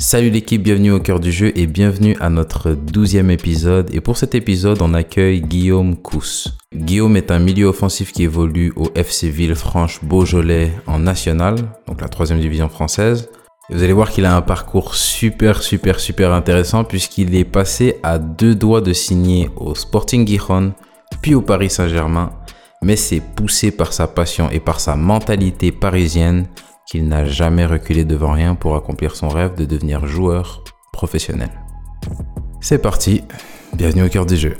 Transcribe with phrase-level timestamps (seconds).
[0.00, 3.92] Salut l'équipe, bienvenue au cœur du jeu et bienvenue à notre douzième épisode.
[3.92, 6.56] Et pour cet épisode, on accueille Guillaume Cousse.
[6.72, 11.56] Guillaume est un milieu offensif qui évolue au FC Villefranche Beaujolais en national,
[11.88, 13.28] donc la troisième division française.
[13.70, 18.20] Vous allez voir qu'il a un parcours super, super, super intéressant puisqu'il est passé à
[18.20, 20.74] deux doigts de signer au Sporting Gijon,
[21.22, 22.30] puis au Paris Saint-Germain.
[22.82, 26.46] Mais c'est poussé par sa passion et par sa mentalité parisienne
[26.88, 31.50] qu'il n'a jamais reculé devant rien pour accomplir son rêve de devenir joueur professionnel.
[32.62, 33.24] C'est parti,
[33.74, 34.56] bienvenue au cœur du jeu.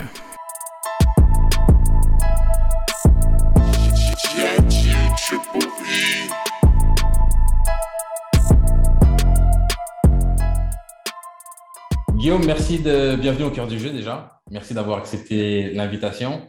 [12.17, 14.43] Guillaume, merci de bienvenue au cœur du jeu déjà.
[14.51, 16.43] Merci d'avoir accepté l'invitation.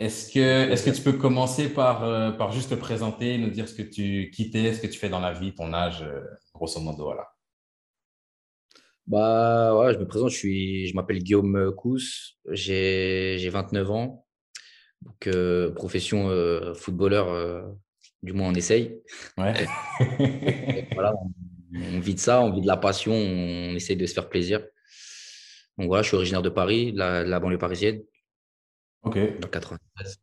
[0.00, 3.68] Est-ce que, est que tu peux commencer par, euh, par juste te présenter, nous dire
[3.68, 6.20] ce que tu quittais, ce que tu fais dans la vie, ton âge, euh,
[6.54, 7.26] grosso modo, voilà.
[9.08, 14.26] Bah ouais, je me présente, je, suis, je m'appelle Guillaume Cousse, j'ai, 29 ans,
[15.02, 16.30] donc euh, profession
[16.74, 17.66] footballeur,
[18.22, 19.00] du moins on essaye.
[19.36, 19.54] Ouais.
[20.92, 21.14] voilà,
[21.74, 24.60] on, vit de ça, on vit de la passion, on, essaye de se faire plaisir.
[25.78, 28.02] Donc voilà, je suis originaire de Paris, la, la banlieue parisienne.
[29.02, 29.40] Ok.
[29.40, 30.20] Dans 93.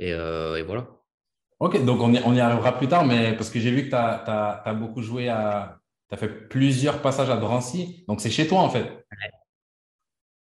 [0.00, 0.88] Euh, et, voilà.
[1.60, 3.90] Ok, donc on y, on y, arrivera plus tard, mais parce que j'ai vu que
[3.90, 5.80] tu as, beaucoup joué à.
[6.08, 9.06] Tu as fait plusieurs passages à Drancy, donc c'est chez toi en fait.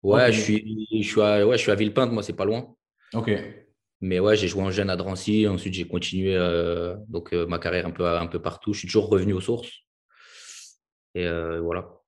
[0.03, 2.75] Ouais, je, suis, je, suis à, ouais je suis à Villepinte, moi c'est pas loin.
[3.13, 3.31] Ok.
[4.03, 7.59] Mais ouais, j'ai joué en jeune à Drancy, ensuite j'ai continué euh, donc, euh, ma
[7.59, 8.73] carrière un peu, un peu partout.
[8.73, 9.71] Je suis toujours revenu aux sources.
[11.15, 11.27] Et
[11.61, 12.00] voilà.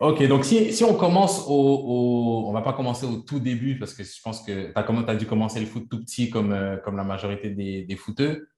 [0.00, 3.94] Ok, donc si, si, on commence au, On va pas commencer au tout début parce
[3.94, 6.76] que je pense que tu as, as, dû commencer le foot tout petit comme, euh,
[6.78, 8.48] comme la majorité des, des footeux.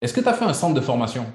[0.00, 1.32] Est-ce que tu as fait un centre de formation?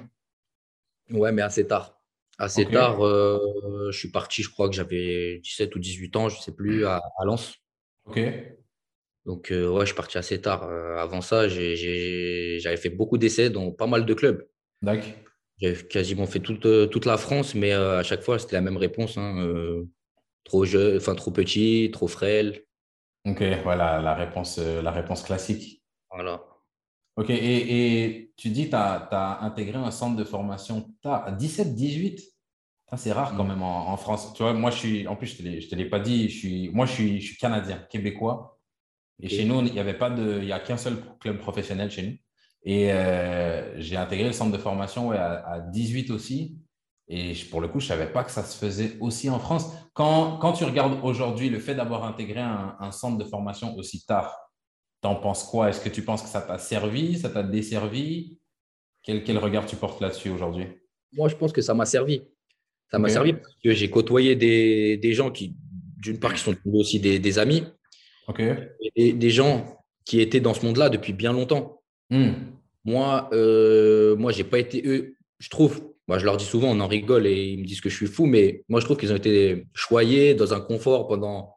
[1.10, 1.98] Ouais, mais assez tard.
[2.38, 6.36] Assez tard, euh, je suis parti, je crois que j'avais 17 ou 18 ans, je
[6.36, 7.54] ne sais plus, à, Lens.
[8.04, 8.20] Ok.
[9.24, 10.62] Donc, euh, ouais, je suis parti assez tard.
[10.62, 14.46] avant ça, j'avais fait beaucoup d'essais dans pas mal de clubs.
[14.82, 15.10] D'accord.
[15.60, 18.62] J'ai quasiment fait toute, euh, toute la France, mais euh, à chaque fois, c'était la
[18.62, 19.18] même réponse.
[19.18, 19.88] Hein, euh,
[20.44, 22.64] trop jeune, enfin trop petit, trop frêle.
[23.26, 25.82] Ok, voilà la réponse, la réponse classique.
[26.10, 26.42] Voilà.
[27.16, 31.74] Ok, et, et tu dis que tu as, intégré un centre de formation à 17,
[31.74, 32.22] 18
[32.96, 33.48] C'est rare quand mm.
[33.48, 34.32] même en, France.
[34.34, 36.70] Tu vois, moi, je suis, en plus, je ne te l'ai pas dit, je suis,
[36.70, 38.58] moi, je suis, je suis canadien, québécois.
[39.20, 41.90] Et chez nous, il n'y avait pas de, il y a qu'un seul club professionnel
[41.90, 42.16] chez nous.
[42.64, 46.56] Et euh, j'ai intégré le centre de formation à, 18 aussi.
[47.08, 49.72] Et pour le coup, je ne savais pas que ça se faisait aussi en France.
[49.94, 54.36] Quand, quand tu regardes aujourd'hui le fait d'avoir intégré un, centre de formation aussi tard,
[55.00, 55.70] t'en penses quoi?
[55.70, 58.38] Est-ce que tu penses que ça t'a servi, ça t'a desservi?
[59.02, 60.66] Quel, quel regard tu portes là-dessus aujourd'hui?
[61.12, 62.22] Moi, je pense que ça m'a servi.
[62.90, 65.54] Ça m'a servi parce que j'ai côtoyé des, des, gens qui,
[65.98, 67.64] d'une part, qui sont aussi des, des amis.
[68.96, 71.77] Et des gens qui étaient dans ce monde-là depuis bien longtemps.
[72.10, 72.32] Hmm.
[72.84, 75.16] Moi, euh, moi, j'ai pas été eux.
[75.38, 77.90] Je trouve, moi, je leur dis souvent, on en rigole et ils me disent que
[77.90, 81.54] je suis fou, mais moi, je trouve qu'ils ont été choyés dans un confort pendant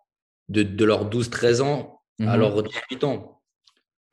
[0.50, 2.40] de, de leurs 12-13 ans à mhm.
[2.40, 3.42] leurs 18 ans.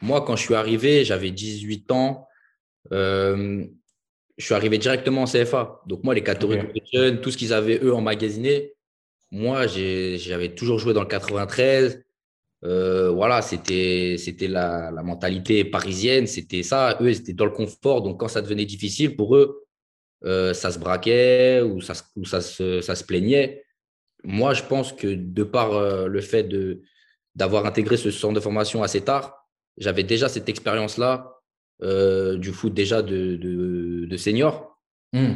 [0.00, 2.28] Moi, quand je suis arrivé, j'avais 18 ans.
[2.93, 3.65] Euh,
[4.37, 5.81] je suis arrivé directement en CFA.
[5.87, 8.75] Donc, moi, les catégories de jeunes, tout ce qu'ils avaient, eux, emmagasiné,
[9.31, 12.04] moi, j'avais toujours joué dans le 93.
[12.65, 16.99] Euh, voilà, c'était c'était la, mentalité parisienne, c'était ça.
[17.01, 18.03] Eux, ils étaient dans le confort.
[18.03, 19.65] Donc, quand ça devenait difficile pour eux,
[20.25, 23.65] euh, ça se braquait ou ça, ça, se, ça se plaignait.
[24.25, 26.83] Moi, je pense que de par euh, le fait de
[27.37, 29.47] d'avoir intégré ce centre de formation assez tard,
[29.77, 31.35] j'avais déjà cette expérience-là
[31.81, 34.77] du foot déjà de, de, senior.
[35.13, 35.35] Hmm.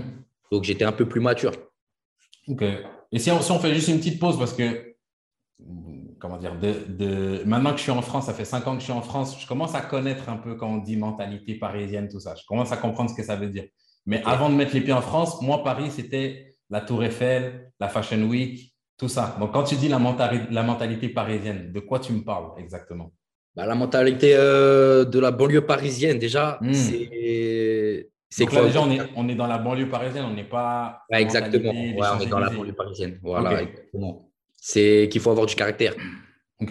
[0.51, 1.53] Donc, j'étais un peu plus mature.
[2.49, 2.65] Ok.
[3.13, 4.97] Et si on, si on fait juste une petite pause, parce que
[6.23, 8.85] comment dire, de, maintenant que je suis en France, ça fait cinq ans que je
[8.85, 12.21] suis en France, je commence à connaître un peu quand on dit mentalité parisienne, tout
[12.21, 12.37] ça.
[12.41, 13.65] Je commence à comprendre ce que ça veut dire.
[14.07, 17.89] Mais avant de mettre les pieds en France, moi, Paris, c'était la Tour Eiffel, la
[17.89, 19.37] Fashion Week, tout ça.
[19.41, 19.99] Donc, quand tu dis la,
[20.51, 23.13] la mentalité parisienne, de quoi tu me parles exactement?
[23.57, 26.73] Bah, La mentalité euh, de la banlieue parisienne, déjà, hmm.
[26.73, 28.09] c'est.
[28.31, 28.65] C'est quoi?
[28.65, 31.03] déjà, on est, on est, dans la banlieue parisienne, on n'est pas.
[31.11, 31.71] exactement.
[31.71, 33.19] on est dans la banlieue parisienne.
[33.21, 34.32] Voilà, exactement
[34.65, 35.97] c'est qu'il faut avoir du caractère.
[36.61, 36.69] Il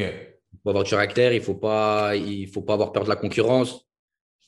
[0.64, 3.18] faut avoir du caractère, il ne faut, pas, il faut pas avoir peur de la
[3.18, 3.86] concurrence.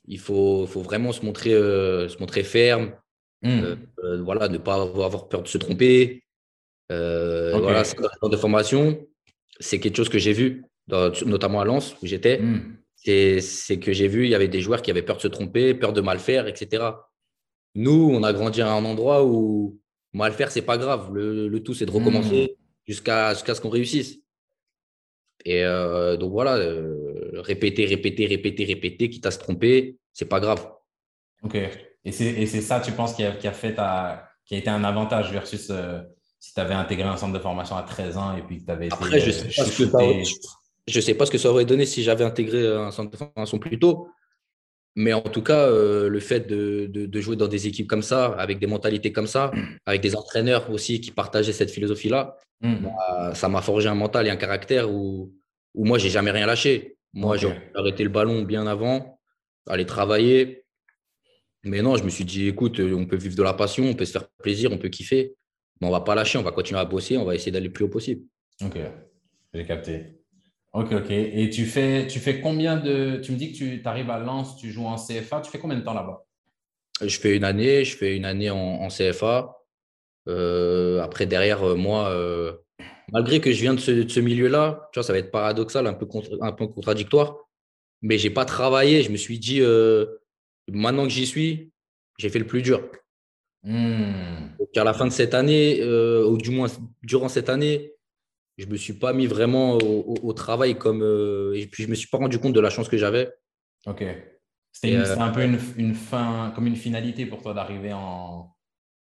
[0.05, 2.93] Il faut, faut vraiment se montrer, euh, se montrer ferme.
[3.41, 3.59] Hmm.
[3.63, 3.75] Euh,
[4.05, 6.23] euh, voilà, ne pas avoir peur de se tromper.
[6.89, 9.05] Voilà, c'est de formation.
[9.59, 12.39] C'est quelque chose que j'ai vu, notamment à Lens, où j'étais.
[12.39, 12.77] Hmm.
[12.95, 15.73] C'est que j'ai vu, il y avait des joueurs qui avaient peur de se tromper,
[15.73, 16.91] peur de mal faire, etc.
[17.75, 19.81] Nous, on a grandi à un endroit où
[20.13, 21.13] mal faire, c'est pas grave.
[21.13, 22.62] Le, tout, c'est de recommencer hmm.
[22.87, 24.19] Jusqu'à ce qu'on réussisse.
[25.45, 30.39] Et euh, donc voilà, euh, répéter, répéter, répéter, répéter, quitte à se tromper, c'est pas
[30.39, 30.69] grave.
[31.43, 31.57] Ok.
[32.05, 34.83] Et c'est ça, tu penses, qui a, qui a, fait ta, qui a été un
[34.83, 36.01] avantage versus euh,
[36.39, 38.71] si tu avais intégré un centre de formation à 13 ans et puis que tu
[38.71, 38.95] avais été.
[38.95, 39.99] Après, je sais, pas ce que ça,
[40.87, 43.59] je sais pas ce que ça aurait donné si j'avais intégré un centre de formation
[43.59, 44.07] plus tôt.
[44.95, 48.59] Mais en tout cas, le fait de, de, jouer dans des équipes comme ça, avec
[48.59, 49.51] des mentalités comme ça,
[49.87, 52.77] avec des entraîneurs aussi qui partageaient cette philosophie-là, Hmm.
[52.81, 55.33] Bah, ça m'a forgé un mental et un caractère où,
[55.75, 56.97] où moi, j'ai jamais rien lâché.
[57.13, 59.19] Moi, j'ai arrêté le ballon bien avant,
[59.67, 60.63] aller travailler.
[61.63, 64.05] Mais non, je me suis dit, écoute, on peut vivre de la passion, on peut
[64.05, 65.35] se faire plaisir, on peut kiffer.
[65.79, 67.73] Mais on va pas lâcher, on va continuer à bosser, on va essayer d'aller le
[67.73, 68.23] plus haut possible.
[68.63, 68.77] Ok,
[69.53, 70.22] j'ai capté.
[70.73, 71.11] Ok, ok.
[71.11, 73.17] Et tu fais, tu fais combien de.
[73.23, 75.41] Tu me dis que tu arrives à Lens, tu joues en CFA.
[75.41, 76.25] Tu fais combien de temps là-bas?
[77.01, 79.63] Je fais une année, je fais une année en CFA.
[80.27, 82.53] Euh, après, derrière, euh, moi, euh,
[83.11, 86.07] malgré que je viens de ce, milieu-là, tu vois, ça va être paradoxal, un peu,
[86.41, 87.37] un peu contradictoire,
[88.01, 89.03] mais je n'ai pas travaillé.
[89.03, 89.61] Je me suis dit,
[90.71, 91.71] maintenant que j'y suis,
[92.17, 92.89] j'ai fait le plus dur.
[93.65, 94.57] Mmh.
[94.75, 96.67] à la fin de cette année, ou du moins
[97.01, 97.92] durant cette année,
[98.57, 101.01] je ne me suis pas mis vraiment au, travail comme.
[101.55, 103.31] et puis, je ne me suis pas rendu compte de la chance que j'avais.
[103.85, 104.03] Ok.
[104.71, 108.49] C'était un peu une, une, fin, comme une finalité pour toi d'arriver en,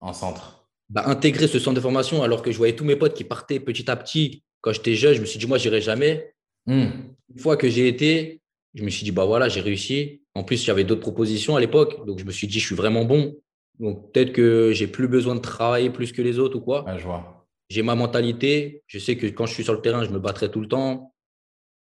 [0.01, 0.67] en centre.
[0.89, 3.59] Bah, intégrer ce centre de formation alors que je voyais tous mes potes qui partaient
[3.59, 4.43] petit à petit.
[4.61, 6.33] Quand j'étais jeune, je me suis dit, moi, j'irai jamais.
[6.65, 6.87] Hmm.
[7.33, 8.41] Une fois que j'ai été,
[8.73, 10.23] je me suis dit, bah voilà, j'ai réussi.
[10.33, 12.05] En plus, j'avais d'autres propositions à l'époque.
[12.05, 13.35] Donc, je me suis dit, je suis vraiment bon.
[13.79, 16.85] Donc, peut-être que j'ai plus besoin de travailler plus que les autres ou quoi.
[16.97, 17.38] je vois.
[17.69, 18.83] J'ai ma mentalité.
[18.87, 21.13] Je sais que quand je suis sur le terrain, je me battrai tout le temps.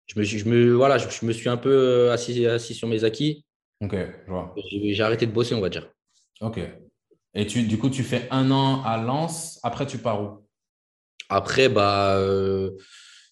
[0.06, 3.04] Je me, je me, voilà, je, me suis un peu euh, assis, assis sur mes
[3.04, 3.44] acquis.
[3.80, 4.54] Ok, je vois.
[4.70, 5.90] J'ai arrêté de bosser, on va dire.
[6.40, 6.60] Ok.
[7.34, 9.60] Et tu, du coup, tu fais un an à Lens.
[9.62, 10.46] Après, tu pars où?
[11.28, 12.72] Après, bah, euh,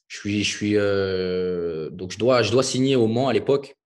[0.06, 3.76] je suis, je suis euh, donc je dois, je dois signer au Mans à l'époque.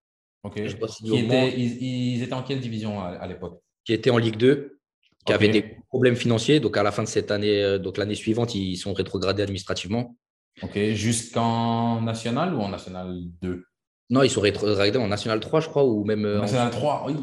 [0.44, 0.54] Ok.
[0.56, 3.60] ils, étaient en quelle division à, l'époque?
[3.84, 4.80] Qui étaient en Ligue 2,
[5.24, 6.60] qui avaient des problèmes financiers.
[6.60, 10.16] Donc à la fin de cette année, euh, donc l'année suivante, ils sont rétrogradés administrativement.
[10.62, 10.78] Ok.
[10.92, 13.64] Jusqu'en national ou en national 2
[14.12, 16.26] non, ils sont rétrogradés en National 3, je crois, ou même.
[16.26, 17.14] Euh, National 3, oui.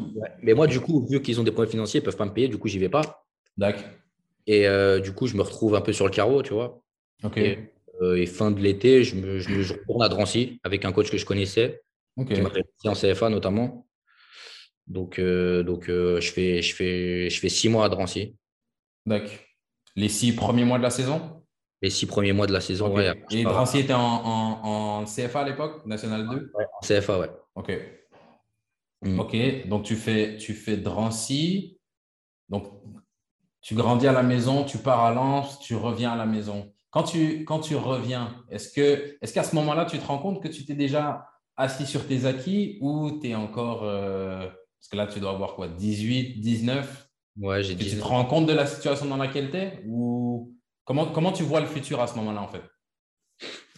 [0.42, 2.32] Mais moi, du coup, vu qu'ils ont des problèmes financiers, ils ne peuvent pas me
[2.32, 3.24] payer, du coup, j'y vais pas.
[3.56, 3.84] D'accord.
[4.48, 6.82] Et euh, du coup, je me retrouve un peu sur le carreau, tu vois.
[7.22, 7.38] Ok.
[8.02, 11.16] Euh, et, fin de l'été, je, me, je, retourne à Drancy avec un coach que
[11.16, 11.80] je connaissais,
[12.26, 12.50] qui m'a
[12.86, 13.86] en CFA notamment.
[14.90, 18.34] Donc, donc je, fais, je, fais, je fais six mois à Drancy.
[19.06, 19.30] D'accord.
[19.96, 21.42] Les six premiers mois de la saison?
[21.82, 22.94] Les six premiers mois de la saison.
[23.30, 27.30] et Drancy était en, CFA à l'époque, National 2 ouais, en CFA, ouais.
[27.54, 27.72] Ok.
[29.02, 29.18] Mm.
[29.18, 31.78] Ok, donc tu fais, tu fais Drancy.
[32.48, 32.66] Donc,
[33.62, 36.72] tu grandis à la maison, tu pars à Lens, tu reviens à la maison.
[36.90, 40.48] Quand tu, quand tu reviens, est-ce que, qu'à ce, moment-là, tu te rends compte que
[40.48, 43.84] tu t'es déjà assis sur tes acquis ou tu es encore.
[43.84, 44.48] Euh,
[44.80, 47.90] parce que là, tu dois avoir quoi 18, 19 Ouais, j'ai dit.
[47.90, 50.54] Tu te rends compte de la situation dans laquelle tu es ou
[50.84, 52.62] Comment, tu vois le futur à ce moment-là, en fait?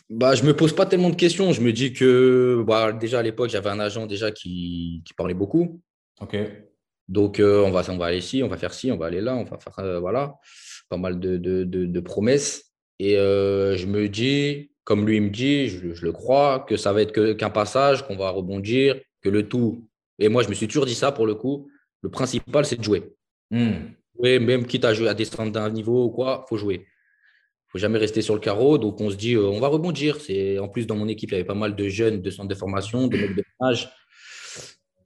[0.08, 1.52] Bah, je me pose pas tellement de questions.
[1.52, 5.82] Je me dis que bah, déjà à l'époque, j'avais un agent déjà qui, parlait beaucoup.
[6.20, 6.36] Ok.
[7.08, 9.20] Donc, euh, on, va, on va aller ici, on va faire ci, on va aller
[9.20, 10.36] là, on va faire euh, voilà,
[10.88, 12.72] pas mal de, promesses.
[12.98, 17.02] Et euh, je me dis, comme lui me dit, je, le crois, que ça va
[17.02, 19.86] être qu'un passage, qu'on va rebondir, que le tout.
[20.18, 21.70] Et moi, je me suis toujours dit ça pour le coup.
[22.02, 23.14] Le principal, c'est de jouer.
[23.50, 23.92] Hmm.
[24.20, 26.86] même quitte à, jouer, à descendre d'un niveau ou quoi, il faut jouer
[27.72, 28.76] faut jamais rester sur le carreau.
[28.76, 30.20] Donc, on se dit, euh, on va rebondir.
[30.20, 32.48] C'est En plus, dans mon équipe, il y avait pas mal de jeunes de centres
[32.48, 33.90] de formation, de mecs de âge.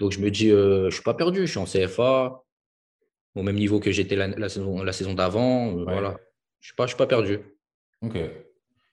[0.00, 1.46] Donc, je me dis, euh, je ne suis pas perdu.
[1.46, 2.42] Je suis en CFA,
[3.36, 5.78] au même niveau que j'étais la, saison, la saison d'avant.
[5.78, 6.16] Euh, voilà.
[6.60, 7.38] Je ne suis, suis, pas perdu.
[8.02, 8.16] OK.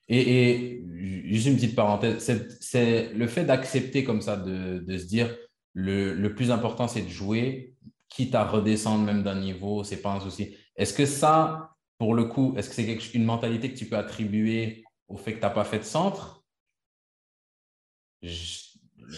[0.08, 0.84] Et,
[1.25, 2.20] juste une petite parenthèse,
[2.60, 5.36] c'est le fait d'accepter comme ça, de, de, se dire,
[5.74, 7.75] le, le plus important, c'est de jouer,
[8.10, 10.56] quitte à redescendre même d'un niveau, c'est pas un souci.
[10.75, 14.84] Est-ce que ça, pour le coup, est-ce que c'est une mentalité que tu peux attribuer
[15.08, 16.44] au fait que tu n'as pas fait de centre?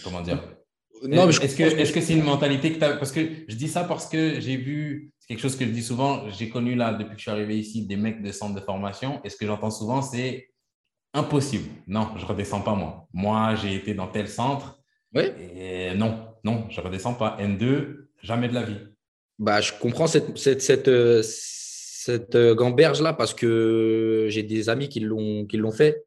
[0.03, 0.41] Comment dire?
[1.03, 4.07] Non, Est-ce que c'est une mentalité que tu as Parce que je dis ça parce
[4.07, 7.17] que j'ai vu, c'est quelque chose que je dis souvent, j'ai connu là, depuis que
[7.17, 9.21] je suis arrivé ici, des mecs de centre de formation.
[9.23, 10.49] Et ce que j'entends souvent, c'est
[11.13, 11.69] impossible.
[11.87, 13.07] Non, je ne redescends pas moi.
[13.13, 14.79] Moi, j'ai été dans tel centre.
[15.13, 15.23] Oui.
[15.55, 17.37] Et non, non, je ne redescends pas.
[17.39, 18.77] N2, jamais de la vie.
[19.39, 24.87] Bah, je comprends cette, cette, cette, euh, cette euh, gamberge-là parce que j'ai des amis
[24.87, 26.05] qui l'ont, qui l'ont fait.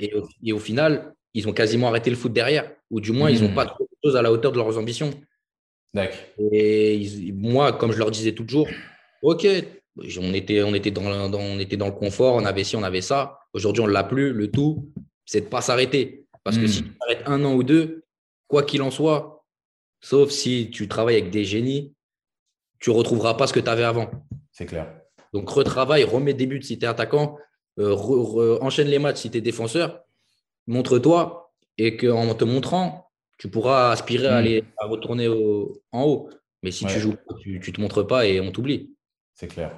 [0.00, 3.52] Et, au, final, ils ont quasiment arrêté le foot derrière, ou du moins, ils n'ont
[3.52, 3.54] hmm.
[3.54, 5.10] pas trop de choses à la hauteur de leurs ambitions.
[5.94, 6.18] D'accord.
[6.52, 8.68] Et moi, comme je leur disais toujours,
[9.22, 9.46] OK,
[10.18, 13.02] On était, on, était dans, on était dans le confort, on avait ci, on avait
[13.02, 13.38] ça.
[13.52, 14.32] Aujourd'hui, on ne l'a plus.
[14.32, 14.90] Le tout,
[15.26, 16.26] c'est de ne pas s'arrêter.
[16.42, 16.86] Parce que si hmm.
[16.86, 18.02] tu t'arrêtes un an ou deux,
[18.48, 19.39] quoi qu'il en soit,
[20.00, 21.94] sauf si tu travailles avec des génies,
[22.78, 24.10] tu ne retrouveras pas ce que tu avais avant.
[24.52, 24.92] C'est clair.
[25.32, 27.36] Donc, retravaille, remets des buts si tu es attaquant,
[27.78, 30.02] euh, enchaîne les matchs si tu es défenseur,
[30.66, 34.36] montre-toi et qu'en te montrant, tu pourras aspirer à, hmm.
[34.36, 36.30] aller, à retourner en haut.
[36.62, 38.94] Mais si tu joues, tu ne te montres pas et on t'oublie.
[39.34, 39.74] C'est clair.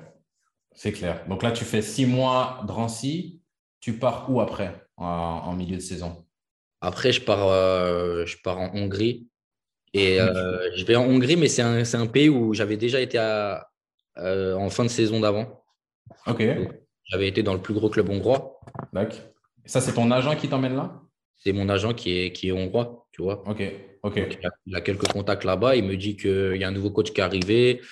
[0.74, 1.24] C'est clair.
[1.28, 3.40] Donc là, tu fais six mois Drancy.
[3.80, 6.24] Tu pars où après, en, milieu de saison?
[6.80, 9.28] Après, je pars, euh, je pars en Hongrie.
[9.94, 13.18] Et euh, je vais en Hongrie, mais c'est un, un, pays où j'avais déjà été
[13.18, 13.68] à,
[14.18, 15.64] euh, en fin de saison d'avant.
[16.26, 16.42] Ok.
[17.04, 18.60] J'avais été dans le plus gros club hongrois.
[18.92, 19.18] D'accord.
[19.66, 21.02] Ça, c'est ton agent qui t'emmène là?
[21.36, 23.46] C'est mon agent qui est, qui est hongrois, tu vois.
[23.46, 23.62] Ok.
[24.02, 24.38] ok.
[24.66, 25.76] il, a, quelques contacts là-bas.
[25.76, 27.82] Il me dit qu'il y a un nouveau coach qui est arrivé,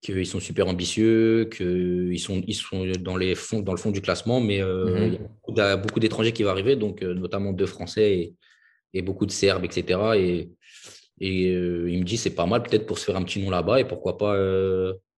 [0.00, 4.00] qu'ils sont super ambitieux, qu'ils sont, ils sont dans, les fonds, dans le fond du
[4.00, 5.18] classement, mais euh, mhm.
[5.48, 8.34] il y a beaucoup d'étrangers qui vont arriver, donc notamment deux Français et,
[8.94, 10.00] et, beaucoup de Serbes, etc.
[10.16, 10.50] Et,
[11.20, 13.80] et il me dit c'est pas mal peut-être pour se faire un petit nom là-bas
[13.80, 14.36] et pourquoi pas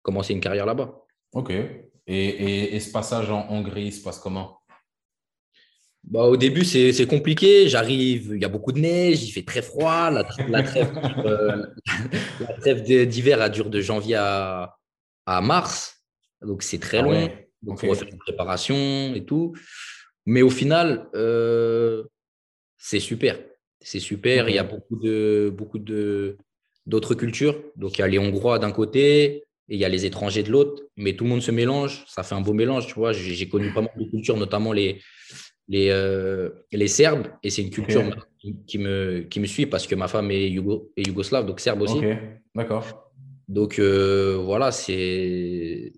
[0.02, 1.06] commencer une carrière là-bas.
[1.32, 1.52] Ok.
[2.06, 4.60] Et, ce passage en Hongrie se passe comment?
[6.04, 7.68] Bah, Au début, c'est compliqué.
[7.68, 10.10] J'arrive, il y a beaucoup de neige, il fait très froid.
[10.10, 10.24] La,
[11.24, 11.66] euh,
[12.60, 14.76] trêve, d'hiver a dure de janvier à,
[15.26, 16.04] à mars.
[16.42, 17.28] Donc, c'est très ah long.
[17.62, 19.54] Donc, il faut faire une préparation et tout.
[20.26, 22.04] Mais au final, euh,
[22.78, 23.38] c'est super.
[23.86, 24.48] C'est super.
[24.48, 26.38] Il y a beaucoup de beaucoup de
[26.86, 27.56] d'autres cultures.
[27.76, 30.50] Donc, il y a les Hongrois d'un côté, et il y a les étrangers de
[30.50, 33.12] l'autre, mais tout le monde se mélange, ça fait un beau mélange, tu vois.
[33.12, 35.00] J'ai connu pas mal de cultures, notamment les,
[35.68, 38.02] les, euh, les Serbes, et c'est une culture
[38.66, 41.82] qui, me, qui me suit parce que ma femme est, Yougo, est yougoslave, donc serbe
[41.82, 41.98] aussi.
[41.98, 42.06] Ok,
[42.56, 43.12] d'accord.
[43.46, 45.92] Donc euh, voilà, c'est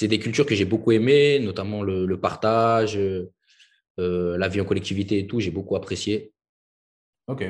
[0.00, 5.26] des cultures que j'ai beaucoup aimées, notamment le, partage, euh, la vie en collectivité et
[5.26, 6.32] tout, j'ai beaucoup apprécié.
[7.28, 7.44] Ok.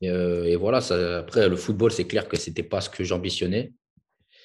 [0.00, 3.72] Et, voilà, ça, après, le football, c'est clair que ce n'était pas ce que j'ambitionnais.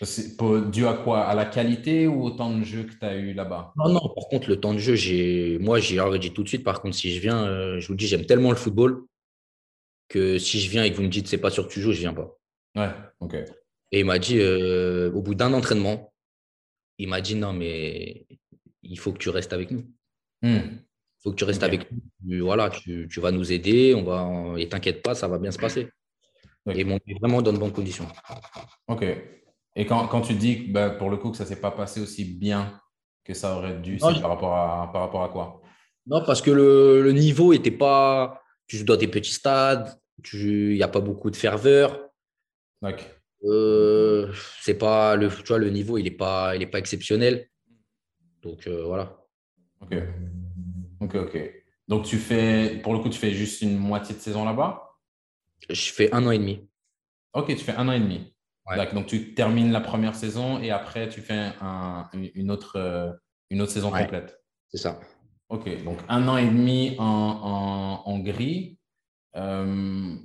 [0.02, 0.36] C'est
[0.72, 1.26] dû à quoi?
[1.26, 3.72] À la qualité ou au temps de jeu que tu as eu là-bas?
[3.78, 6.64] Non, non, par contre, le temps de jeu, j'ai moi, j'ai dit tout de suite.
[6.64, 9.06] Par contre, si je viens, euh, je vous dis, j'aime tellement le football
[10.08, 11.92] que si je viens et que vous me dites, c'est pas sûr que tu joues,
[11.92, 12.36] je viens pas.
[12.76, 13.36] Ouais, ok.
[13.92, 16.12] Et il m'a dit, euh, au bout d'un entraînement,
[16.98, 18.26] il m'a dit, non, mais
[18.82, 19.86] il faut que tu restes avec nous.
[20.42, 20.62] Hmm.
[21.22, 22.44] Il faut que tu restes avec nous.
[22.44, 25.60] Voilà, tu, tu, vas nous aider, on va, et t'inquiète pas, ça va bien se
[25.60, 25.88] passer.
[26.68, 28.08] Et Et est vraiment dans de bonnes conditions.
[28.88, 29.06] Ok.
[29.75, 32.01] Et quand, quand tu dis bah, pour le coup que ça ne s'est pas passé
[32.01, 32.80] aussi bien
[33.24, 35.62] que ça aurait dû, c'est par, rapport à, par rapport à quoi?
[36.08, 38.42] Non, parce que le, le niveau n'était pas.
[38.68, 39.96] Tu joues dans des petits stades,
[40.34, 42.10] il n'y a pas beaucoup de ferveur.
[42.82, 43.06] Okay.
[43.44, 47.48] Euh, c'est pas le, tu vois, le niveau, il n'est pas, il est pas exceptionnel.
[48.42, 49.18] Donc euh, voilà.
[49.82, 49.96] Ok.
[51.01, 51.38] Ok, ok.
[51.88, 54.98] Donc tu fais, pour le coup, tu fais juste une moitié de saison là-bas?
[55.70, 56.67] Je fais un an et demi.
[57.34, 58.34] Ok, tu fais un an et demi.
[58.93, 61.51] Donc, tu termines la première saison et après, tu fais
[62.13, 63.12] une, autre, euh,
[63.50, 64.41] une autre saison complète.
[64.70, 65.00] C'est ça.
[65.50, 65.84] OK.
[65.84, 68.79] Donc, un an et demi en, en, gris.
[69.36, 70.15] Euh,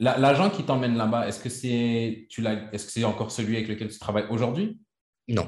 [0.00, 3.98] l'agent qui t'emmène là-bas, est-ce que c'est est -ce c'est encore celui avec lequel tu
[3.98, 4.80] travailles aujourd'hui?
[5.28, 5.46] Non.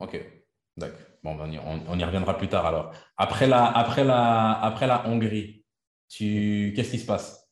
[0.00, 0.20] OK.
[0.76, 1.13] D'accord.
[1.24, 2.92] Bon, ben, on, y reviendra plus tard alors.
[3.16, 5.64] Après la, après la, après la Hongrie,
[6.10, 7.48] qu'est-ce qui se passe?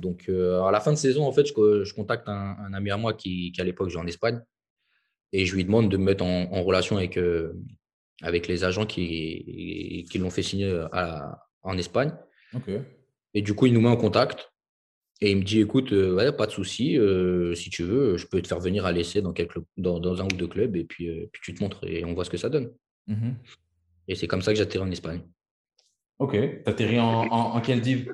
[0.00, 3.14] Donc, euh, à la fin de saison, en fait, je, contacte un, ami à moi
[3.14, 4.40] qui, à l'époque, joue en Espagne.
[5.32, 7.52] Et je lui demande de me mettre en, relation avec, euh,
[8.22, 10.86] avec les agents qui, qui l'ont fait signer
[11.62, 12.12] en Espagne.
[13.34, 14.52] Et du coup, il nous met en contact.
[15.20, 16.96] Et il me dit écoute, euh, pas de souci,
[17.56, 19.34] si tu veux, je peux te faire venir à l'essai dans,
[19.78, 22.24] dans, dans, un ou deux clubs et puis, puis tu te montres et on voit
[22.24, 22.70] ce que ça donne.
[23.06, 23.32] Mmh
[24.08, 25.20] et c'est comme ça que j'atterris en Espagne.
[26.20, 26.32] Ok.
[26.32, 28.12] Tu atterris en, en, en quelle div?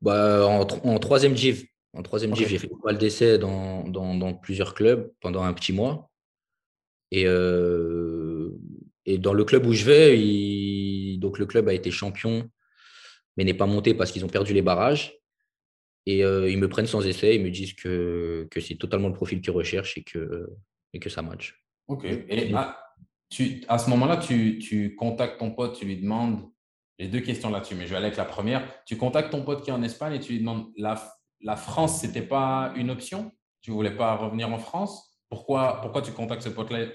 [0.00, 1.66] Bah, en, troisième div.
[1.92, 2.46] En troisième okay.
[2.46, 6.10] j'ai fait pas mal d'essais dans, dans, plusieurs clubs pendant un petit mois.
[7.10, 8.50] Et, euh,
[9.04, 12.48] et dans le club où je vais, donc le club a été champion,
[13.36, 15.18] mais n'est pas monté parce qu'ils ont perdu les barrages.
[16.06, 19.14] Et euh, ils me prennent sans essai, ils me disent que, que c'est totalement le
[19.14, 20.48] profil qu'ils recherchent et que,
[20.92, 21.60] et que ça match.
[21.88, 22.04] Ok.
[22.04, 22.87] Et à,
[23.30, 26.40] tu, à ce moment-là, tu, tu contactes ton pote, tu lui demandes
[26.98, 28.68] j'ai deux questions là-dessus, mais je vais aller avec la première.
[28.84, 31.00] Tu contactes ton pote qui est en Espagne et tu lui demandes la,
[31.40, 33.30] la France, ce n'était pas une option?
[33.60, 35.20] Tu ne voulais pas revenir en France?
[35.28, 36.86] Pourquoi, pourquoi tu contactes ce pote-là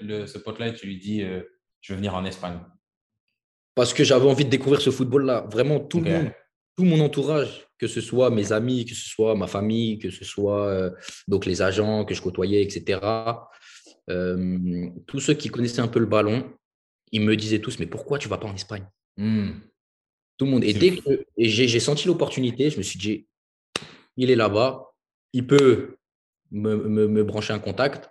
[0.44, 1.40] pote et tu lui dis euh,
[1.80, 2.58] je veux venir en Espagne?
[3.74, 5.46] Parce que j'avais envie de découvrir ce football-là.
[5.50, 6.32] Vraiment, tout le monde,
[6.76, 10.24] tout mon entourage, que ce soit mes amis, que ce soit ma famille, que ce
[10.24, 10.90] soit euh,
[11.28, 13.00] donc les agents que je côtoyais, etc.
[14.10, 16.52] euh, tous ceux qui connaissaient un peu le ballon,
[17.12, 18.86] ils me disaient tous, mais pourquoi tu ne vas pas en Espagne?
[19.16, 19.50] Hmm.
[20.36, 20.64] Tout le monde.
[20.64, 23.26] Et dès que j'ai senti l'opportunité, je me suis dit,
[24.16, 24.92] il est là-bas,
[25.32, 25.96] il peut
[26.50, 28.10] me, brancher un contact.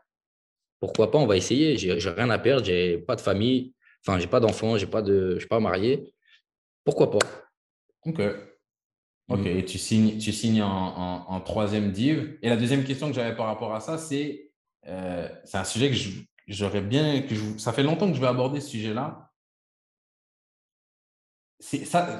[0.80, 1.78] Pourquoi pas, on va essayer.
[1.78, 3.74] J'ai rien à perdre, j'ai pas de famille,
[4.06, 6.14] enfin, j'ai pas d'enfants, j'ai pas de, je suis pas marié.
[6.84, 7.20] Pourquoi pas?
[8.06, 8.22] Ok.
[9.30, 9.48] Ok, mm.
[9.48, 12.38] et tu signes, tu signes en, troisième div.
[12.42, 14.52] Et la deuxième question que j'avais par rapport à ça, c'est
[14.88, 15.98] euh, c'est un sujet que
[16.48, 17.22] j'aurais bien.
[17.22, 19.30] Que ça fait longtemps que je vais aborder ce sujet-là.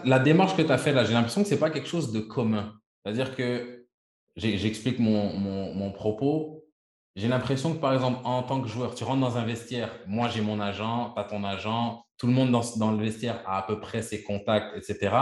[0.06, 2.12] La démarche que tu as faite là, j'ai l'impression que ce n'est pas quelque chose
[2.12, 2.74] de commun.
[3.04, 3.88] C'est-à-dire que
[4.36, 6.66] j'explique mon, propos.
[7.16, 10.30] J'ai l'impression que, par exemple, en tant que joueur, tu rentres dans un vestiaire, moi
[10.30, 13.62] j'ai mon agent, tu as ton agent, tout le monde dans, le vestiaire a à
[13.64, 15.16] peu près ses contacts, etc.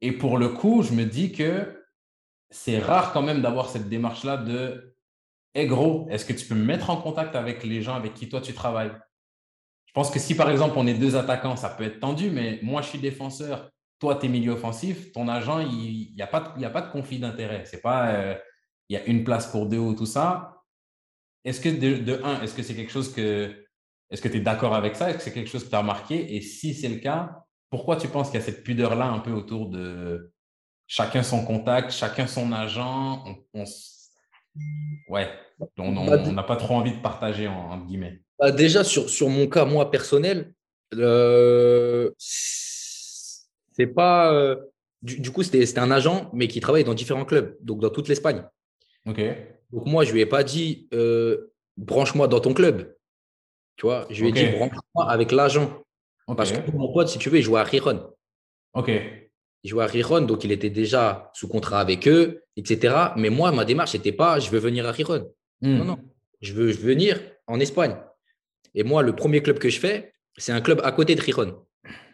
[0.00, 1.84] Et pour le coup, je me dis que
[2.50, 4.89] c'est rare quand même d'avoir cette démarche-là de
[5.54, 8.28] Hé gros, est-ce que tu peux me mettre en contact avec les gens avec qui
[8.28, 8.92] toi tu travailles?
[9.86, 12.60] Je pense que si par exemple on est deux attaquants, ça peut être tendu, mais
[12.62, 16.54] moi je suis défenseur, toi tu es milieu offensif, ton agent, il n'y a, pas
[16.56, 17.64] de, a pas de conflit d'intérêt.
[17.66, 18.36] C'est pas euh,
[18.88, 20.62] il y a une place pour deux ou tout ça.
[21.44, 23.66] Est-ce que de, un, est-ce que c'est quelque chose que.
[24.10, 25.08] Est-ce que tu es d'accord avec ça?
[25.08, 26.34] Est-ce que c'est quelque chose que tu as remarqué?
[26.34, 29.30] Et si c'est le cas, pourquoi tu penses qu'il y a cette pudeur-là un peu
[29.30, 30.32] autour de
[30.88, 33.24] chacun son contact, chacun son agent?
[35.08, 35.28] Ouais,
[35.78, 38.20] on bah, n'a pas trop envie de partager, en, guillemets.
[38.38, 40.54] Bah, déjà, sur, sur mon cas, moi, personnel,
[40.94, 44.32] euh, c'est pas.
[44.32, 44.56] Euh,
[45.02, 48.44] du, coup, c'était un agent, mais qui travaille dans différents clubs, donc dans toute l'Espagne.
[49.06, 49.20] Ok.
[49.72, 52.94] Donc, moi, je lui ai pas dit euh, branche-moi dans ton club.
[53.76, 55.82] Tu vois, je lui ai dit branche-moi avec l'agent.
[56.36, 58.12] Parce que mon pote, si tu veux, il jouait à Riron.
[58.74, 58.90] Ok.
[59.62, 62.94] Il jouait à Riron, donc il était déjà sous contrat avec eux, etc.
[63.16, 65.30] Mais moi, ma démarche, n'était pas je veux venir à Riron.
[65.60, 65.76] Hmm.
[65.78, 65.98] Non, non.
[66.40, 67.96] Je veux, venir en Espagne.
[68.74, 71.66] Et moi, le premier club que je fais, c'est un club à côté de Riron.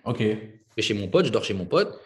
[0.05, 0.21] Ok.
[0.21, 2.01] Et chez mon pote, je dors chez mon pote.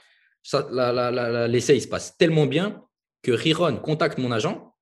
[1.48, 2.82] L'essai, il se passe tellement bien
[3.22, 4.74] que Riron contacte mon agent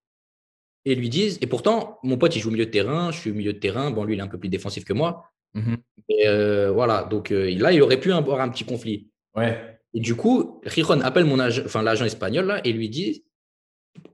[0.84, 1.38] et lui disent.
[1.40, 3.58] Et pourtant, mon pote, il joue au milieu de terrain, je suis au milieu de
[3.58, 3.90] terrain.
[3.92, 5.30] Bon, lui, il est un peu plus défensif que moi.
[5.54, 5.76] Mhm.
[6.08, 9.08] Et euh, voilà, donc euh, là, il aurait pu avoir un petit conflit.
[9.36, 9.77] Ouais.
[9.94, 13.24] Et du coup, Rijon appelle mon enfin, l'agent espagnol là, et lui dit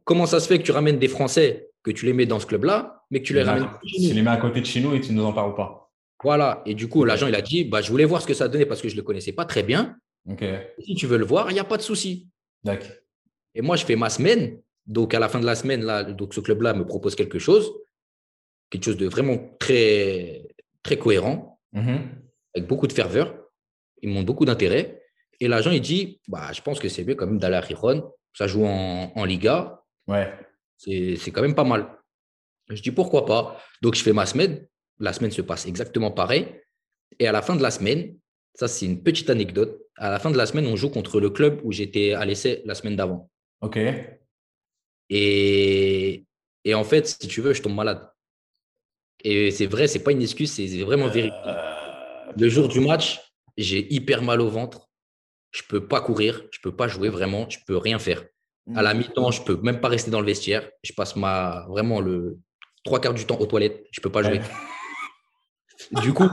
[0.04, 2.46] Comment ça se fait que tu ramènes des Français, que tu les mets dans ce
[2.46, 5.00] club-là, mais que tu les ramènes Tu les mets à côté de chez nous et
[5.00, 5.92] tu ne nous en parles pas.
[6.22, 6.62] Voilà.
[6.64, 8.66] Et du coup, l'agent, il a dit bah, Je voulais voir ce que ça donnait
[8.66, 9.96] parce que je ne le connaissais pas très bien.
[10.78, 12.28] Si tu veux le voir, il n'y a pas de souci.
[12.62, 12.88] D'accord.
[13.54, 14.58] Et moi, je fais ma semaine.
[14.86, 17.72] Donc, à la fin de la semaine, là, donc ce club-là me propose quelque chose,
[18.70, 20.48] quelque chose de vraiment très,
[20.82, 22.00] très cohérent, mhm.
[22.54, 23.34] avec beaucoup de ferveur.
[24.02, 25.02] Ils montrent beaucoup d'intérêt.
[25.40, 28.12] Et l'agent, il dit bah, Je pense que c'est mieux quand même d'aller à Riron.
[28.32, 29.80] Ça joue en, Liga.
[30.06, 30.32] Ouais.
[30.76, 31.88] C'est quand même pas mal.
[32.68, 33.60] Je dis Pourquoi pas?
[33.82, 34.66] Donc, je fais ma semaine.
[34.98, 36.60] La semaine se passe exactement pareil.
[37.18, 38.16] Et à la fin de la semaine,
[38.54, 39.80] ça, c'est une petite anecdote.
[39.96, 42.62] À la fin de la semaine, on joue contre le club où j'étais à l'essai
[42.64, 43.30] la semaine d'avant.
[43.60, 43.78] OK.
[45.10, 46.24] Et,
[46.64, 48.08] et en fait, si tu veux, je tombe malade.
[49.22, 51.36] Et c'est vrai, c'est pas une excuse, c'est vraiment vérifié.
[51.46, 53.20] Euh, le jour du match,
[53.56, 54.83] j'ai hyper mal au ventre.
[55.54, 58.24] Je peux pas courir, je peux pas jouer vraiment, je peux rien faire.
[58.74, 60.68] À la mi-temps, je peux même pas rester dans le vestiaire.
[60.82, 62.38] Je passe ma vraiment le
[62.82, 63.84] trois quarts du temps aux toilettes.
[63.92, 64.40] Je peux pas jouer.
[66.02, 66.28] du coup,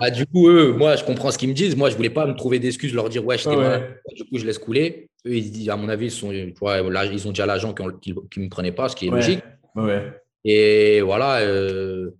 [0.00, 1.76] bah, du coup, eux, moi, je comprends ce qu'ils me disent.
[1.76, 4.00] Moi, je voulais pas me trouver d'excuses, leur dire ouais, j'étais mal.
[4.16, 5.10] Du coup, je laisse couler.
[5.26, 8.14] Eux, ils, à mon avis, ils sont, tu vois, là, ils ont déjà l'agent qui,
[8.14, 9.44] ne me prenait pas, ce qui est logique.
[9.76, 10.12] Ouais.
[10.44, 12.10] Et voilà, euh,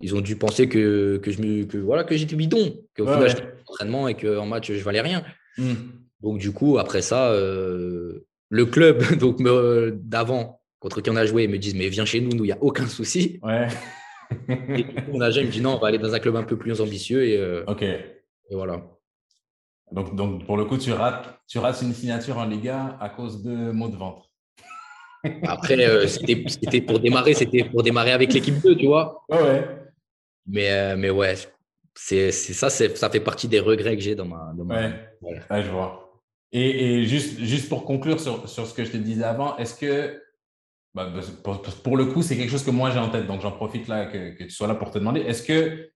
[0.00, 3.42] ils ont dû penser que, que, je que, voilà, que j'étais bidon, qu'au final, j'étais
[3.42, 5.22] en entraînement et qu'en match, je valais rien.
[5.58, 5.74] Hmm.
[6.22, 9.42] Donc, du coup, après ça, euh, le club donc
[10.02, 12.48] d'avant, contre qui on a joué, ils me disent Mais viens chez nous, nous, il
[12.48, 13.38] n'y a aucun souci.
[13.42, 13.68] Ouais.
[14.48, 16.80] et mon agent me dit Non, on va aller dans un club un peu plus
[16.80, 17.26] ambitieux.
[17.26, 17.82] Et, euh, ok.
[17.82, 18.82] Et voilà.
[19.92, 23.42] Donc, donc, pour le coup, tu rates, tu rates une signature en Liga à cause
[23.42, 24.30] de mots de ventre.
[25.44, 29.24] Après, euh, c'était pour démarrer, c'était pour démarrer avec l'équipe 2, tu vois.
[29.28, 29.64] Ouais.
[30.46, 31.34] Mais, mais ouais,
[31.94, 34.52] c'est ça, ça fait partie des regrets que j'ai dans ma.
[34.56, 34.92] ouais.
[35.22, 36.22] Je vois.
[36.52, 39.74] Et, et, juste, juste pour conclure sur, sur ce que je te disais avant, est-ce
[39.74, 40.22] que,
[40.94, 43.52] bah, bah pour, le coup, c'est quelque chose que moi j'ai en tête, donc j'en
[43.52, 45.90] profite là que, que, tu sois là pour te demander, est-ce que,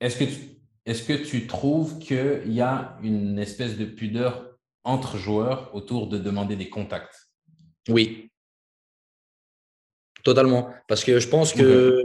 [0.00, 0.40] est-ce que, tu,
[0.86, 6.18] est-ce que tu trouves qu'il y a une espèce de pudeur entre joueurs autour de
[6.18, 7.28] demander des contacts?
[7.88, 8.26] Oui,
[10.26, 10.74] Totalement.
[10.88, 12.04] Parce que je pense que,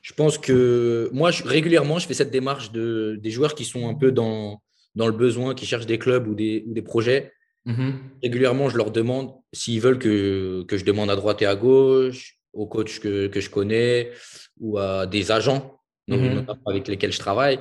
[0.00, 3.94] je pense que moi, régulièrement, je fais cette démarche de, des joueurs qui sont un
[3.94, 4.62] peu dans,
[4.96, 7.32] dans le besoin, qui cherchent des clubs ou des, ou des projets.
[7.66, 7.92] Mm-hmm.
[8.22, 12.36] Régulièrement, je leur demande s'ils veulent que, que, je demande à droite et à gauche,
[12.56, 14.10] aux coachs que, je connais
[14.58, 15.78] ou à des agents
[16.08, 16.46] mhm.
[16.66, 17.60] avec lesquels je travaille.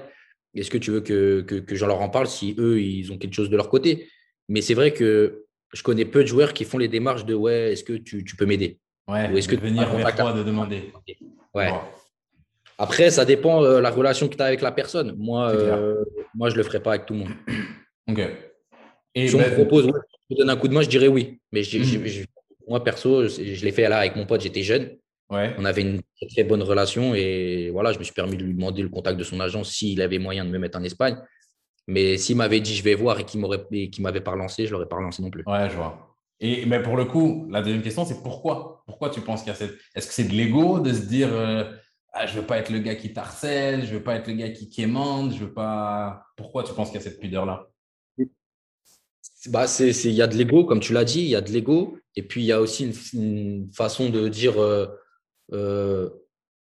[0.56, 3.34] Est-ce que tu veux que, que, j'en leur en parle si eux, ils ont quelque
[3.34, 4.10] chose de leur côté?
[4.48, 7.74] Mais c'est vrai que je connais peu de joueurs qui font les démarches de ouais,
[7.74, 8.80] est-ce que tu, peux m'aider?
[9.08, 10.94] Ouais, ou est-ce que venir vers toi de demander.
[11.54, 11.70] Ouais.
[12.78, 15.16] Après, ça dépend de euh, la relation que tu as avec la personne.
[15.18, 17.34] Moi, euh, moi je ne le ferai pas avec tout le monde.
[18.08, 18.20] Ok.
[19.16, 21.40] Et si on me propose, je te donne un coup de main, je dirais oui.
[21.52, 22.26] Mais hmm.
[22.68, 24.96] moi, perso, je l'ai fait là avec mon pote, j'étais jeune.
[25.32, 25.56] Ouais.
[25.58, 28.84] On avait une très, bonne relation et voilà, je me suis permis de lui demander
[28.84, 31.18] le contact de son agent s'il avait moyen de me mettre en Espagne.
[31.88, 34.74] Mais s'il m'avait dit je vais voir et qu'il ne m'avait pas relancé, je ne
[34.74, 35.44] l'aurais pas relancé non plus.
[35.48, 36.16] Ouais, je vois.
[36.40, 38.84] Et mais pour le coup, la deuxième question, c'est pourquoi?
[38.86, 39.76] Pourquoi tu penses qu'il y a cette.
[39.96, 41.64] Est-ce que c'est de l'ego de se dire euh,
[42.18, 44.28] ah, je ne veux pas être le gars qui t'harcèle, je ne veux pas être
[44.28, 46.28] le gars qui quémande, je veux pas.
[46.38, 47.68] Pourquoi tu penses qu'il y a cette pudeur-là?
[49.48, 51.98] Bah, il y a de l'ego, comme tu l'as dit, il y a de l'ego.
[52.16, 54.88] Et puis, il y a aussi une, façon de dire euh,
[55.52, 56.10] euh,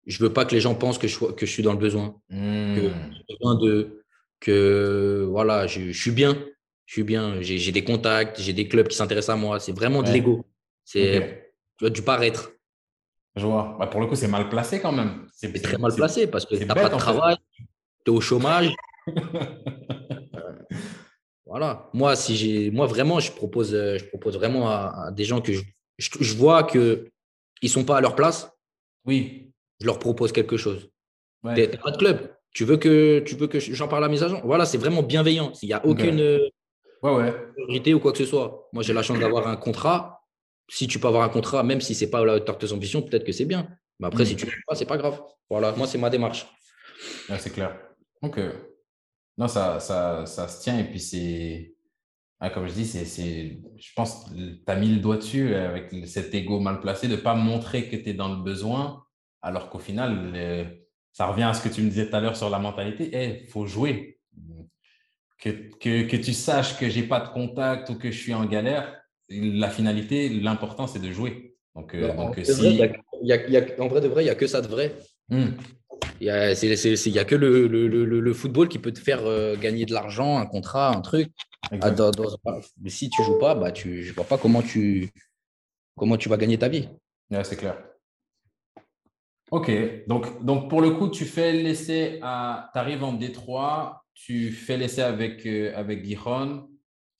[0.07, 2.21] je veux pas que les gens pensent que je, que je suis dans le besoin.
[2.31, 2.77] Hmm.
[2.77, 4.05] Que, de,
[4.39, 6.39] que voilà, je, suis bien.
[6.87, 7.43] Je suis bien.
[7.43, 9.59] J'ai des contacts, j'ai des clubs qui s'intéressent à moi.
[9.59, 10.47] C'est vraiment de l'ego.
[10.85, 12.53] C'est du paraître.
[13.37, 13.77] Je vois.
[13.79, 15.27] Bah, pour le coup, c'est mal placé quand même.
[15.33, 17.37] C'est très mal placé parce que tu n'as pas de travail,
[18.05, 18.71] tu es au chômage.
[21.51, 21.91] Voilà.
[21.93, 25.53] Moi, si j'ai, moi vraiment, je propose, euh, je propose vraiment à, des gens que
[25.53, 25.63] je,
[25.99, 27.11] je, vois que
[27.61, 28.53] ils sont pas à leur place.
[29.05, 29.53] Oui.
[29.81, 30.89] Je leur propose quelque chose.
[31.43, 31.69] Ouais.
[31.69, 32.37] Tu pas de club.
[32.53, 34.41] Tu veux que, tu veux que j'en parle à mes agents?
[34.45, 35.53] Voilà, c'est vraiment bienveillant.
[35.61, 36.21] Il n'y a aucune
[37.03, 37.93] ouais, ouais.
[37.95, 38.69] ou quoi que ce soit.
[38.73, 40.20] Moi, j'ai la chance d'avoir un contrat.
[40.71, 42.73] Si tu peux avoir un contrat, même si c'est pas à la hauteur de tes
[42.73, 43.69] ambitions, peut-être que c'est bien.
[43.99, 44.37] Mais après, si mm.
[44.37, 45.21] tu ne veux pas, c'est pas grave.
[45.51, 46.47] Voilà, moi, c'est ma démarche.
[47.39, 47.77] c'est clair.
[48.23, 48.41] Ok.
[49.37, 50.79] Non, ça, ça, ça se tient.
[50.79, 51.75] Et puis, c'est.
[52.55, 56.35] comme je dis, c'est, je pense que tu as mis le doigt dessus avec cet
[56.35, 59.05] ego mal placé de ne pas montrer que tu es dans le besoin,
[59.43, 60.33] alors qu'au final,
[61.13, 63.09] ça revient à ce que tu me disais tout à l'heure sur la mentalité.
[63.09, 64.19] Il eh, faut jouer.
[65.39, 68.45] Que, que, que, tu saches que j'ai pas de contact ou que je suis en
[68.45, 69.00] galère,
[69.31, 71.57] la finalité, l'important, c'est de jouer.
[71.75, 72.77] Donc, euh, donc si...
[73.23, 74.95] y a, y a, en vrai de vrai, il n'y a que ça de vrai.
[75.29, 75.51] Hmm.
[76.21, 80.47] Il n'y a, que le, football qui peut te faire euh, gagner de l'argent, un
[80.47, 81.31] contrat, un truc.
[81.71, 81.93] Ah,
[82.81, 85.11] mais si tu ne joues pas, bah, tu, je ne vois pas comment tu,
[85.97, 86.89] comment tu vas gagner ta vie.
[87.43, 87.77] c'est clair.
[89.51, 89.71] Ok,
[90.07, 92.71] donc, donc pour le coup, tu fais l'essai à.
[92.73, 96.69] Tu arrives en Détroit, tu fais l'essai avec, euh, avec Gijon,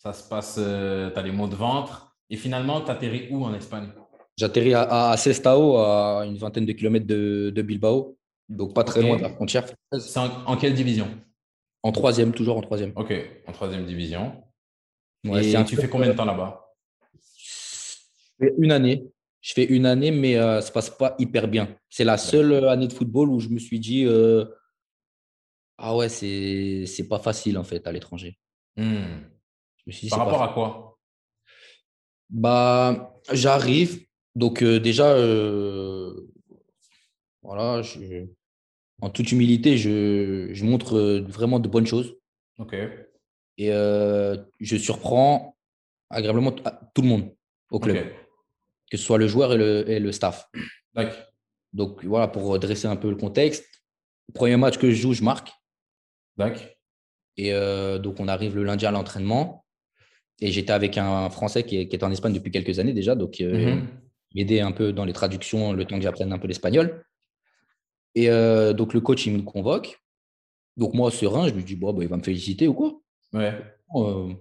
[0.03, 3.45] ça se passe, euh, tu as les maux de ventre, et finalement, tu atterris où
[3.45, 3.91] en Espagne?
[4.39, 8.17] J'atterris à, à, Sestao, à une vingtaine de kilomètres de, de Bilbao.
[8.49, 9.67] Donc pas très loin de la frontière
[9.99, 11.07] C'est en, quelle division?
[11.83, 12.93] En troisième, toujours en troisième.
[12.97, 13.13] Ok,
[13.47, 14.43] en troisième division.
[15.25, 16.75] et tu fais combien de temps là-bas?
[17.37, 19.05] Je fais une année.
[19.43, 21.77] Je fais une année, mais euh, ça ne se passe pas hyper bien.
[21.89, 24.45] C'est la seule année de football où je me suis dit euh,
[25.79, 28.39] Ah ouais, c'est c'est pas facile en fait à l'étranger.
[28.77, 29.30] Hmm.
[30.11, 30.99] Par rapport à quoi?
[32.29, 34.05] Bah, j'arrive.
[34.35, 35.15] Donc euh, déjà,
[37.43, 38.27] voilà, je,
[39.01, 42.17] en toute humilité, je, montre euh, vraiment de bonnes choses.
[42.59, 42.75] Ok.
[43.59, 45.57] Et euh, je surprends
[46.11, 47.35] agréablement tout le monde
[47.71, 47.97] au club,
[48.91, 50.49] que ce soit le joueur et le, et le staff.
[51.73, 53.65] Donc voilà, pour dresser un peu le contexte,
[54.35, 55.53] premier match que je joue, je marque.
[56.37, 56.63] D'accord.
[57.37, 59.60] Et euh, donc on arrive le lundi à l'entraînement.
[60.41, 63.81] Et j'étais avec un Français qui est, en Espagne depuis quelques années déjà, donc mm
[64.35, 67.05] m'aider un peu dans les traductions, le temps que j'apprenne un peu l'espagnol.
[68.15, 70.01] Et euh, donc, le coach, il me convoque.
[70.77, 73.01] Donc, moi, serein, je lui dis, bon, bah, il va me féliciter ou quoi
[73.33, 73.55] Ouais.
[73.97, 74.33] Euh,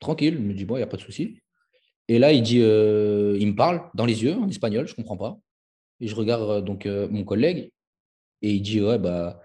[0.00, 1.40] tranquille, il me dit, bon, il n'y a pas de souci.
[2.08, 4.96] Et là, il dit, euh, il me parle dans les yeux, en espagnol, je ne
[4.96, 5.38] comprends pas.
[6.00, 7.72] Et je regarde donc mon collègue
[8.40, 9.42] et il dit, ouais, bah,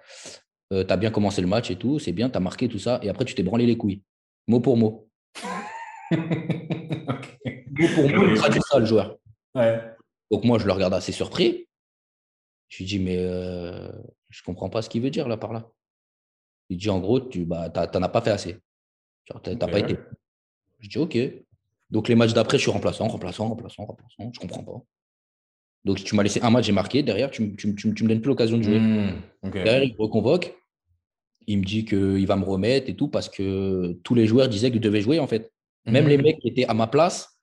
[0.69, 2.99] tu as bien commencé le match et tout, c'est bien, tu as marqué tout ça.
[3.01, 4.03] Et après, tu t'es branlé les couilles,
[4.47, 5.09] mot pour mot.
[7.95, 9.17] Pour mot, il traduit ça, le joueur.
[9.55, 9.81] Ouais.
[10.31, 11.67] Donc, moi, je le regarde assez surpris.
[12.69, 13.91] Je lui dis, mais euh,
[14.29, 15.69] je ne comprends pas ce qu'il veut dire là par là.
[16.69, 18.57] Il dit, en gros, tu bah, n'en as pas fait assez.
[19.25, 19.95] Tu n'as pas été.
[20.79, 21.17] Je dis, OK.
[21.89, 24.31] Donc, les matchs d'après, je suis remplaçant, remplaçant, remplaçant, remplaçant.
[24.33, 24.83] Je ne comprends pas.
[25.85, 27.03] Donc, tu m'as laissé un match, j'ai marqué.
[27.03, 28.79] Derrière, tu ne me donnes plus l'occasion de jouer.
[28.79, 30.55] Mmh, Derrière, il me reconvoque.
[31.45, 34.69] Il me dit qu'il va me remettre et tout parce que tous les joueurs disaient
[34.69, 35.52] que je devais jouer en fait.
[35.85, 36.07] Même mmh.
[36.07, 37.37] les mecs qui étaient à ma place,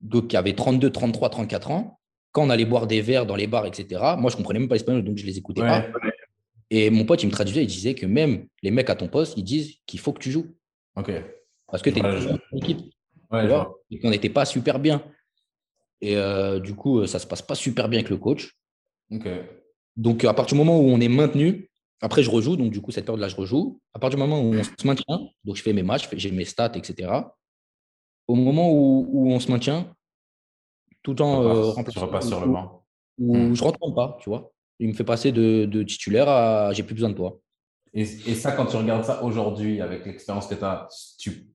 [0.00, 1.98] donc qui avaient 32, 33, 34 ans,
[2.32, 4.68] quand on allait boire des verres dans les bars, etc., moi, je ne comprenais même
[4.68, 5.86] pas l'espagnol, donc je ne les écoutais pas.
[6.70, 9.34] Et mon pote, il me traduisait, il disait que même les mecs à ton poste,
[9.36, 10.54] ils disent qu'il faut que tu joues.
[10.96, 11.10] Ok.
[11.66, 12.80] Parce que tu es une équipe.
[13.90, 15.02] et qu'on n'était pas super bien.
[16.00, 18.54] Et euh, du coup, ça ne se passe pas super bien avec le coach.
[19.96, 22.56] Donc, à partir du moment où on est maintenu, après, je rejoue.
[22.56, 23.80] Donc, du coup, cette période-là, je rejoue.
[23.94, 26.44] À partir du moment où on se maintient, donc je fais mes matchs, j'ai mes
[26.44, 27.10] stats, etc.
[28.28, 29.92] Au moment où, on se maintient,
[31.02, 32.84] tout en euh, Tu repasses sur le banc.
[33.18, 33.54] Ou hmm.
[33.54, 34.52] je rentre pas, tu vois.
[34.78, 37.40] Il me fait passer de, titulaire à j'ai plus besoin de toi.
[37.94, 40.86] Et, et, ça, quand tu regardes ça aujourd'hui, avec l'expérience que tu as,
[41.18, 41.48] tu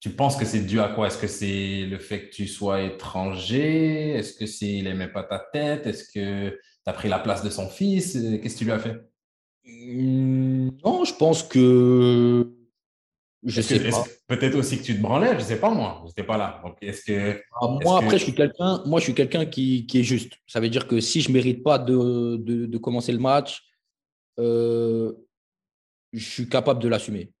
[0.00, 1.08] tu penses que c'est dû à quoi?
[1.08, 4.12] Est-ce que c'est le fait que tu sois étranger?
[4.12, 5.86] Est-ce que c'est il n'aimait pas ta tête?
[5.86, 6.56] Est-ce que tu
[6.86, 8.14] as pris la place de son fils?
[8.14, 8.96] Qu'est-ce que tu lui as fait?
[9.66, 12.50] Mmh, Non, je pense que.
[13.42, 14.04] Je sais pas.
[14.26, 16.00] Peut-être aussi que tu te branlais, je ne sais pas moi.
[16.02, 16.60] Je n'étais pas là.
[16.62, 17.40] Donc, est-ce que.
[17.60, 20.34] Ah, moi, après, je suis quelqu'un moi, je suis quelqu'un qui, qui, est juste.
[20.46, 23.62] Ça veut dire que si je ne mérite pas de, de, de, commencer le match,
[24.38, 25.12] euh,
[26.12, 27.32] je suis capable de l'assumer.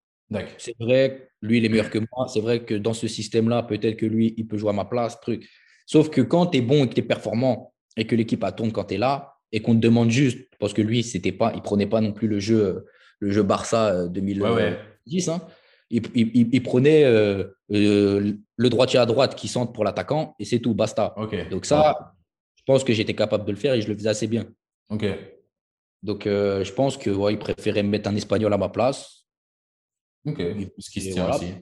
[0.58, 2.28] C'est vrai, lui, il est meilleur que moi.
[2.28, 5.20] C'est vrai que dans ce système-là, peut-être que lui, il peut jouer à ma place,
[5.20, 5.48] truc.
[5.86, 8.70] Sauf que quand tu es bon et que tu es performant et que l'équipe tourne
[8.70, 11.62] quand tu es là et qu'on te demande juste, parce que lui, c'était pas, il
[11.62, 12.86] prenait pas non plus le jeu,
[13.18, 15.42] le jeu Barça 2010, euh, hein.
[15.90, 20.74] Il, prenait euh, euh, le droitier à droite qui centre pour l'attaquant et c'est tout,
[20.74, 21.14] basta.
[21.50, 22.14] Donc ça,
[22.54, 24.46] je pense que j'étais capable de le faire et je le faisais assez bien.
[26.02, 29.20] Donc je pense que ouais, il préférait me mettre un Espagnol à ma place
[30.26, 30.42] Ok,
[30.78, 31.54] ce qui se tient aussi.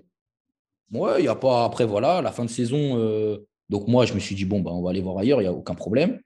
[0.91, 1.65] Ouais, il n'y a pas.
[1.65, 2.99] Après, voilà, la fin de saison.
[2.99, 3.39] Euh,
[3.69, 5.49] donc, moi, je me suis dit, bon, bah, on va aller voir ailleurs, il n'y
[5.49, 6.21] a aucun problème.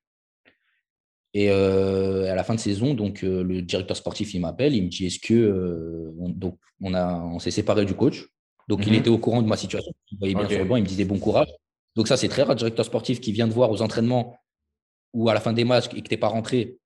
[1.34, 4.84] Et euh, à la fin de saison, donc, euh, le directeur sportif, il m'appelle, il
[4.84, 6.12] me dit, est-ce que.
[6.18, 8.26] on, donc, on, a, on s'est séparé du coach.
[8.68, 8.98] Donc, il mhm.
[8.98, 9.92] était au courant de ma situation.
[10.10, 11.48] Il voyait bien sur le banc, il me disait bon courage.
[11.96, 14.36] Donc, ça, c'est très rare, directeur sportif qui vient te voir aux entraînements
[15.12, 16.78] ou à la fin des matchs et que tu n'es pas rentré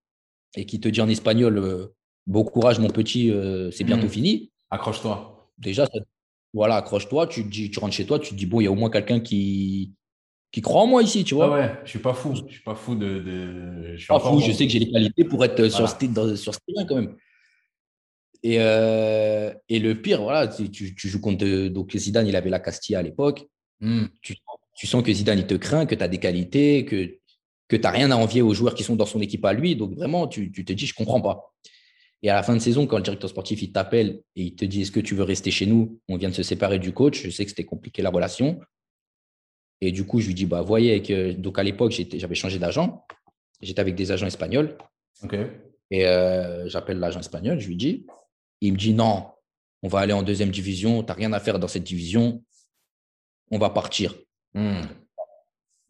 [0.57, 1.91] et qui te dit en espagnol
[2.27, 3.33] bon courage, mon petit,
[3.73, 4.11] c'est bientôt mhm.
[4.11, 4.53] fini.
[4.71, 5.87] Accroche-toi déjà,
[6.53, 8.73] voilà, accroche-toi, tu, dis, tu rentres chez toi, tu te dis, bon, il y a
[8.73, 9.93] au moins quelqu'un qui,
[10.57, 11.49] qui croit en moi ici, tu vois.
[11.49, 12.35] Ah ouais, je suis pas fou.
[12.35, 13.93] Je suis pas fou de.
[13.93, 16.55] Je suis pas fou, je sais que j'ai les qualités pour être sur, ce, sur
[16.55, 17.15] ce terrain quand même.
[18.43, 21.69] Et, euh, et le pire, voilà, tu, tu, joues contre.
[21.69, 23.45] Donc, Zidane, il avait la Castilla à l'époque.
[23.81, 24.07] Hmm.
[24.23, 24.37] Tu,
[24.75, 27.19] tu, sens que Zidane, il te craint, que tu as des qualités, que,
[27.69, 29.77] que tu n'as rien à envier aux joueurs qui sont dans son équipe à lui.
[29.77, 31.53] Donc, vraiment, tu, tu te dis, je comprends pas.
[32.23, 34.65] Et à la fin de saison, quand le directeur sportif il t'appelle et il te
[34.65, 36.01] dit Est-ce que tu veux rester chez nous?
[36.09, 37.25] On vient de se séparer du coach.
[37.25, 38.59] Je sais que c'était compliqué la relation.
[39.81, 41.33] Et du coup, je lui dis Bah, voyez, que...
[41.33, 43.05] donc à l'époque, j'avais changé d'agent.
[43.61, 44.77] J'étais avec des agents espagnols.
[45.91, 48.07] Et euh, j'appelle l'agent espagnol, je lui dis
[48.61, 49.31] Il me dit Non,
[49.83, 51.03] on va aller en deuxième division.
[51.03, 52.43] Tu n'as rien à faire dans cette division.
[53.51, 54.15] On va partir.
[54.55, 54.83] Hmm.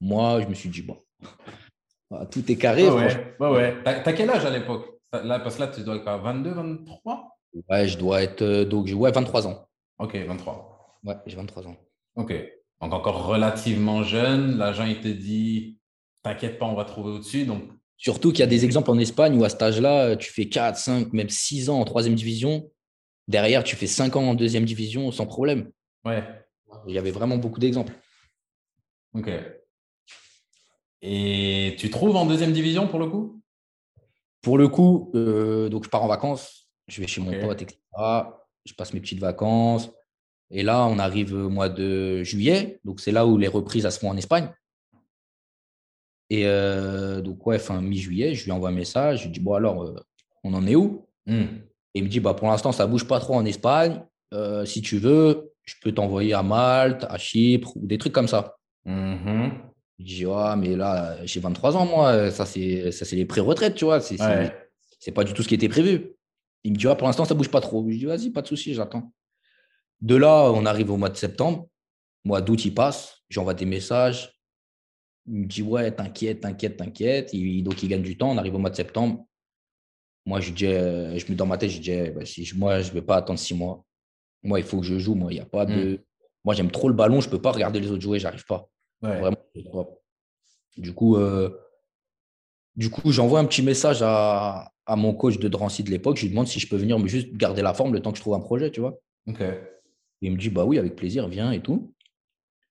[0.01, 0.99] Moi, je me suis dit Bon,
[2.31, 2.89] tout est carré.
[2.89, 3.83] ouais, ouais, ouais.
[3.85, 5.01] T'as quel âge à l'époque?
[5.13, 7.37] Là, parce que là, tu dois être à 22, 23
[7.71, 9.67] Ouais, je dois être euh, donc, ouais, 23 ans.
[9.99, 10.99] Ok, 23.
[11.05, 11.77] Ouais, j'ai 23 ans.
[12.17, 12.35] Ok.
[12.81, 14.59] Donc encore relativement jeune.
[14.59, 15.79] L'agent, il te dit
[16.23, 17.45] T'inquiète pas, on va trouver au-dessus.
[17.45, 17.63] Donc...
[17.99, 20.77] Surtout qu'il y a des exemples en Espagne où à cet âge-là, tu fais 4,
[20.77, 22.71] 5, même 6 ans en troisième division.
[23.29, 25.71] Derrière, tu fais 5 ans en deuxième division sans problème.
[26.05, 26.23] Ouais.
[26.87, 27.93] Il y avait vraiment beaucoup d'exemples.
[29.15, 29.31] Ok.
[31.01, 33.41] Et tu trouves en deuxième division pour le coup?
[34.43, 37.79] Pour le coup, euh, donc je pars en vacances, je vais chez mon pote, etc.
[38.65, 39.91] Je passe mes petites vacances.
[40.51, 42.81] Et là, on arrive au mois de juillet.
[42.85, 44.49] Donc, c'est là où les reprises se font en Espagne.
[46.31, 49.21] Et euh, donc, ouais, fin mi-juillet, je lui envoie un message.
[49.21, 49.97] Je lui dis, bon, alors, euh,
[50.45, 51.07] on en est où?
[51.27, 51.47] Hmm.
[51.95, 54.03] Et il me dit, bah, pour l'instant, ça ne bouge pas trop en Espagne.
[54.65, 58.57] si tu veux, je peux t'envoyer à Malte, à Chypre ou des trucs comme ça.
[58.85, 59.51] Mmh
[59.99, 64.01] je dis, ah, mais là, j'ai 23 ans, moi, ça, c'est, les pré-retraites, tu vois.
[64.01, 64.19] C'est,
[64.99, 66.13] c'est, pas du tout ce qui était prévu.
[66.65, 67.83] Il me dit, ah, pour l'instant, ça bouge pas trop.
[67.89, 69.11] Je dis, vas-y, pas de souci, j'attends.
[70.01, 71.69] De là, on arrive au mois de septembre.
[72.25, 73.23] Mois d'août, il passe.
[73.29, 74.33] J'envoie des messages.
[75.27, 77.33] Il me dit, ouais, t'inquiète, t'inquiète, t'inquiète.
[77.63, 78.31] donc, il gagne du temps.
[78.31, 79.27] On arrive au mois de septembre.
[80.25, 82.95] Moi, je dis, je me dans ma tête, je dis, bah, si, moi, je ne
[82.95, 83.85] vais pas attendre six mois.
[84.43, 85.15] Moi, il faut que je joue.
[85.15, 85.95] Moi, il y a pas de.
[85.95, 85.99] Hmm.
[86.45, 87.21] Moi, j'aime trop le ballon.
[87.21, 88.19] Je ne peux pas regarder les autres jouer.
[88.19, 88.69] J'arrive pas.
[89.03, 89.37] Vraiment.
[90.77, 91.51] Du coup, euh,
[92.77, 96.17] du coup j'envoie un petit message à, mon coach de Drancy de l'époque.
[96.17, 98.19] Je lui demande si je peux venir me juste garder la forme le temps que
[98.19, 98.99] je trouve un projet, tu vois.
[100.23, 101.95] Il me dit, bah oui, avec plaisir, viens et tout.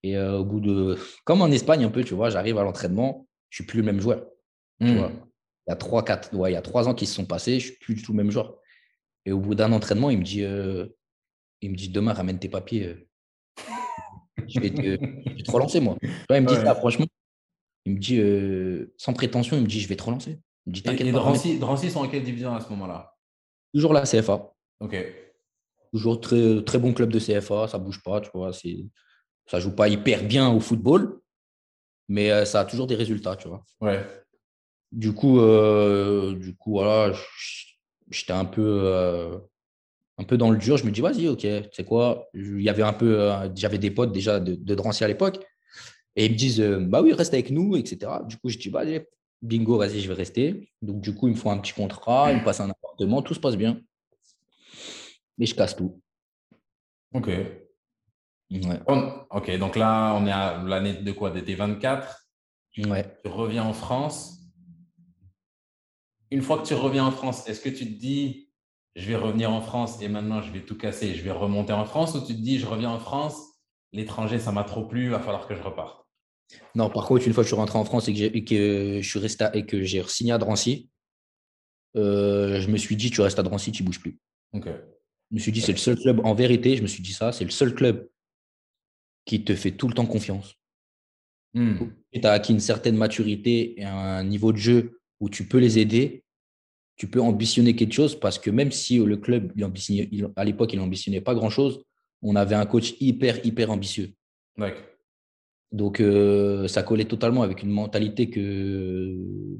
[0.04, 0.98] Et euh, au bout de.
[1.24, 4.00] Comme en Espagne, un peu, tu vois, j'arrive à l'entraînement, je suis plus le même
[4.00, 4.26] joueur.
[4.80, 4.98] Tu hmm.
[4.98, 5.12] vois.
[5.68, 7.60] Il y a trois, quatre, ouais, il y a trois ans qui se sont passés,
[7.60, 8.56] je suis plus du tout le même joueur.
[9.26, 10.86] Et au bout d'un entraînement, il me dit, euh,
[11.62, 13.08] il me dit demain, ramène tes papiers.
[14.48, 15.98] je, vais te, relancer, moi.
[16.04, 17.08] il me dit ça, franchement.
[17.86, 20.40] Il me dit, euh, sans prétention, il me dit, je vais te relancer.
[20.66, 21.20] Il me dit, t'inquiète pas.
[21.60, 23.16] Drancy, sont en quelle division à ce moment-là?
[23.74, 24.54] Toujours la CFA.
[24.80, 24.96] Ok.
[25.96, 28.52] Toujours très, très bon club de CFA, ça bouge pas, tu vois.
[28.52, 31.22] Ça joue pas hyper bien au football,
[32.10, 33.64] mais euh, ça a toujours des résultats, tu vois.
[33.80, 34.06] Ouais.
[34.92, 37.14] du coup, euh, du coup, voilà,
[38.10, 39.40] j'étais un peu,
[40.18, 40.76] un peu dans le dur.
[40.76, 43.92] Je me dis, vas-y, ok, tu sais quoi Il y avait un peu, j'avais des
[43.92, 45.40] potes déjà de, de Drancy à l'époque.
[46.18, 48.12] Et ils me disent, bah oui, reste avec nous, etc.
[48.28, 48.84] Du coup, je dis, bah,
[49.42, 50.70] bingo, vas-y, je vais rester.
[50.82, 53.34] Donc, du coup, ils me font un petit contrat, ils me passent un appartement, tout
[53.34, 53.80] se passe bien.
[55.38, 56.02] Mais je casse tout.
[57.14, 57.30] Ok.
[58.52, 61.32] ok, donc là, on est à l'année de quoi?
[61.32, 62.26] D'été 24
[62.78, 63.18] Ouais.
[63.24, 64.42] Tu reviens en France?
[66.32, 68.50] Une fois que tu reviens en France, est-ce que tu te dis,
[68.96, 71.86] je vais revenir en France et maintenant je vais tout casser, je vais remonter en
[71.86, 72.16] France?
[72.16, 73.38] Ou tu te dis, je reviens en France,
[73.94, 76.06] l'étranger, ça m'a trop plu, il va falloir que je reparte?
[76.76, 79.20] Non, par contre, une fois que je suis rentré en France et que, je suis
[79.20, 80.90] resté et que j'ai signé à Drancy,
[81.96, 84.20] euh, je me suis dit, tu restes à Drancy, tu ne bouges plus.
[85.32, 87.32] Je me suis dit, c'est le seul club, en vérité, je me suis dit ça,
[87.32, 88.08] c'est le seul club
[89.26, 90.56] qui te fait tout le temps confiance.
[91.54, 91.78] Hmm.
[92.14, 95.80] Tu as acquis une certaine maturité et un niveau de jeu où tu peux les
[95.80, 96.24] aider,
[96.98, 99.52] tu peux ambitionner quelque chose parce que même si le club,
[100.36, 101.84] à l'époque, il n'ambitionnait pas grand-chose,
[102.22, 104.14] on avait un coach hyper, hyper ambitieux.
[105.72, 109.14] Donc, euh, ça collait totalement avec une mentalité que,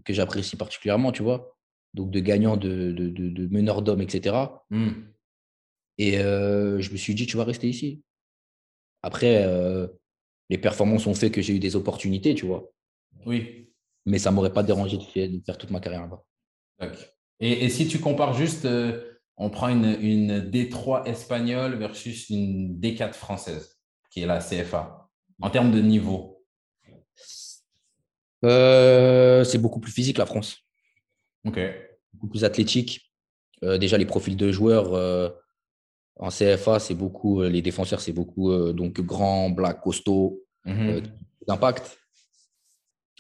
[0.04, 1.58] que j'apprécie particulièrement, tu vois.
[1.94, 4.36] Donc, de gagnant, de, de, de, meneur d'hommes, etc.
[5.98, 8.02] Et euh, je me suis dit, tu vas rester ici.
[9.02, 9.88] Après, euh,
[10.50, 12.72] les performances ont fait que j'ai eu des opportunités, tu vois.
[13.26, 13.72] Oui.
[14.06, 16.24] Mais ça ne m'aurait pas dérangé de faire toute ma carrière là-bas.
[17.40, 18.68] Et, et, si tu compares juste,
[19.38, 23.80] on prend une, une D3 espagnole versus une D4 française,
[24.12, 25.10] qui est la CFA
[25.42, 26.44] en termes de niveau?
[28.44, 30.58] C'est beaucoup plus physique la France.
[31.46, 31.60] Ok.
[32.14, 33.12] Beaucoup plus athlétique.
[33.62, 35.34] Déjà, les profils de joueurs
[36.18, 41.04] en CFA, c'est beaucoup, les défenseurs, c'est beaucoup donc grand, black, costaud, mhm.
[41.48, 41.98] d'impact.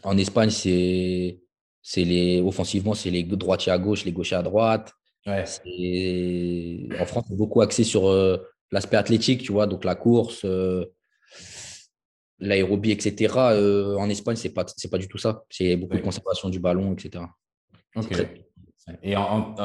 [0.03, 1.39] En Espagne, c'est
[1.97, 4.93] les offensivement, c'est les droitiers à gauche, les gauchers à droite.
[5.25, 5.43] Ouais.
[6.99, 8.09] En France, c'est beaucoup axé sur
[8.71, 10.45] l'aspect athlétique, tu vois, donc la course,
[12.39, 13.33] l'aérobie, etc.
[13.37, 15.43] Euh, en Espagne, ce n'est pas, pas du tout ça.
[15.49, 17.25] C'est beaucoup de conservation du ballon, etc.
[19.01, 19.15] Et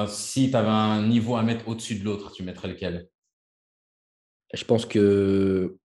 [0.08, 3.08] si tu avais un niveau à mettre au-dessus de l'autre, tu mettrais lequel?
[4.52, 5.76] Je pense que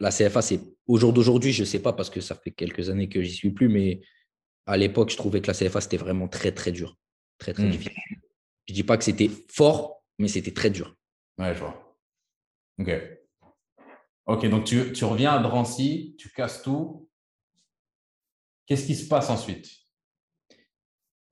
[0.00, 2.90] la CFA, c'est au jour d'aujourd'hui, je ne sais pas parce que ça fait quelques
[2.90, 4.00] années que j'y suis plus, mais
[4.66, 6.96] à l'époque, je trouvais que la CFA, c'était vraiment très, très dur.
[7.38, 7.70] Très, très hmm.
[7.70, 7.92] difficile.
[8.66, 10.96] Je ne dis pas que c'était fort, mais c'était très dur.
[11.38, 11.98] Ouais, je vois.
[12.78, 12.90] Ok.
[14.26, 17.08] Ok, donc tu, tu, reviens à Drancy, tu casses tout.
[18.66, 19.68] Qu'est-ce qui se passe ensuite?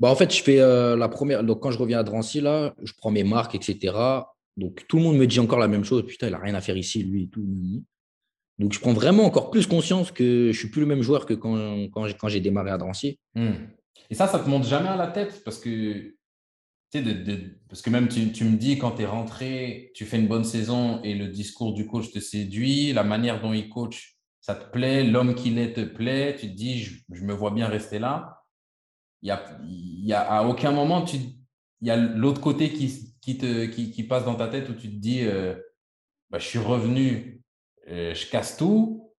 [0.00, 1.44] Bah, En fait, je fais euh, la première.
[1.44, 3.96] Donc, quand je reviens à Drancy, là, je prends mes marques, etc.
[4.60, 6.04] Donc, tout le monde me dit encore la même chose.
[6.06, 7.44] Putain, il n'a rien à faire ici, lui et tout.
[8.58, 11.26] Donc, je prends vraiment encore plus conscience que je ne suis plus le même joueur
[11.26, 13.18] que quand, j'ai démarré à Drancy.
[13.34, 13.52] Hmm.
[14.10, 15.42] Et ça, ça ne te monte jamais à la tête?
[15.44, 16.14] Parce que
[17.68, 21.00] parce que même tu, me dis quand tu es rentré, tu fais une bonne saison
[21.04, 25.04] et le discours du coach te séduit, la manière dont il coach, ça te plaît,
[25.04, 28.42] l'homme qu'il est te plaît, tu te dis, je, me vois bien rester là.
[29.22, 34.24] Il a, à aucun moment, il y a l'autre côté qui, qui, te, qui, passe
[34.24, 35.54] dans ta tête où tu te dis, euh,
[36.30, 37.42] bah, je suis revenu,
[37.88, 39.12] euh, je casse tout.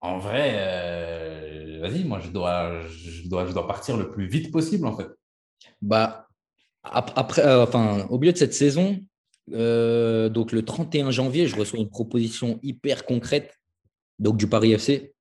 [0.00, 4.52] En vrai, euh, vas-y, moi, je dois, je, dois, je dois partir le plus vite
[4.52, 5.08] possible, en fait.
[5.80, 6.28] Bah,
[6.82, 9.00] après, enfin, au milieu de cette saison,
[9.48, 13.58] donc le 31 janvier, je reçois une proposition hyper concrète
[14.18, 15.14] donc du Paris FC.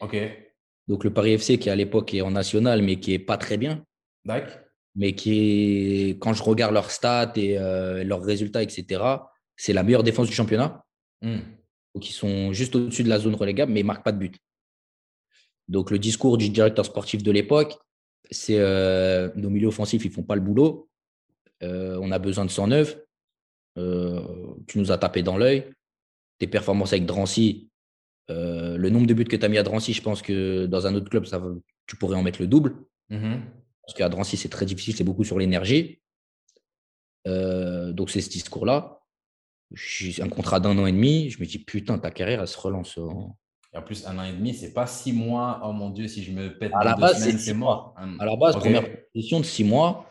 [0.00, 0.16] Ok.
[0.88, 3.56] Donc le Paris FC qui à l'époque est en national, mais qui est pas très
[3.56, 3.84] bien.
[4.24, 4.58] D'accord.
[4.96, 9.02] Mais qui est, quand je regarde leurs stats et euh, leurs résultats, etc.,
[9.56, 10.84] c'est la meilleure défense du championnat.
[11.22, 11.38] Hmm.
[11.94, 14.36] Donc ils sont juste au-dessus de la zone relégable, mais ils marquent pas de but.
[15.68, 17.76] Donc le discours du directeur sportif de l'époque,
[18.30, 18.58] c'est
[19.36, 20.88] nos milieux offensifs, ils font pas le boulot.
[21.62, 22.98] Euh, on a besoin de 109.
[23.78, 24.20] Euh,
[24.66, 25.70] tu nous as tapé dans l'œil.
[26.38, 27.70] Tes performances avec Drancy,
[28.30, 30.86] euh, le nombre de buts que tu as mis à Drancy, je pense que dans
[30.86, 31.42] un autre club, ça,
[31.86, 32.76] tu pourrais en mettre le double.
[33.10, 33.40] Mm-hmm.
[33.86, 36.00] Parce qu'à Drancy, c'est très difficile, c'est beaucoup sur l'énergie.
[37.24, 39.00] donc, c'est ce discours-là.
[39.72, 41.30] J'ai un contrat d'un an et demi.
[41.30, 42.98] Je me dis, putain, ta carrière, elle se relance.
[43.72, 45.60] Et en plus, un an et demi, c'est pas six mois.
[45.64, 47.94] Oh mon Dieu, si je me pète à la base, c'est six mois.
[48.18, 50.08] À la base, première position de six mois.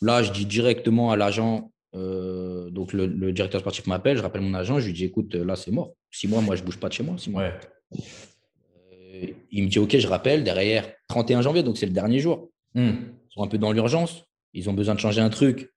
[0.00, 4.54] Là, je dis directement à l'agent, euh, donc le, directeur sportif m'appelle, je rappelle mon
[4.54, 5.94] agent, je lui dis écoute, là c'est mort.
[6.10, 7.16] Six mois, moi je ne bouge pas de chez moi.
[7.18, 7.42] Six mois.
[7.42, 12.50] Euh, il me dit ok, je rappelle, derrière 31 janvier, donc c'est le dernier jour.
[12.74, 12.92] Hmm.
[13.30, 15.72] Ils sont un peu dans l'urgence, ils ont besoin de changer un truc.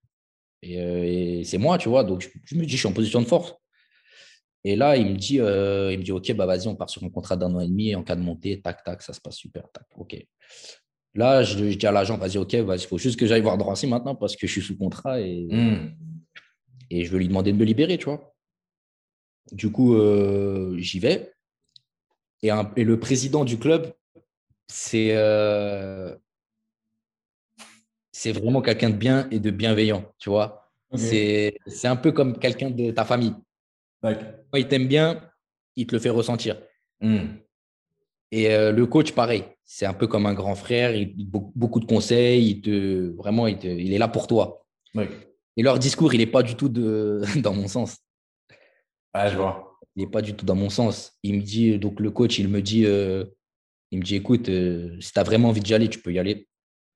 [0.64, 3.28] Et, euh, c'est moi, tu vois, donc je, me dis je suis en position de
[3.28, 3.56] force.
[4.64, 7.10] Et là, il me dit, il me dit ok, bah vas-y, on part sur un
[7.10, 9.70] contrat d'un an et demi, en cas de montée, tac, tac, ça se passe super,
[9.72, 10.18] tac, ok.
[11.18, 14.14] Là, je, dis à l'agent, vas-y, ok, il faut juste que j'aille voir Drancy maintenant
[14.14, 15.96] parce que je suis sous contrat et, hmm.
[16.92, 18.36] et je veux lui demander de me libérer, tu vois.
[19.52, 21.34] Du coup, euh, j'y vais.
[22.44, 23.92] Et, et, le président du club,
[24.68, 26.16] c'est euh,
[28.18, 30.72] c'est vraiment quelqu'un de bien et de bienveillant, tu vois.
[30.96, 31.54] C'est
[31.84, 33.36] un peu comme quelqu'un de ta famille.
[34.02, 35.22] Quand il t'aime bien,
[35.76, 36.60] il te le fait ressentir.
[37.00, 37.36] Hmm.
[38.32, 41.86] Et euh, le coach, pareil, c'est un peu comme un grand frère, il beaucoup de
[41.86, 44.66] conseils, il te, vraiment, il, il est là pour toi.
[45.56, 47.98] Et leur discours, il n'est pas du tout de, dans mon sens.
[49.14, 49.78] Ah, je vois.
[49.96, 51.20] Il n'est pas du tout dans mon sens.
[51.22, 53.26] Il me dit, donc le coach, il me dit, euh,
[53.92, 56.18] il me dit écoute, euh, si tu as vraiment envie d'y aller, tu peux y
[56.18, 56.48] aller.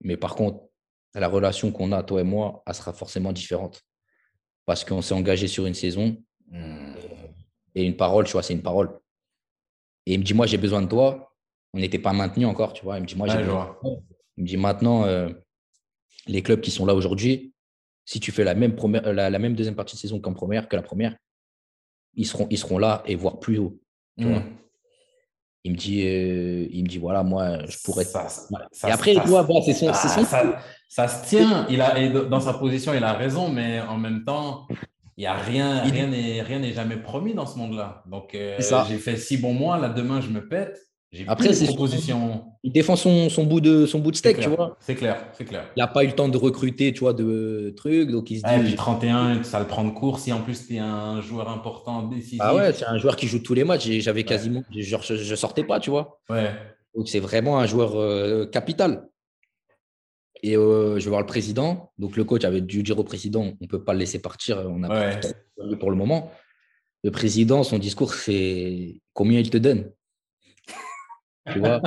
[0.03, 0.70] Mais par contre,
[1.19, 3.81] la relation qu'on a, toi et moi, elle sera forcément différente.
[4.65, 6.17] Parce qu'on s'est engagé sur une saison.
[6.47, 6.93] Hmm.
[7.75, 8.99] Et une parole, tu vois, c'est une parole.
[10.05, 11.33] Et il me dit, moi, j'ai besoin de toi.
[11.73, 12.97] On n'était pas maintenu encore, tu vois.
[12.97, 13.77] Il me dit, moi, j'ai besoin
[14.37, 15.29] Il me dit, maintenant, euh,
[16.27, 17.53] les clubs qui sont là aujourd'hui,
[18.05, 20.67] si tu fais la même, première, euh, la, même deuxième partie de saison qu'en première,
[20.67, 21.15] que la première,
[22.13, 23.79] ils seront, ils seront là et voire plus haut.
[24.17, 24.57] Tu vois hmm.
[25.63, 28.05] Il me dit, euh, il me dit voilà, moi, je pourrais.
[28.05, 28.27] Ça,
[28.87, 30.43] et après, ça, toi, c'est son, ça,
[30.89, 31.67] ça, se tient.
[31.69, 34.67] Il a, et dans sa position, il a raison, mais en même temps,
[35.17, 38.03] il y a rien, rien n'est, rien n'est jamais promis dans ce monde-là.
[38.07, 38.57] Donc, euh,
[38.87, 39.77] j'ai fait six bons mois.
[39.77, 40.79] Là, demain, je me pète.
[41.27, 42.45] Après, c'est proposition.
[42.63, 44.77] Il défend son, son, bout de, son bout de steak, tu vois.
[44.79, 45.65] C'est clair, c'est clair.
[45.75, 48.09] Il n'a pas eu le temps de recruter, tu vois, de trucs.
[48.09, 48.75] Donc, il se dit.
[48.75, 50.19] 31, ça le prend de court.
[50.19, 52.39] Si en plus, tu es un joueur important, décisif.
[52.41, 53.89] Ah ouais, c'est un joueur qui joue tous les matchs.
[53.89, 54.63] J'avais quasiment.
[54.73, 56.21] je, je, sortais pas, tu vois.
[56.29, 56.51] Ouais.
[56.95, 59.09] Donc, c'est vraiment un joueur euh, capital.
[60.43, 61.91] Et euh, je vais voir le président.
[61.97, 64.63] Donc, le coach avait dû dire au président on ne peut pas le laisser partir.
[64.69, 65.19] On a pas
[65.77, 66.31] pour le moment.
[67.03, 69.91] Le président, son discours, c'est combien il te donne?
[71.51, 71.79] Tu vois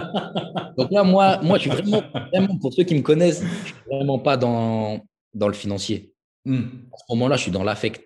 [0.77, 2.03] Donc là, moi, moi, je suis vraiment,
[2.33, 5.01] vraiment, pour ceux qui me connaissent, je ne suis vraiment pas dans,
[5.33, 6.15] dans le financier.
[6.45, 6.65] Hmm.
[6.93, 8.03] À ce moment-là, je suis dans l'affect.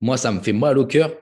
[0.00, 1.12] Moi, ça me fait mal au cœur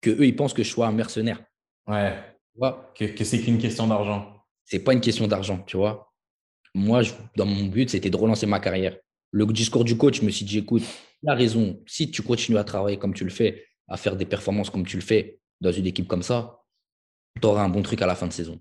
[0.00, 1.42] que eux, ils pensent que je sois un mercenaire.
[1.86, 2.14] Ouais.
[2.52, 4.32] Tu vois que, que c'est qu'une question d'argent.
[4.64, 6.06] C'est pas une question d'argent, tu vois
[6.76, 7.00] moi,
[7.36, 8.96] dans mon but, c'était de relancer ma carrière.
[9.32, 10.82] Le discours du coach, je me suis dit, écoute,
[11.22, 11.80] il a raison.
[11.86, 14.96] Si tu continues à travailler comme tu le fais, à faire des performances comme tu
[14.96, 16.60] le fais dans une équipe comme ça,
[17.40, 18.60] tu auras un bon truc à la fin de saison.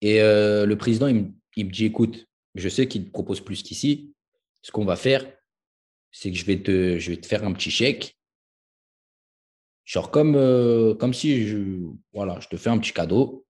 [0.00, 1.32] Et euh, le président, il
[1.64, 4.14] me, dit, écoute, je sais qu'il te propose plus qu'ici.
[4.62, 5.26] Ce qu'on va faire,
[6.10, 8.16] c'est que je vais, te, je vais te faire un petit chèque.
[9.84, 11.58] Genre comme, euh, comme si je,
[12.12, 13.46] voilà, je te fais un petit cadeau,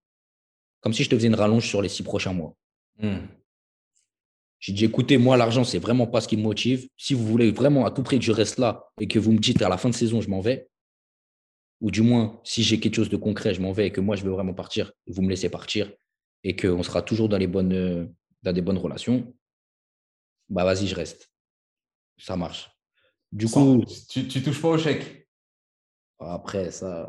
[0.80, 2.54] comme si je te faisais une rallonge sur les six prochains mois.
[2.98, 3.26] Hmm.
[4.58, 6.88] J'ai dit, écoutez, moi, l'argent, c'est vraiment pas ce qui me motive.
[6.96, 9.38] Si vous voulez vraiment à tout prix que je reste là et que vous me
[9.38, 10.68] dites à la fin de saison, je m'en vais,
[11.80, 14.16] ou du moins, si j'ai quelque chose de concret, je m'en vais et que moi,
[14.16, 15.90] je veux vraiment partir, vous me laissez partir
[16.46, 19.34] et qu'on sera toujours dans, les bonnes, dans des bonnes relations,
[20.48, 21.28] bah vas-y, je reste.
[22.18, 22.70] Ça marche.
[23.32, 23.84] Du coup.
[24.08, 25.28] Tu, tu touches pas au chèque?
[26.20, 27.08] Après, ça.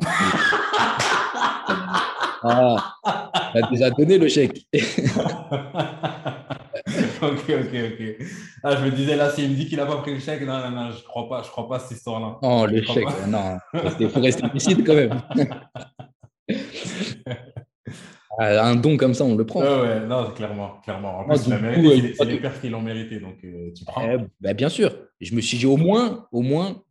[2.44, 2.96] Ah,
[3.52, 4.66] tu as déjà donné le chèque.
[4.74, 4.80] ok,
[7.22, 8.02] ok, ok.
[8.64, 10.60] Ah, je me disais là, s'il me dit qu'il n'a pas pris le chèque, non,
[10.60, 12.38] non, non, je ne crois pas, je crois pas cette histoire-là.
[12.42, 13.60] Non, le chèque, non.
[14.00, 15.22] Il faut rester lucide quand même.
[18.40, 19.62] Ah, un don comme ça, on le prend.
[19.62, 21.20] Ouais, ouais, non, clairement, clairement.
[21.20, 24.10] En plus, c'est les pères qui l'ont mérité, donc euh, tu prends.
[24.10, 24.96] Eh, bah, bien sûr.
[25.20, 26.84] Je me suis dit, au moins, au moins,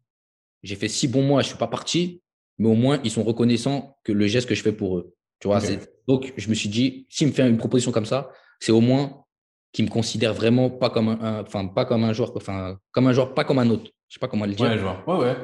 [0.63, 2.23] j'ai fait six bons mois, je ne suis pas parti,
[2.59, 5.15] mais au moins, ils sont reconnaissants que le geste que je fais pour eux.
[5.39, 5.61] Tu vois,
[6.09, 9.25] donc je me suis dit, s'il me fait une proposition comme ça, c'est au moins
[9.73, 13.13] qu'il me considère vraiment pas comme un, enfin pas comme un joueur, enfin comme un
[13.13, 13.91] joueur, pas comme un autre.
[14.09, 14.67] Je sais pas comment le dire.
[14.67, 15.07] Ouais, joueur.
[15.07, 15.37] Ouais, ouais.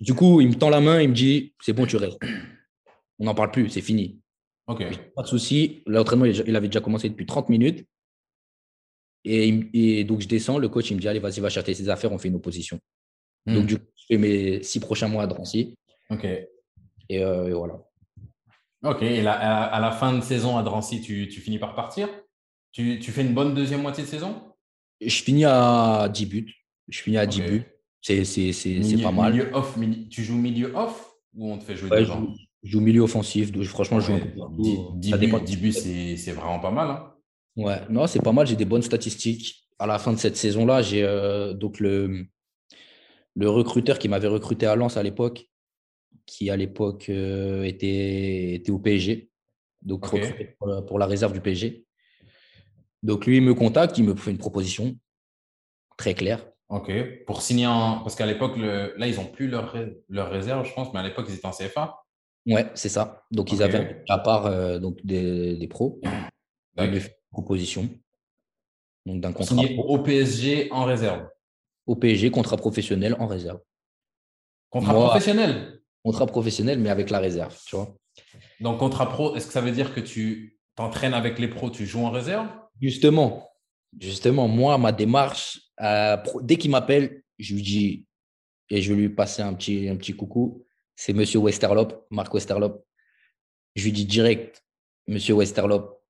[0.00, 2.20] Du coup, il me tend la main, il me dit, c'est bon, tu restes.
[3.18, 4.20] On n'en parle plus, c'est fini.
[4.76, 5.82] Pas de souci.
[5.86, 7.86] L'entraînement, il avait déjà commencé depuis 30 minutes.
[9.24, 10.58] Et, donc, je descends.
[10.58, 12.78] Le coach, il me dit, allez, vas-y, va chercher ses affaires, on fait une opposition.
[13.46, 13.54] Hmm.
[13.54, 15.76] Donc, du coup, je fais mes six prochains mois à Drancy.
[16.10, 16.24] Ok.
[16.24, 16.48] et
[17.12, 17.80] euh, voilà.
[18.84, 22.08] Ok, et à, la fin de saison à Drancy, tu, finis par partir?
[22.72, 24.54] Tu, fais une bonne deuxième moitié de saison?
[25.00, 26.54] Je finis à 10 buts.
[26.88, 27.64] Je finis à 10 buts.
[28.00, 29.32] C'est pas mal.
[29.32, 29.76] Milieu off,
[30.10, 32.14] tu joues milieu off ou on te fait jouer devant?
[32.14, 32.36] je, joue
[32.76, 33.52] milieu offensif.
[33.66, 34.30] franchement, je joue un peu
[34.96, 36.90] 10, buts, 10 buts c'est vraiment pas mal.
[36.90, 37.14] Hein
[37.56, 38.46] ouais, non, c'est pas mal.
[38.46, 39.64] J'ai des bonnes statistiques.
[39.78, 42.26] À la fin de cette saison-là, j'ai euh, donc le,
[43.36, 45.48] le recruteur qui m'avait recruté à Lens à l'époque,
[46.26, 49.30] qui à l'époque euh, était, était au PSG,
[49.82, 50.10] donc
[50.86, 51.84] pour, la réserve du PSG.
[53.04, 54.96] Donc lui, il me contacte, il me fait une proposition
[55.96, 56.44] très claire.
[56.68, 56.90] Ok,
[57.24, 58.00] pour signer en.
[58.00, 59.74] Parce qu'à l'époque, là, ils n'ont plus leur,
[60.08, 62.04] leur réserve, je pense, mais à l'époque, ils étaient en CFA.
[62.48, 63.24] Ouais, c'est ça.
[63.30, 66.00] Donc, ils avaient à part euh, donc des, des pros.
[67.30, 67.88] proposition.
[69.06, 69.56] Donc d'un contrat.
[69.78, 71.28] au PSG en réserve.
[71.86, 73.60] Au PSG, contrat professionnel en réserve.
[74.70, 75.80] Contrat professionnel?
[76.04, 77.96] Contrat professionnel, mais avec la réserve, tu vois.
[78.60, 81.86] Donc, contrat pro, est-ce que ça veut dire que tu t'entraînes avec les pros, tu
[81.86, 82.48] joues en réserve?
[82.80, 83.48] Justement,
[83.98, 88.06] justement, moi, ma démarche, euh, dès qu'il m'appelle, je lui dis,
[88.70, 90.66] et je vais lui passer un petit, un petit coucou,
[90.98, 92.84] c'est Monsieur Westerlop, Marc Westerlop.
[93.76, 94.64] Je lui dis direct,
[95.06, 96.02] Monsieur Westerlop,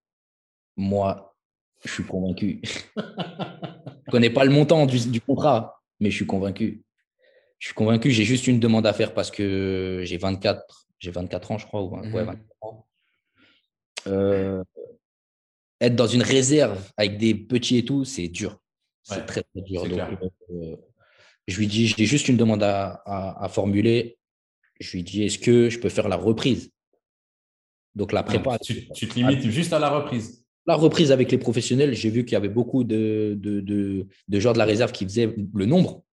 [0.78, 1.36] moi,
[1.84, 2.62] je suis convaincu.
[2.96, 6.82] je ne connais pas le montant du, contrat, mais je suis convaincu.
[7.58, 11.52] Je suis convaincu, j'ai juste une demande à faire parce que j'ai 24, j'ai 24
[11.52, 11.82] ans, je crois.
[11.82, 12.44] Ou, ouais, 24 mhm.
[12.62, 12.88] ans.
[14.06, 14.64] Euh,
[15.82, 18.58] être dans une réserve avec des petits et tout, c'est dur.
[19.02, 19.84] C'est très, très dur.
[19.84, 20.76] Euh,
[21.46, 24.17] je lui dis, j'ai juste une demande à, formuler.
[24.80, 26.70] Je lui dis, est-ce que je peux faire la reprise?
[27.94, 28.58] Donc la prépa.
[28.58, 32.34] tu, te limites juste à la reprise La reprise avec les professionnels, j'ai vu qu'il
[32.34, 36.04] y avait beaucoup de, de, de, joueurs de la réserve qui faisaient le nombre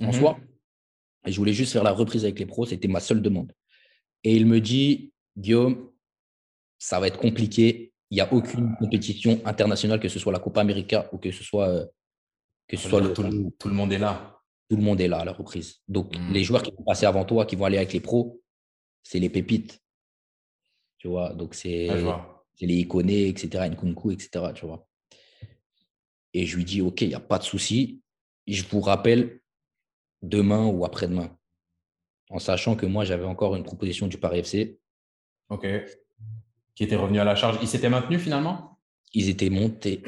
[0.00, 0.12] en mhm.
[0.12, 0.38] soi.
[1.26, 3.52] Et je voulais juste faire la reprise avec les pros, c'était ma seule demande.
[4.24, 5.90] Et il me dit, Guillaume,
[6.78, 7.92] ça va être compliqué.
[8.10, 11.44] Il n'y a aucune compétition internationale, que ce soit la Copa América ou que ce
[11.44, 11.86] soit, euh,
[12.66, 14.39] que ce soit le, tout, le, monde est là.
[14.70, 15.80] Tout le monde est là à la reprise.
[15.88, 16.32] Donc, hmm.
[16.32, 18.40] les joueurs qui vont passer avant toi, qui vont aller avec les pros,
[19.02, 19.82] c'est les pépites.
[20.98, 21.88] Tu vois, donc c'est
[22.60, 24.86] les Iconé, etc., Nkunku, etc., tu vois.
[26.34, 28.00] Et je lui dis, OK, il n'y a pas de souci.
[28.46, 29.40] Je vous rappelle
[30.22, 31.36] demain ou après-demain.
[32.28, 34.78] En sachant que moi, j'avais encore une proposition du Paris FC.
[35.48, 35.66] OK.
[36.76, 37.58] Qui était revenu à la charge.
[37.60, 38.78] Ils s'étaient maintenus finalement?
[39.14, 40.04] Ils étaient montés.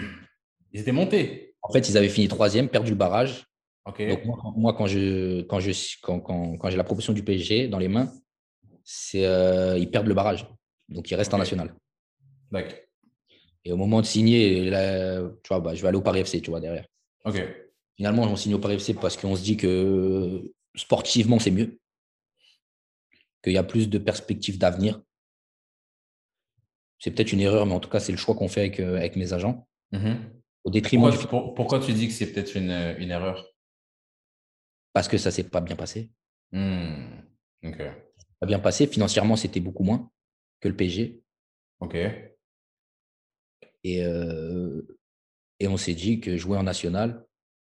[0.72, 1.56] Ils étaient montés?
[1.62, 3.46] En fait, ils avaient fini troisième, perdu le barrage.
[3.86, 4.24] Donc,
[4.56, 5.72] moi, quand, je, quand, je,
[6.02, 8.12] quand, quand, j'ai la proposition du PSG dans les mains,
[8.84, 10.46] c'est euh, ils perdent le barrage.
[10.88, 11.74] Donc, ils restent en national.
[12.50, 12.78] D'accord.
[13.64, 14.70] Et au moment de signer,
[15.42, 16.86] tu vois, bah, je vais aller au Paris FC, tu vois, derrière.
[17.24, 17.40] OK.
[17.96, 20.42] Finalement, on signe au Paris FC parce qu'on se dit que
[20.74, 21.78] sportivement, c'est mieux.
[23.42, 25.00] Qu'il y a plus de perspectives d'avenir.
[26.98, 28.96] C'est peut-être une erreur, mais en tout cas, c'est le choix qu'on fait avec, euh,
[28.96, 29.66] avec mes agents.
[29.90, 30.14] Mmh
[30.64, 33.51] au détriment pourquoi, pourquoi, tu dis que c'est peut-être une, une, erreur?
[34.92, 36.10] Parce que ça ne s'est pas bien passé.
[36.52, 37.22] Mmh.
[38.40, 38.86] Pas bien passé.
[38.86, 40.10] Financièrement, c'était beaucoup moins
[40.60, 41.22] que le PSG.
[41.80, 41.96] OK.
[43.84, 44.82] Et, euh,
[45.58, 47.24] et on s'est dit que jouer en national,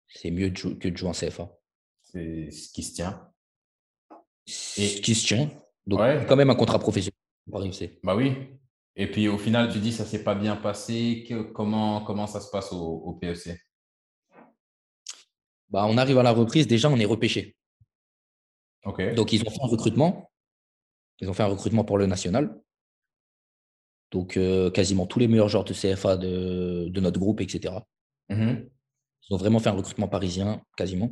[0.09, 1.51] c'est mieux que de jouer en CFA.
[2.03, 3.31] C'est ce qui se tient.
[4.47, 5.51] Ce qui se tient.
[5.87, 7.19] Donc, quand même un contrat professionnel.
[8.03, 8.33] Bah oui.
[8.97, 11.27] Et puis, au final, tu dis ça ne s'est pas bien passé.
[11.55, 13.59] comment, comment ça se passe au, au PEC
[15.71, 16.67] bah, On arrive à la reprise.
[16.67, 17.57] Déjà, on est repêché.
[18.85, 19.15] OK.
[19.15, 20.31] Donc, ils ont fait un recrutement.
[21.21, 22.61] Ils ont fait un recrutement pour le national.
[24.11, 27.75] Donc, euh, quasiment tous les meilleurs joueurs de CFA de, de notre groupe, etc.
[28.29, 31.11] Ils ont vraiment fait un recrutement parisien, quasiment.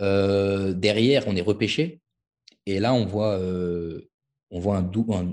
[0.00, 2.00] Euh, derrière, on est repêché.
[2.66, 4.08] Et là, on voit, euh,
[4.50, 4.84] on voit un,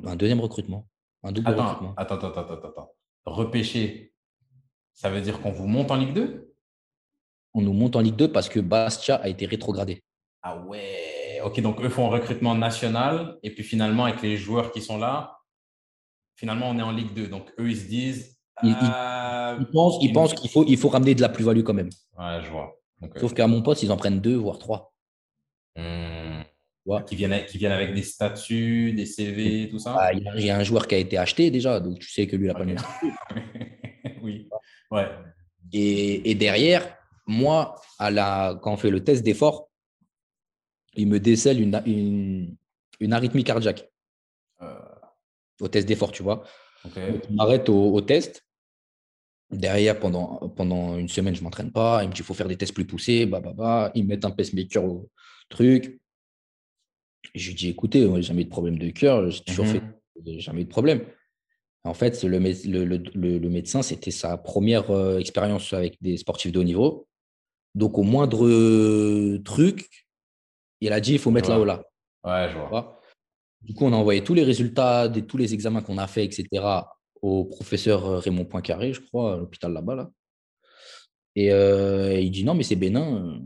[0.05, 0.87] un, deuxième recrutement.
[1.23, 1.93] Un double attends, recrutement.
[1.97, 2.95] Attends, attends, attends, attends.
[3.25, 4.13] Repêché,
[4.93, 6.46] ça veut dire qu'on vous monte en Ligue 2
[7.57, 10.03] On nous monte en Ligue 2 parce que Bastia a été rétrogradé.
[10.43, 11.41] Ah ouais.
[11.43, 13.39] Ok, donc eux font un recrutement national.
[13.41, 15.39] Et puis finalement, avec les joueurs qui sont là,
[16.35, 17.29] finalement, on est en Ligue 2.
[17.29, 19.97] Donc eux, ils se disent ils, euh, pensent,
[20.35, 21.89] qu'il faut, il faut ramener de la plus-value quand même.
[22.15, 22.79] Ouais, je vois.
[23.15, 24.93] Sauf qu'à mon poste, ils en prennent deux, voire trois.
[25.75, 26.43] Hmm.
[27.07, 30.57] Qui, viennent, qui viennent avec des statuts, des CV, tout ça bah, Il y a
[30.57, 32.65] un joueur qui a été acheté déjà, donc tu sais que lui, il n'a pas
[32.65, 32.75] mis.
[34.21, 34.47] oui.
[34.91, 35.07] Ouais.
[35.73, 36.96] Et, derrière,
[37.27, 39.69] moi, à la, quand on fait le test d'effort,
[40.95, 42.57] il me décèle une,
[42.99, 43.89] une, arythmie cardiaque.
[44.61, 44.79] Euh.
[45.61, 46.43] Au test d'effort, tu vois.
[46.85, 48.43] il m'arrête au, test.
[49.49, 52.03] Derrière, pendant, pendant une semaine, je ne m'entraîne pas.
[52.03, 53.25] Il me dit qu'il faut faire des tests plus poussés.
[53.25, 53.91] Bah, bah, bah.
[53.95, 55.09] Ils mettent un pacemaker au
[55.49, 55.99] truc.
[57.33, 59.29] Je lui dis écoutez, j'ai jamais eu de problème de cœur.
[59.29, 60.39] J'ai toujours fait, mhm.
[60.39, 61.05] jamais eu de problème.
[61.83, 66.63] En fait, le, le, médecin, c'était sa première euh, expérience avec des sportifs de haut
[66.63, 67.07] niveau.
[67.77, 70.07] Donc, au moindre euh, truc,
[70.81, 71.83] il a dit il faut mettre là ou là.
[72.23, 72.99] Ouais, je vois.
[73.61, 76.25] Du coup, on a envoyé tous les résultats de tous les examens qu'on a fait,
[76.25, 76.47] etc.,
[77.21, 79.93] au professeur euh, Raymond Poincaré, je crois, à l'hôpital là-bas.
[79.93, 80.09] Là.
[81.35, 83.41] Et euh, il dit non, mais c'est bénin.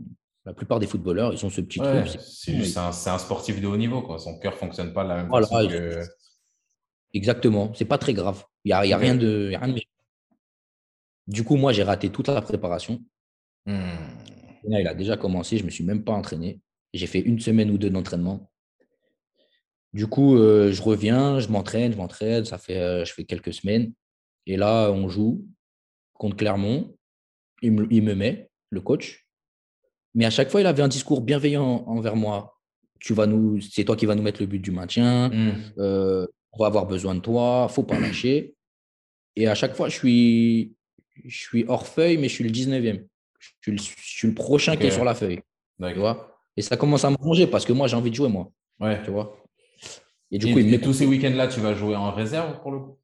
[0.46, 2.18] La plupart des footballeurs, ils ont ce petit truc.
[2.18, 4.00] C'est un, un, sportif de haut niveau.
[4.00, 4.18] Quoi.
[4.18, 6.00] Son cœur ne fonctionne pas de la même façon que...
[7.12, 7.70] Exactement.
[7.74, 8.42] C'est pas très grave.
[8.64, 9.80] Il n'y a, y a, rien de, rien de
[11.26, 12.98] Du coup, moi, j'ai raté toute la préparation.
[13.66, 13.96] Hmm.
[14.64, 15.56] Là, il a déjà commencé.
[15.56, 16.60] Je ne me suis même pas entraîné.
[16.94, 18.50] J'ai fait une semaine ou deux d'entraînement.
[19.92, 23.52] Du coup, euh, je reviens, je m'entraîne, je m'entraîne, ça fait, euh, je fais quelques
[23.52, 23.92] semaines.
[24.46, 25.44] Et là, on joue
[26.14, 26.96] contre Clermont.
[27.60, 29.26] Il me, il me met, le coach.
[30.14, 32.58] Mais à chaque fois, il avait un discours bienveillant envers moi.
[33.00, 35.28] Tu vas nous, c'est toi qui vas nous mettre le but du maintien.
[35.28, 35.52] Hmm.
[35.78, 37.68] Euh, on va avoir besoin de toi.
[37.68, 38.54] Faut pas lâcher.
[39.36, 40.74] Et à chaque fois, je suis,
[41.24, 43.06] je suis hors feuille, mais je suis le 19e.
[43.42, 45.40] Je suis le, je suis le prochain qui est sur la feuille.
[45.80, 48.28] Tu vois Et ça commence à me manger parce que moi, j'ai envie de jouer,
[48.28, 48.50] moi.
[48.80, 49.02] Ouais.
[49.02, 49.36] Tu vois
[50.30, 52.70] Et du Et, coup, il et tous ces week-ends-là, tu vas jouer en réserve pour
[52.70, 52.98] le coup?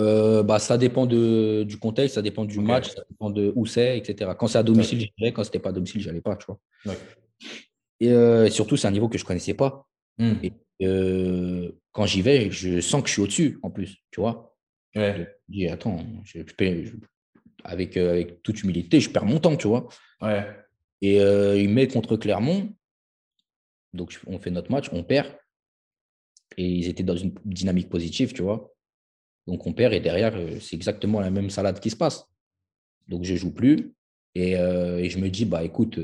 [0.00, 3.64] Euh, bah, ça dépend de, du contexte, ça dépend du match, ça dépend de où
[3.64, 4.32] c'est, etc.
[4.36, 5.32] Quand c'est à domicile, j'y vais.
[5.32, 6.58] Quand c'était pas à domicile, j'allais pas, tu vois.
[6.84, 7.06] D'accord.
[8.00, 9.86] Et euh, surtout, c'est un niveau que je connaissais pas.
[10.18, 10.34] Hmm.
[10.42, 10.52] Et
[10.82, 14.56] euh, quand j'y vais, je sens que je suis au-dessus, en plus, tu vois.
[14.96, 15.38] Ouais.
[15.48, 16.92] Je dis, attends, je, je-
[17.64, 19.88] avec, euh, avec toute humilité, je perds mon temps, tu vois.
[20.20, 20.46] Ouais.
[21.02, 22.72] Et euh, il met contre Clermont.
[23.92, 25.28] Donc, on fait notre match, on perd.
[26.56, 28.72] Et ils étaient dans une dynamique positive, tu vois.
[29.46, 32.26] Donc, on perd et derrière, euh, c'est exactement la même salade qui se passe.
[33.08, 33.94] Donc, je joue plus.
[34.34, 35.98] Et, euh, et je me dis, bah écoute,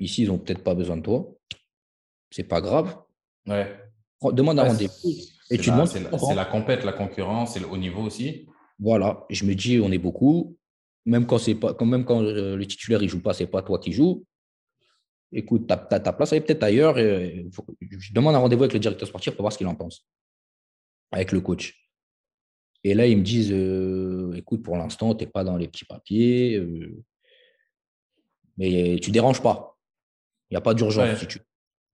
[0.00, 1.34] ici, ils n'ont peut-être pas besoin de toi.
[2.30, 2.96] C'est pas grave.
[3.46, 3.74] Ouais.
[4.32, 4.92] Demande un Ouais, rendez-vous.
[4.92, 5.88] c'est Et tu la- demandes.
[5.88, 8.46] C'est la compète, la concurrence, c'est le haut niveau aussi.
[8.80, 9.24] Voilà.
[9.30, 10.57] Je me dis, on est beaucoup.
[11.08, 13.62] Même quand, c'est pas, quand, même quand euh, le titulaire ne joue pas, c'est pas
[13.62, 14.26] toi qui joues.
[15.32, 16.98] Écoute, ta, ta, ta place elle est peut-être ailleurs.
[16.98, 19.74] et faut- je demande un rendez-vous avec le directeur sportif pour voir ce qu'il en
[19.74, 20.06] pense.
[21.10, 21.74] Avec le coach.
[22.84, 25.86] Et là, ils me disent euh, écoute, pour l'instant, tu n'es pas dans les petits
[25.86, 26.56] papiers.
[26.56, 27.02] euh,
[28.58, 29.78] mais tu déranges pas.
[30.50, 31.08] Il n'y a pas d'urgence.
[31.08, 31.16] Ouais.
[31.16, 31.38] Si tu...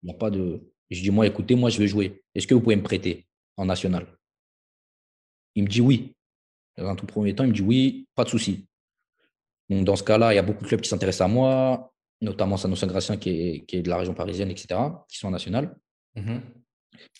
[0.03, 0.61] Il n'y a pas de.
[0.91, 2.23] Je dis moi, écoutez, moi, je veux jouer.
[2.35, 4.07] Est-ce que vous pouvez me prêter en national?
[5.55, 6.15] Il me dit oui.
[6.77, 8.67] Dans un tout premier temps, il me dit oui, pas de souci.
[9.69, 12.57] Donc, dans ce cas-là, il y a beaucoup de clubs qui s'intéressent à moi, notamment
[12.57, 14.69] Sano Saint-Gratien qui est, qui est de la région parisienne, etc.,
[15.09, 15.77] qui sont en national.
[16.17, 16.41] Mhm.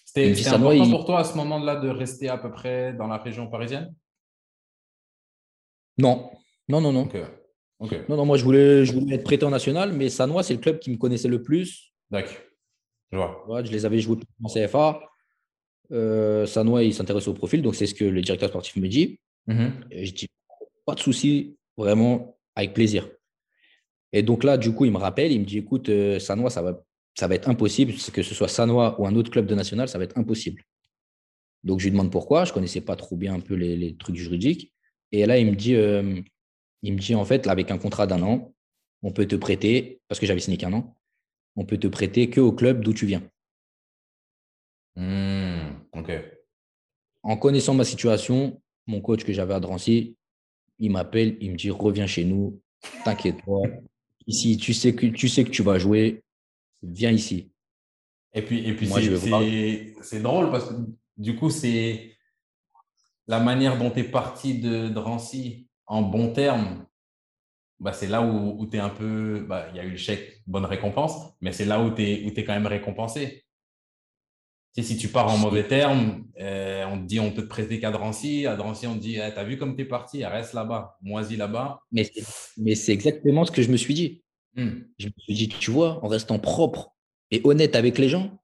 [0.05, 3.19] C'était important il- pour toi à ce moment-là de rester à peu près dans la
[3.19, 3.95] région parisienne?
[5.99, 6.31] Non,
[6.69, 7.09] non, non, non.
[7.81, 10.61] Non, non, moi, je voulais, je voulais être prêté en national, mais Sanois, c'est le
[10.61, 11.93] club qui me connaissait le plus.
[12.11, 12.35] D'accord.
[13.13, 13.63] Je vois.
[13.65, 15.01] Je les avais joués en CFA.
[15.93, 19.21] Euh, Sanois, il s'intéresse au profil, donc c'est ce que le directeur sportif me dit.
[19.47, 19.85] Mhm.
[19.91, 20.29] Et je dis,
[20.85, 23.09] pas de souci, vraiment, avec plaisir.
[24.13, 26.61] Et donc là, du coup, il me rappelle, il me dit, écoute, euh, Sanois, ça
[26.61, 26.83] va,
[27.15, 29.99] ça va être impossible, que ce soit Sanois ou un autre club de national, ça
[29.99, 30.65] va être impossible.
[31.63, 33.97] Donc je lui demande pourquoi, je ne connaissais pas trop bien un peu les, les
[33.97, 34.73] trucs juridiques.
[35.13, 36.21] Et là, il me dit, euh,
[36.83, 38.53] il me dit, en fait, là, avec un contrat d'un an,
[39.03, 40.97] on peut te prêter, parce que j'avais signé qu'un an,
[41.55, 43.23] on peut te prêter que au club d'où tu viens.
[44.97, 45.71] Hmm.
[45.93, 46.11] Ok.
[47.23, 50.18] En connaissant ma situation, mon coach que j'avais à Drancy,
[50.79, 52.61] il m'appelle, il me dit reviens chez nous,
[53.05, 53.63] t'inquiète pas.
[54.27, 56.23] Ici, tu sais que tu sais que tu vas jouer,
[56.83, 57.51] viens ici.
[58.35, 58.87] Et puis, et puis
[60.03, 60.75] c'est- drôle parce que
[61.17, 62.13] du coup, c'est
[63.27, 66.85] la manière dont tu es parti de Drancy en bon terme.
[67.81, 69.41] Bah, c'est là où, tu es un peu.
[69.49, 72.25] bah, Il y a eu le chèque, bonne récompense, mais c'est là où tu es,
[72.25, 73.45] où es quand même récompensé.
[74.79, 77.81] Sais, si tu pars en mauvais terme, euh, on te dit on peut te prêter
[77.81, 78.47] qu'à Drancy.
[78.47, 81.37] À Drancy, on te dit Eh, T'as vu comme tu es parti, reste là-bas, moisis
[81.37, 81.81] là-bas.
[81.91, 82.25] Mais c'est,
[82.57, 84.23] mais c'est exactement ce que je me suis dit.
[84.55, 84.83] Hmm.
[84.99, 86.95] Je me suis dit, tu vois, en restant propre
[87.31, 88.39] et honnête avec les gens,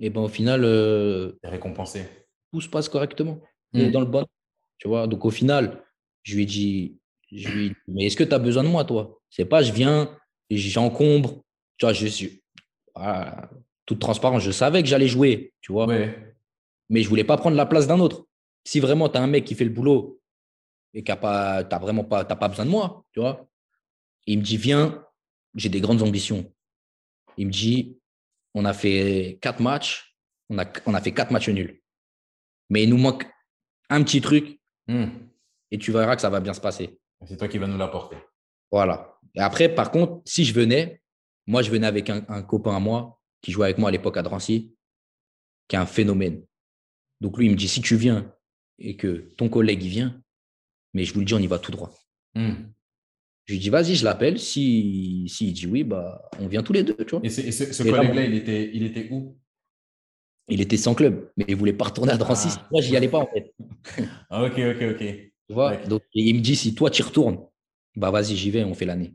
[0.00, 2.04] et ben au final, euh, T'es récompensé.
[2.52, 3.40] tout se passe correctement.
[3.74, 3.90] Et Hmm.
[3.90, 4.26] dans le bon.
[4.78, 5.82] Tu vois, donc au final,
[6.24, 6.98] je lui ai dit,
[7.30, 9.18] je lui ai dit, mais est-ce que tu as besoin de moi, toi?
[9.30, 10.14] C'est pas, je viens,
[10.50, 11.42] j'encombre.
[11.78, 12.42] Tu vois, je suis.
[12.94, 13.48] Voilà,
[13.86, 16.34] toute transparence, je savais que j'allais jouer, tu vois, Ouais.
[16.88, 18.26] mais je voulais pas prendre la place d'un autre.
[18.64, 20.20] Si vraiment tu as un mec qui fait le boulot
[20.94, 23.48] et qui a pas, t'as vraiment pas, pas besoin de moi, tu vois,
[24.26, 25.04] il me dit, viens,
[25.54, 26.52] j'ai des grandes ambitions.
[27.36, 27.98] Il me dit,
[28.54, 30.16] on a fait quatre matchs,
[30.48, 31.80] on a, on a fait quatre matchs nuls.
[32.70, 33.26] Mais il nous manque
[33.90, 34.58] un petit truc
[34.88, 35.06] Hmm.
[35.70, 36.98] et tu verras que ça va bien se passer.
[37.24, 38.16] C'est toi qui vas nous l'apporter.
[38.70, 39.16] Voilà.
[39.36, 41.00] Et après, par contre, si je venais,
[41.46, 44.16] moi, je venais avec un, un copain à moi qui jouait avec moi à l'époque
[44.16, 44.74] à Drancy,
[45.68, 46.42] qui est un phénomène.
[47.20, 48.32] Donc lui, il me dit, si tu viens
[48.78, 50.20] et que ton collègue, il vient,
[50.94, 51.92] mais je vous le dis, on y va tout droit.
[52.34, 52.52] Hmm.
[53.44, 54.38] Je lui dis, vas-y, je l'appelle.
[54.38, 57.20] Si, si il dit oui, bah, on vient tous les deux, tu vois.
[57.24, 59.36] Et, ce- et ce, ce Et là, collègue-là, il était, il était où?
[60.48, 62.48] Il était sans club, mais il voulait pas retourner à Drancy.
[62.52, 62.68] Ah.
[62.70, 63.54] Moi, j'y allais pas, en fait.
[64.30, 64.98] Ah, Ok, ok, ok.
[65.48, 65.76] Tu vois.
[65.86, 67.46] Donc, il me dit, si toi, tu y retournes,
[67.96, 69.14] bah, vas-y, j'y vais, on fait l'année.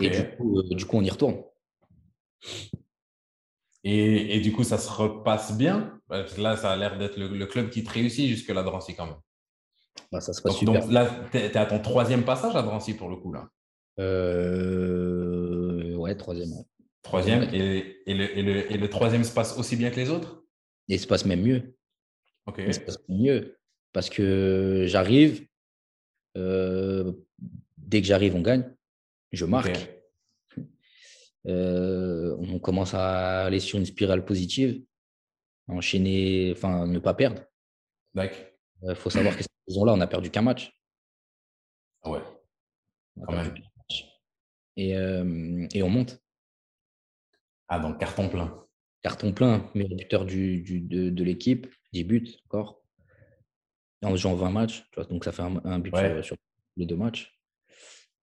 [0.00, 1.42] Et du coup, euh, du coup, on y retourne.
[3.84, 7.16] Et, et du coup, ça se repasse bien Parce que là, ça a l'air d'être
[7.16, 9.16] le, le club qui te réussit jusque-là, Drancy, quand même.
[10.10, 10.80] Bah, ça se passe Donc, super.
[10.82, 13.48] donc là, tu es, à ton troisième passage à Drancy, pour le coup, là.
[13.98, 16.50] Euh, ouais, troisième.
[17.02, 17.44] Troisième.
[17.54, 20.42] Et, et le, et, le, et le troisième se passe aussi bien que les autres?
[20.88, 21.76] Et il se passe même mieux.
[22.46, 22.60] Ok.
[23.08, 23.58] mieux
[23.92, 25.46] parce que j'arrive,
[26.36, 27.12] euh,
[27.78, 28.70] dès que j'arrive, on gagne,
[29.32, 29.88] je marque.
[31.46, 34.82] On commence à aller sur une spirale positive,
[35.68, 37.42] enchaîner, enfin ne pas perdre.
[38.14, 38.30] Il
[38.84, 40.72] euh, faut savoir que cette saison-là, on n'a perdu qu'un match.
[42.02, 42.20] Ah ouais.
[44.76, 46.20] Et, et on monte.
[47.68, 48.66] Ah, donc carton plein.
[49.02, 52.82] Carton plein, meilleur buteur du, de, l'équipe, 10 buts encore.
[54.02, 56.36] En jouant 20 matchs, donc ça fait un, but sur,
[56.76, 57.36] les deux matchs.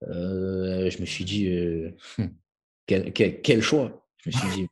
[0.04, 1.94] Euh, je me suis dit, euh,
[2.86, 4.06] quel, choix?
[4.18, 4.68] Je me suis dit.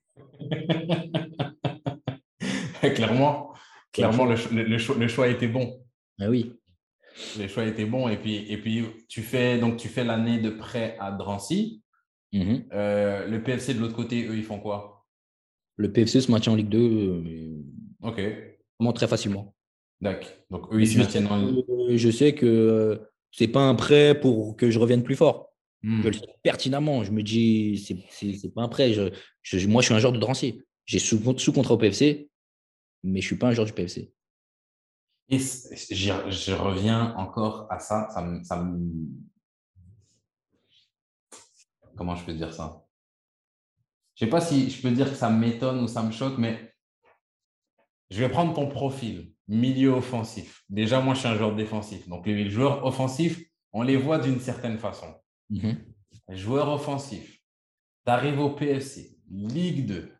[2.94, 3.52] clairement,
[3.92, 5.82] clairement le, choix, le, choix, était bon.
[6.20, 6.52] Ah oui.
[7.38, 8.08] Le choix était bon.
[8.08, 11.82] Et puis, et puis tu fais donc tu fais l'année de prêt à Drancy.
[12.32, 15.06] Mmh euh, le PFC de l'autre côté, eux, ils font quoi?
[15.76, 16.78] Le PFC se maintient en Ligue 2.
[16.78, 17.62] Euh,
[18.02, 18.20] ok.
[18.78, 19.54] Vraiment très facilement.
[20.00, 20.30] D'accord.
[20.50, 21.96] Donc eux, ils se maintiennent en Ligue 2.
[21.96, 22.96] Je sais que euh,
[23.30, 25.51] c'est pas un prêt pour que je revienne plus fort.
[25.83, 26.03] Mmh.
[26.03, 27.05] Je le sais pertinemment.
[27.05, 27.78] Je me dis,
[28.11, 28.93] c'est pas un prêt.
[28.93, 30.62] Je, moi, je suis un joueur de Drancy.
[30.85, 32.28] J'ai sous, sous, contrat au PFC,
[33.03, 34.12] mais je ne suis pas un joueur du PFC.
[35.28, 38.09] Et je reviens encore à ça.
[38.12, 39.07] Ça ça me,
[41.97, 42.85] comment je peux dire ça?
[44.14, 46.39] Je ne sais pas si je peux dire que ça m'étonne ou ça me choque,
[46.39, 46.74] mais
[48.11, 50.64] je vais prendre ton profil, milieu offensif.
[50.68, 52.07] Déjà, moi, je suis un joueur défensif.
[52.09, 53.41] Donc, les joueurs offensifs,
[53.72, 55.14] on les voit d'une certaine façon.
[55.53, 55.76] Mhm.
[56.30, 57.40] Joueur offensif,
[58.07, 60.11] tu arrives au PFC, Ligue 2.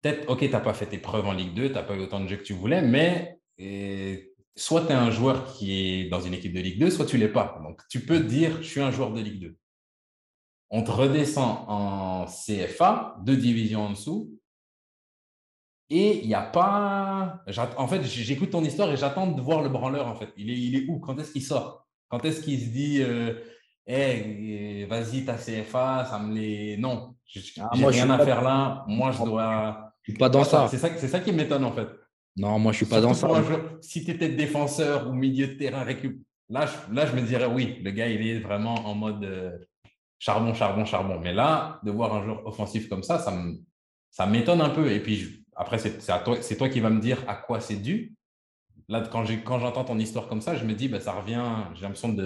[0.00, 2.00] Peut-être, ok, tu n'as pas fait tes preuves en Ligue 2, tu n'as pas eu
[2.00, 3.40] autant de jeux que tu voulais, mais
[4.54, 7.16] soit tu es un joueur qui est dans une équipe de Ligue 2, soit tu
[7.16, 7.58] ne l'es pas.
[7.64, 9.58] Donc, tu peux dire, je suis un joueur de Ligue 2.
[10.70, 14.30] On te redescend en CFA, deux divisions en dessous.
[15.90, 17.42] Et il n'y a pas.
[17.78, 20.06] En fait, j'écoute ton histoire et j'attends de voir le branleur.
[20.06, 21.00] En fait, il est, il est où?
[21.00, 21.87] Quand est-ce qu'il sort?
[22.08, 23.34] Quand est-ce qu'il se dit euh,
[23.86, 26.76] hey, vas-y, ta CFA, ça me les.
[26.76, 27.14] Non,
[27.60, 28.84] ah, j'ai rien à faire là.
[28.86, 29.92] Moi, je dois.
[30.02, 30.68] Je suis pas dans ça.
[30.70, 31.88] C'est ça, ça qui m'étonne en fait.
[32.36, 33.28] Non, moi, je suis pas dans ça.
[33.80, 36.22] si tu étais défenseur ou milieu de terrain, récup...
[36.48, 39.58] là, je, là, je me dirais oui, le gars, il est vraiment en mode euh,
[40.18, 41.18] charbon, charbon, charbon.
[41.20, 43.18] Mais là, de voir un joueur offensif comme ça,
[44.10, 44.90] ça m'étonne un peu.
[44.90, 48.14] Et puis, après, c'est toi, toi qui vas me dire à quoi c'est dû.
[48.88, 49.24] Là, quand
[49.58, 52.16] j'entends ton histoire comme ça, je me dis, bah, ça revient, j'ai l'impression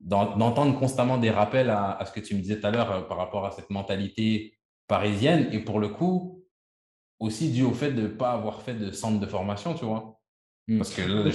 [0.00, 3.00] d'entendre constamment des rappels à, à, ce que tu me disais tout à l'heure euh,
[3.02, 5.48] par rapport à cette mentalité parisienne.
[5.52, 6.42] Et pour le coup,
[7.18, 10.18] aussi dû au fait de ne pas avoir fait de centre de formation, tu vois.
[10.68, 10.78] Hmm.
[10.78, 11.30] Parce que là,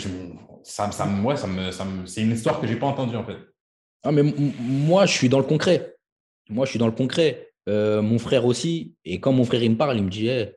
[0.63, 3.15] ça, ça, ouais, ça me, ça me, c'est une histoire que je n'ai pas entendue,
[3.15, 3.37] en fait.
[4.03, 5.95] Ah, mais moi, je suis dans le concret.
[6.49, 7.53] Moi, je suis dans le concret.
[7.67, 8.95] Euh, mon frère aussi.
[9.05, 10.51] Et quand mon frère il me parle, il me dit hey,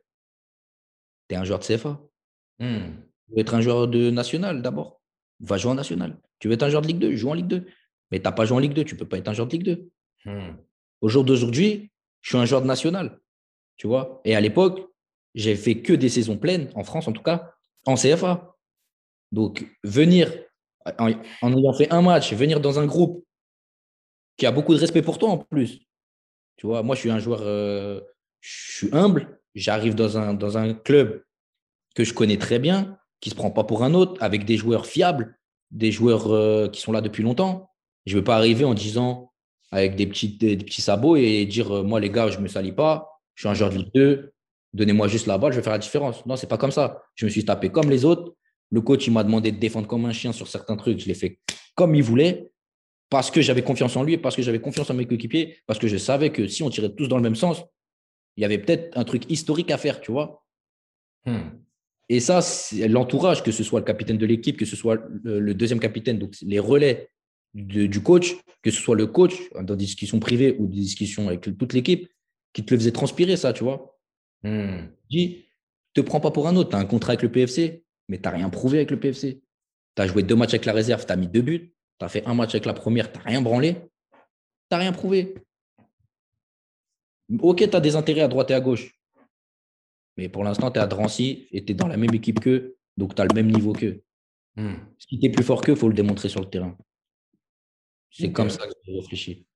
[1.28, 2.00] Tu es un joueur de CFA.
[2.58, 3.07] Hmm.
[3.28, 5.00] Tu veux être un joueur de national d'abord?
[5.40, 6.18] Va jouer en national.
[6.38, 7.66] Tu veux être un joueur de Ligue 2, joue en Ligue 2.
[8.10, 9.48] Mais tu n'as pas joué en Ligue 2, tu ne peux pas être un joueur
[9.48, 9.90] de Ligue 2.
[10.24, 10.56] Hmm.
[11.00, 11.90] Au jour d'aujourd'hui,
[12.22, 13.20] je suis un joueur de national.
[13.76, 14.20] Tu vois?
[14.24, 14.88] Et à l'époque,
[15.34, 17.54] j'ai fait que des saisons pleines, en France en tout cas,
[17.86, 18.56] en CFA.
[19.30, 20.32] Donc, venir,
[20.98, 21.10] en,
[21.56, 23.24] ayant fait un match, venir dans un groupe
[24.36, 25.80] qui a beaucoup de respect pour toi en plus.
[26.56, 28.00] Tu vois, moi, je suis un joueur, euh,
[28.40, 29.40] je suis humble.
[29.54, 31.22] J'arrive dans un, dans un club
[31.94, 34.86] que je connais très bien, qui se prend pas pour un autre, avec des joueurs
[34.86, 35.36] fiables,
[35.70, 37.70] des joueurs euh, qui sont là depuis longtemps.
[38.06, 39.32] Je ne veux pas arriver en disant
[39.70, 42.48] avec des petits, des, petits sabots et dire euh, moi, les gars, je ne me
[42.48, 44.32] salis pas, je suis un joueur de Ligue 2,
[44.74, 46.24] Donnez-moi juste la balle, je vais faire la différence.
[46.26, 47.02] Non, c'est pas comme ça.
[47.14, 48.34] Je me suis tapé comme les autres.
[48.70, 50.98] Le coach, il m'a demandé de défendre comme un chien sur certains trucs.
[50.98, 51.38] Je l'ai fait
[51.74, 52.50] comme il voulait
[53.08, 55.88] parce que j'avais confiance en lui, parce que j'avais confiance en mes coéquipiers, parce que
[55.88, 57.62] je savais que si on tirait tous dans le même sens,
[58.36, 60.44] il y avait peut-être un truc historique à faire, tu vois.
[61.24, 61.48] Hmm.
[62.08, 65.54] Et ça, c'est l'entourage, que ce soit le capitaine de l'équipe, que ce soit le,
[65.54, 67.10] deuxième capitaine, donc les relais
[67.54, 71.40] du coach, que ce soit le coach dans des discussions privées ou des discussions avec
[71.40, 72.08] toute l'équipe,
[72.52, 73.98] qui te le faisait transpirer, ça, tu vois.
[74.42, 74.86] Hmm.
[75.10, 75.48] Dis,
[75.94, 76.70] te prends pas pour un autre.
[76.70, 79.42] Tu as un contrat avec le PFC, mais tu n'as rien prouvé avec le PFC.
[79.96, 81.74] Tu as joué deux matchs avec la réserve, tu as mis deux buts.
[81.98, 83.74] Tu as fait un match avec la première, tu n'as rien branlé.
[83.74, 83.80] Tu
[84.70, 85.34] n'as rien prouvé.
[87.40, 88.97] Ok, tu as des intérêts à droite et à gauche.
[90.18, 92.76] Mais pour l'instant, tu es à Drancy et tu es dans la même équipe qu'eux,
[92.96, 94.02] donc tu as le même niveau qu'eux.
[94.56, 94.74] Hmm.
[94.98, 96.76] Si tu es plus fort qu'eux, il faut le démontrer sur le terrain.
[98.10, 99.46] C'est comme ça que je réfléchis.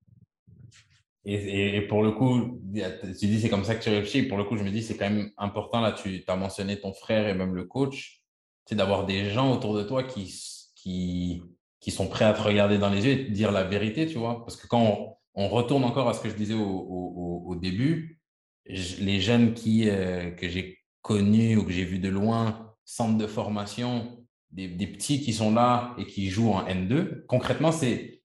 [1.25, 4.23] Et, pour le coup, tu dis c'est comme ça que tu réfléchis.
[4.23, 5.81] Pour le coup, je me dis c'est quand même important.
[5.81, 8.23] Là, tu as mentionné ton frère et même le coach.
[8.65, 10.33] C'est d'avoir des gens autour de toi qui,
[10.77, 11.43] qui,
[11.81, 14.19] qui sont prêts à te regarder dans les yeux et te dire la vérité, tu
[14.19, 14.45] vois.
[14.45, 18.22] Parce que quand on, retourne encore à ce que je disais au, au, au début,
[18.67, 23.27] les jeunes qui, euh, que j'ai connus ou que j'ai vus de loin centres de
[23.27, 27.25] formation, des, petits qui sont là et qui jouent en N2.
[27.27, 28.23] Concrètement, c'est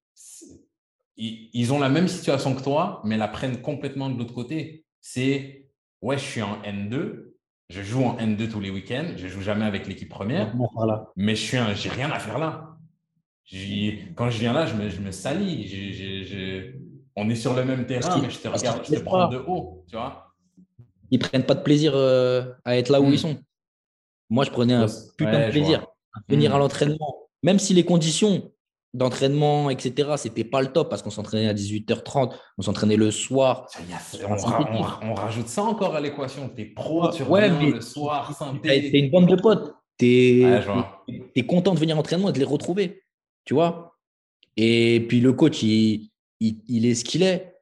[1.16, 4.84] ils, ont la même situation que toi, mais la prennent complètement de l'autre côté.
[5.00, 5.68] C'est
[6.02, 7.32] ouais, je suis en N2,
[7.70, 10.54] je joue en N2 tous les week-ends, je joue jamais avec l'équipe première,
[11.16, 12.76] mais je suis j'ai rien à faire là.
[14.14, 16.68] Quand je viens là, je me, je me salis.
[17.16, 19.84] on est sur le même terrain, mais je te regarde, je te prends de haut,
[19.88, 20.27] tu vois.
[21.10, 23.18] Ils prennent pas de plaisir euh, à être là où ils hmm.
[23.18, 23.36] sont.
[24.30, 24.86] Moi, je prenais un
[25.16, 26.60] putain de plaisir à venir à hmm.
[26.60, 28.50] l'entraînement, même si les conditions
[28.94, 33.66] d'entraînement, etc., c'était pas le top parce qu'on s'entraînait à 18h30, on s'entraînait le soir.
[35.02, 36.50] On, rajoute ça encore à l'équation.
[36.54, 38.90] Tu es pro, tu ouais, le soir, santé.
[38.90, 39.74] T'es une bande de potes.
[39.98, 40.42] Tu
[41.34, 43.02] es, content de venir à l'entraînement et de les retrouver.
[43.44, 43.96] Tu vois
[44.56, 47.54] Et puis le coach, il, il, est ce qu'il est,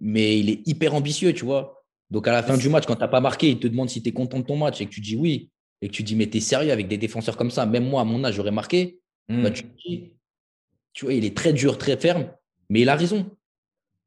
[0.00, 1.77] mais il est hyper ambitieux, tu vois.
[2.10, 4.02] Donc à la fin du match, quand tu n'as pas marqué, il te demande si
[4.02, 5.50] tu es content de ton match et que tu dis oui,
[5.82, 8.00] et que tu dis mais tu es sérieux avec des défenseurs comme ça, même moi
[8.00, 9.00] à mon âge, j'aurais marqué.
[9.28, 9.52] Bah, hmm.
[9.52, 10.12] tu dis
[10.98, 12.28] tu vois, il est très dur, très ferme,
[12.70, 13.30] mais il a raison.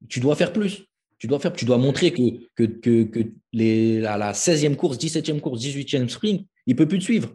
[0.09, 0.83] Tu dois faire plus.
[1.19, 3.19] Tu dois faire, tu dois montrer que, que, que,
[3.53, 7.29] les, à la 16e course, 17e course, 18e sprint, il ne peut plus te suivre.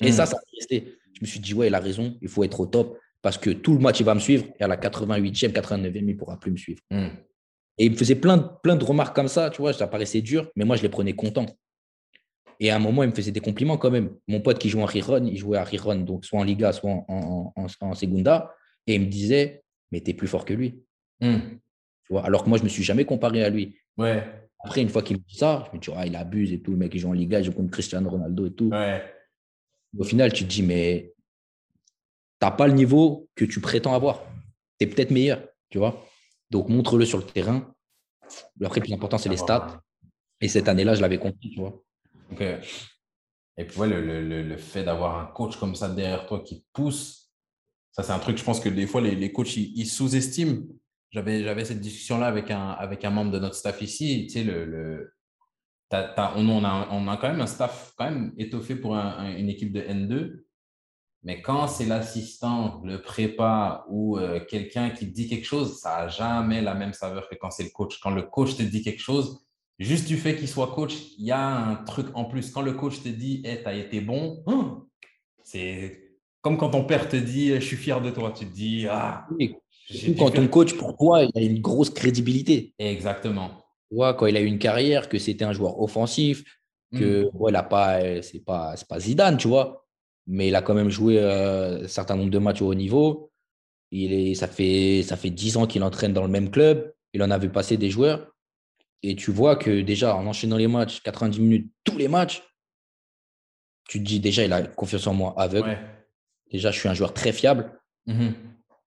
[0.00, 0.26] Et ça, hmm.
[0.26, 0.94] ça a resté.
[1.14, 3.50] Je me suis dit, ouais, il a raison, il faut être au top parce que
[3.50, 6.38] tout le match, il va me suivre et à la 88e, 89e, il ne pourra
[6.38, 6.80] plus me suivre.
[6.90, 7.08] Hmm.
[7.78, 10.20] Et il me faisait plein de, plein de remarques comme ça, tu vois, ça paraissait
[10.20, 11.46] dur, mais moi, je les prenais contents.
[12.60, 14.16] Et à un moment, il me faisait des compliments quand même.
[14.26, 16.90] Mon pote qui joue en Riron, il jouait à Riron, donc soit en Liga, soit
[16.90, 18.52] en, en, en Segunda.
[18.86, 19.62] Et il me disait,
[19.92, 20.82] mais tu es plus fort que lui.
[21.20, 21.38] Hmm.
[22.04, 23.76] Tu vois Alors que moi, je ne me suis jamais comparé à lui.
[23.96, 24.24] Ouais.
[24.64, 26.72] Après, une fois qu'il me dit ça, je me dis, ah, il abuse et tout.
[26.72, 28.70] Le mec, il joue en Liga, il joue contre Cristiano Ronaldo et tout.
[28.70, 29.02] Ouais.
[29.96, 31.14] Au final, tu te dis, mais
[32.40, 34.24] tu n'as pas le niveau que tu prétends avoir.
[34.80, 36.07] Tu es peut-être meilleur, tu vois.
[36.50, 37.72] Donc, montre-le sur le terrain.
[38.62, 39.80] Après, le plus important, c'est les stats.
[40.40, 41.82] Et cette année-là, je l'avais compris, tu vois.
[43.56, 46.64] Et puis, ouais, le, le, le fait d'avoir un coach comme ça derrière toi qui
[46.72, 47.28] pousse
[47.98, 50.62] ça, c'est un truc, je pense que des fois, les, les coachs, ils, sous-estiment.
[51.10, 54.28] J'avais, j'avais cette discussion-là avec un, avec un membre de notre staff ici.
[54.28, 55.14] Tu sais, le, le
[55.90, 59.80] on, a, on a quand même un staff quand même étoffé pour une équipe de
[59.80, 60.44] N2.
[61.24, 66.08] Mais quand c'est l'assistant, le prépa ou euh, quelqu'un qui dit quelque chose, ça n'a
[66.08, 67.98] jamais la même saveur que quand c'est le coach.
[68.00, 69.44] Quand le coach te dit quelque chose,
[69.78, 72.50] juste du fait qu'il soit coach, il y a un truc en plus.
[72.50, 74.44] Quand le coach te dit hey, tu as été bon,
[75.42, 76.04] c'est
[76.40, 79.26] comme quand ton père te dit je suis fier de toi, tu te dis ah.
[80.16, 82.74] quand ton coach pour toi il a une grosse crédibilité.
[82.78, 83.50] Exactement.
[83.90, 86.44] Ouais, quand il a eu une carrière, que c'était un joueur offensif,
[86.92, 87.30] que mm.
[87.34, 89.87] ouais, pas, c'est pas, pas Zidane, tu vois,
[90.28, 93.32] mais il a quand même joué euh, un certain nombre de matchs au haut niveau.
[93.90, 96.92] Il est, ça fait ça fait 10 ans qu'il entraîne dans le même club.
[97.14, 98.30] Il en a vu passer des joueurs.
[99.02, 102.42] Et tu vois que déjà, en enchaînant les matchs, 90 minutes, tous les matchs,
[103.88, 105.78] tu te dis déjà, il a confiance en moi aveugle.
[106.50, 107.80] Déjà, je suis un joueur très fiable.
[108.06, 108.34] Mhm.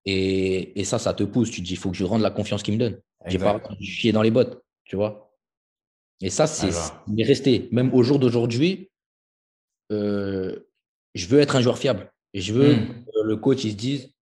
[0.06, 1.50] Et, ça, ça te pousse.
[1.50, 3.02] Tu te dis, il faut que je rende la confiance qu'il me donne.
[3.26, 5.34] J'ai pas chier dans les bottes, tu vois.
[6.22, 6.70] Et ça, c'est
[7.08, 7.68] il est resté.
[7.72, 8.92] Même au jour d'aujourd'hui,
[9.92, 10.68] euh,
[11.14, 12.12] je veux être un joueur fiable.
[12.34, 13.05] Et je veux mhm.
[13.05, 14.14] que le coach, il se dise,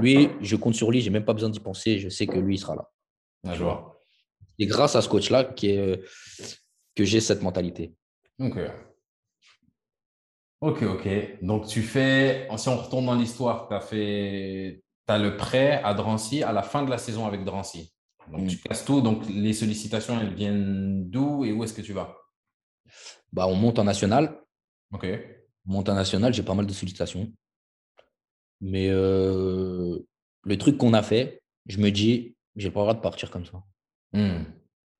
[0.00, 2.56] lui, je compte sur lui, j'ai même pas besoin d'y penser, je sais que lui,
[2.56, 2.90] il sera là.
[4.58, 6.00] Et grâce à ce coach-là que
[6.98, 7.94] j'ai cette mentalité.
[8.38, 8.58] Ok.
[10.60, 11.08] Ok, ok.
[11.42, 15.82] Donc, tu fais, si on retourne dans l'histoire, tu as fait, tu as le prêt
[15.84, 17.92] à Drancy à la fin de la saison avec Drancy.
[18.32, 18.46] Donc, mm.
[18.48, 19.00] tu casses tout.
[19.00, 22.16] Donc, les sollicitations, elles viennent d'où et où est-ce que tu vas?
[23.32, 24.40] Bah, On monte en national.
[24.92, 25.06] Ok.
[25.66, 27.32] On monte en national, j'ai pas mal de sollicitations.
[28.60, 29.98] Mais euh,
[30.42, 33.44] le truc qu'on a fait, je me dis, j'ai pas le droit de partir comme
[33.44, 33.62] ça.
[34.12, 34.44] Mm.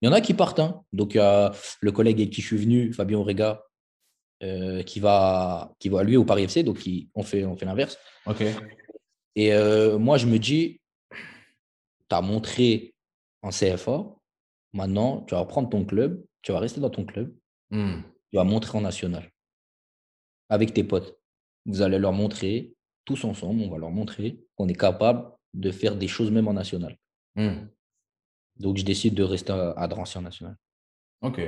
[0.03, 0.61] Il y en a qui partent.
[0.61, 0.83] Hein.
[0.93, 3.62] Donc, le collègue avec qui je suis venu, Fabien Orega,
[4.43, 7.99] euh, qui, va, qui va lui au Paris FC, donc on fait, on fait l'inverse.
[9.35, 9.53] Et
[9.99, 10.81] moi, je me dis,
[12.09, 12.95] tu as montré
[13.43, 14.05] en CFA,
[14.73, 17.35] maintenant, tu vas reprendre ton club, tu vas rester dans ton club,
[17.71, 18.03] hmm.
[18.31, 19.31] tu vas montrer en national
[20.49, 21.18] avec tes potes.
[21.64, 22.74] Vous allez leur montrer,
[23.05, 26.53] tous ensemble, on va leur montrer qu'on est capable de faire des choses même en
[26.53, 26.97] national.
[27.34, 27.68] Hmm.
[28.57, 30.57] Donc, je décide de rester à, Drancy en national.
[31.22, 31.40] Ok.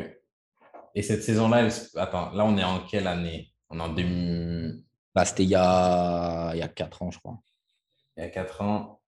[0.94, 3.52] Et cette saison-là, attends, là, on est en quelle année?
[3.70, 4.82] On est en 2000.
[5.14, 6.52] Bah, c'était il y a...
[6.54, 7.38] il y a 4 ans, je crois.
[8.16, 9.00] Il y a 4 ans,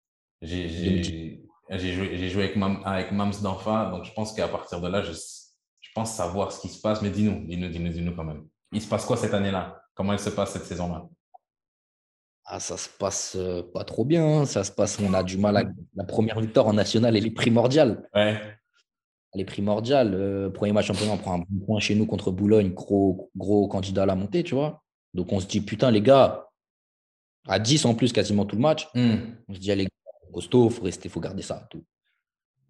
[0.41, 5.01] j'ai joué, joué avec, Mam, avec Mams d'Enfa, donc je pense qu'à partir de là,
[5.01, 7.01] je, je pense savoir ce qui se passe.
[7.01, 8.47] Mais dis-nous, dis-nous, dis-nous, dis-nous quand même.
[8.71, 9.78] Il se passe quoi cette année-là?
[9.99, 11.09] Comment elle se passe cette saison-là?
[12.45, 14.25] Ah, ça se passe euh, pas trop bien.
[14.25, 14.45] Hein.
[14.45, 15.63] Ça se passe, on a du mal à.
[15.93, 18.07] La première victoire en national, elle est primordiale.
[18.15, 18.39] Ouais.
[19.33, 20.53] elle est primordiale.
[20.53, 24.03] premier match championnat, on prend un bon point chez nous contre Boulogne, gros, gros candidat
[24.03, 24.81] à la montée, tu vois.
[25.13, 26.47] Donc on se dit, putain, les gars,
[27.49, 29.17] à 10 en plus quasiment tout le match, hmm.
[29.49, 29.89] on se dit, allez,
[30.33, 31.67] costaud, il faut rester, faut garder ça.
[31.69, 31.83] Tout.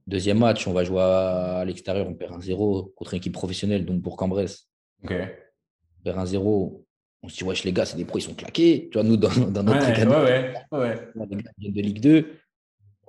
[0.08, 3.86] Deuxième match, on va jouer à l'extérieur, on perd un 0 contre une équipe professionnelle,
[3.86, 4.04] donc.
[4.04, 5.14] Ok.
[5.14, 6.88] On perd un 0
[7.22, 8.90] on se dit, wesh, les gars, c'est des pros, ils sont claqués.
[8.92, 11.70] Tu vois, nous, dans, dans notre ouais, ouais, ouais, ouais.
[11.70, 12.18] de Ligue 2,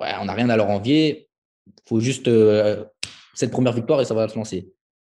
[0.00, 1.28] ouais, on n'a rien à leur envier.
[1.66, 2.84] Il faut juste euh,
[3.34, 4.72] cette première victoire et ça va se lancer.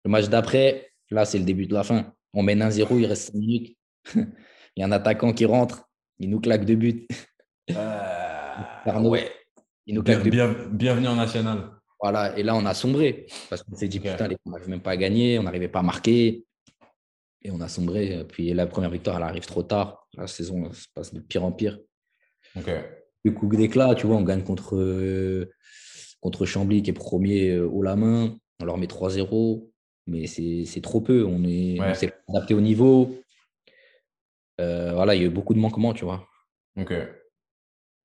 [0.03, 2.13] Le match d'après, là, c'est le début de la fin.
[2.33, 3.77] On mène 1-0, il reste 5 minutes.
[4.15, 4.27] il
[4.77, 5.89] y a un attaquant qui rentre,
[6.19, 7.07] il nous claque deux buts.
[7.71, 8.55] Euh,
[9.03, 9.31] ouais.
[9.85, 11.71] Il nous claque bien, bienvenue en national.
[12.01, 14.91] Voilà, et là, on a sombré parce qu'on s'est dit, putain, on n'arrive même pas
[14.91, 16.45] à gagner, on n'arrivait pas à marquer.
[17.43, 18.25] Et on a sombré.
[18.29, 20.07] Puis la première victoire, elle arrive trop tard.
[20.13, 21.79] La saison se passe de pire en pire.
[23.23, 25.47] Le coup d'éclat, tu vois, on gagne contre,
[26.21, 28.37] contre Chambly qui est premier euh, haut la main.
[28.59, 29.67] On leur met 3-0.
[30.07, 31.25] Mais c'est trop peu.
[31.25, 31.43] On
[31.93, 33.15] s'est adapté au niveau.
[34.59, 36.27] Euh, voilà, il y a eu beaucoup de manquements, tu vois.
[36.77, 36.93] Ok.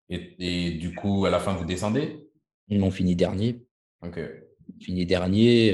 [0.08, 2.30] Et, et, du coup, à la fin, vous descendez?
[2.68, 3.66] Ils ont fini dernier.
[4.02, 4.20] Ok.
[4.80, 5.72] Fini dernier.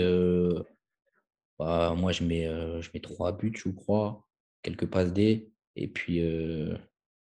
[1.58, 4.26] Bah, moi, je mets, euh, je mets trois buts, je crois,
[4.62, 5.50] quelques passes D.
[5.76, 6.76] Et puis, euh,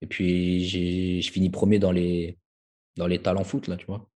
[0.02, 2.38] et puis je finis premier dans les,
[2.98, 4.08] dans les talents foot, là, tu vois?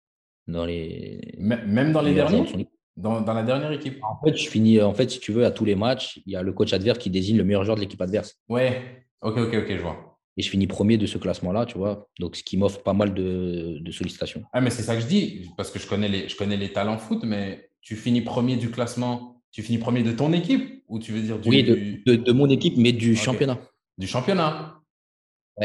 [0.47, 2.69] Dans les, même dans les derniers?
[2.97, 4.03] dans, dans, la dernière équipe?
[4.03, 6.35] En fait, je finis, en fait, si tu veux, à tous les matchs, il y
[6.35, 8.35] a le coach adverse qui désigne le meilleur joueur de l'équipe adverse.
[8.49, 10.19] Ouais, ok, ok, ok, je vois.
[10.37, 12.07] Et je finis premier de ce classement-là, tu vois?
[12.19, 14.43] Donc, ce qui m'offre pas mal de, de, sollicitations.
[14.53, 16.71] Ah, mais c'est ça que je dis, parce que je connais les, je connais les
[16.71, 20.99] talents foot, mais tu finis premier du classement tu finis premier de ton équipe ou
[20.99, 21.49] tu veux dire du...
[21.49, 23.59] Oui, de, de, mon équipe, mais du championnat.
[23.97, 24.79] Du championnat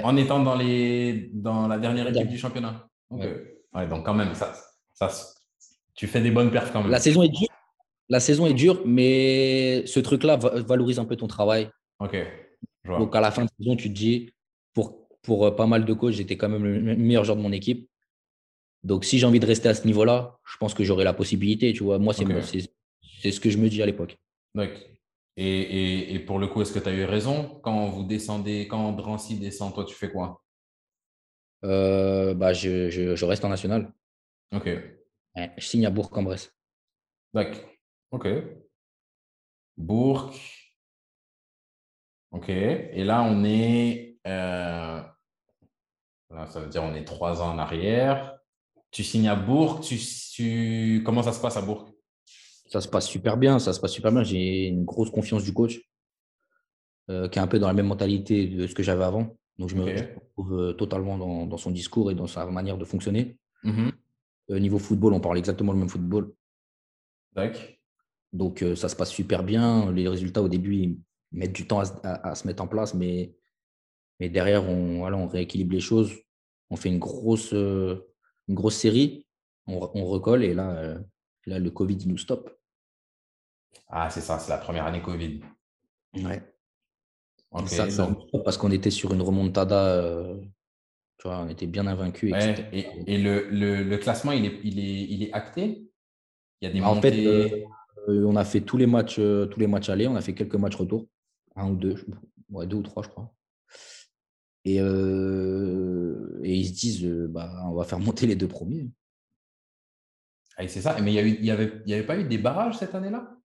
[0.03, 2.89] En étant dans, les, dans la dernière équipe du championnat.
[3.11, 3.87] Ouais.
[3.89, 4.53] donc quand même, ça,
[4.93, 5.09] ça,
[5.95, 6.91] tu fais des bonnes perfs quand même.
[6.91, 7.49] La saison est dure,
[8.09, 11.71] la saison est dure mais ce truc-là valorise un peu ton travail.
[12.01, 12.17] Ok.
[12.85, 14.31] Donc à la fin de saison, tu te dis,
[14.75, 17.53] pour, pour euh, pas mal de coachs, j'étais quand même le meilleur joueur de mon
[17.53, 17.89] équipe.
[18.85, 21.73] Donc si j'ai envie de rester à ce niveau-là, je pense que j'aurai la possibilité.
[21.73, 22.25] Tu vois, moi, c'est
[23.27, 24.17] c'est ce que je me dis à l'époque.
[25.37, 27.61] Et, et, pour le coup, est-ce que tu as eu raison?
[27.63, 30.43] Quand vous descendez, quand Drancy descend, toi, tu fais quoi?
[31.65, 33.93] Euh, bah, je, je, reste en national.
[34.55, 34.69] Ok.
[35.37, 36.55] je signe à Bourg-en-Bresse.
[37.35, 37.69] D'accord.
[38.13, 38.29] Ok.
[39.77, 40.33] Bourg.
[42.31, 42.49] Ok.
[42.49, 44.19] Et là, on est.
[44.27, 45.03] Euh,
[46.47, 48.39] ça veut dire on est trois ans en arrière.
[48.91, 49.81] Tu signes à Bourg.
[49.81, 49.99] Tu,
[50.33, 51.03] tu...
[51.05, 51.96] Comment ça se passe à Bourg?
[52.69, 54.23] Ça se passe super bien, ça se passe super bien.
[54.23, 55.81] J'ai une grosse confiance du coach,
[57.09, 59.37] euh, qui est un peu dans la même mentalité de ce que j'avais avant.
[59.59, 63.39] Donc, je me retrouve euh, totalement dans, son discours et dans sa manière de fonctionner.
[63.63, 63.91] Mmh
[64.51, 66.33] euh, niveau football, on parle exactement le même football.
[68.33, 69.91] Donc, ça se passe super bien.
[69.91, 71.01] Les résultats, au début, ils
[71.33, 73.35] mettent du temps à, se mettre en place, mais,
[74.21, 76.15] mais derrière, on, voilà, on rééquilibre les choses.
[76.71, 77.99] On fait une grosse, une
[78.51, 79.27] grosse série,
[79.67, 80.97] on, on recolle et là,
[81.47, 82.56] là, le Covid, il nous stoppe.
[83.89, 85.41] Ah, c'est ça, c'est la première année Covid.
[86.15, 86.43] Ouais.
[87.67, 87.87] Ça,
[88.45, 90.37] parce qu'on était sur une remontada, euh,
[91.19, 92.35] tu vois, on était bien invaincus.
[92.73, 95.89] et, le, le, classement, il est, il, est, il est acté?
[96.61, 99.61] Il y a des En fait, euh, on a fait tous les matchs, euh, tous
[99.61, 101.07] les matchs allés, on a fait quelques matchs retour,
[101.55, 101.95] un ou deux,
[102.51, 103.33] ouais, deux ou trois, je crois.
[104.65, 108.91] Et, et ils se disent, bah, on va faire monter les deux premiers.
[110.57, 112.95] Ah, c'est ça, mais il n'y avait, il y avait pas eu des barrages cette
[112.95, 113.36] année-là?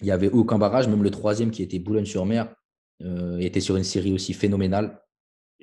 [0.00, 2.54] Il n'y avait aucun barrage, même le troisième qui était Boulogne-sur-Mer
[3.02, 5.00] euh, était sur une série aussi phénoménale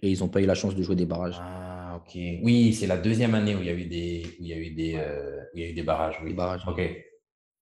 [0.02, 1.38] et ils n'ont pas eu la chance de jouer des barrages.
[1.40, 2.18] Ah, ok.
[2.42, 4.58] Oui, c'est la deuxième année où il y a eu des, où il y a
[4.58, 6.18] eu des, euh, il y a eu des barrages.
[6.22, 6.30] Oui.
[6.30, 6.64] Des barrages.
[6.68, 6.82] Ok.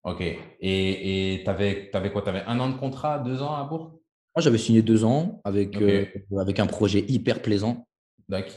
[0.03, 0.23] Ok.
[0.61, 2.21] Et tu avais, avais, quoi?
[2.21, 3.99] Tu avais un an de contrat, deux ans à Bourg?
[4.35, 6.05] Moi, j'avais signé deux ans avec, euh,
[6.39, 7.87] avec un projet hyper plaisant.
[8.27, 8.53] D'accord.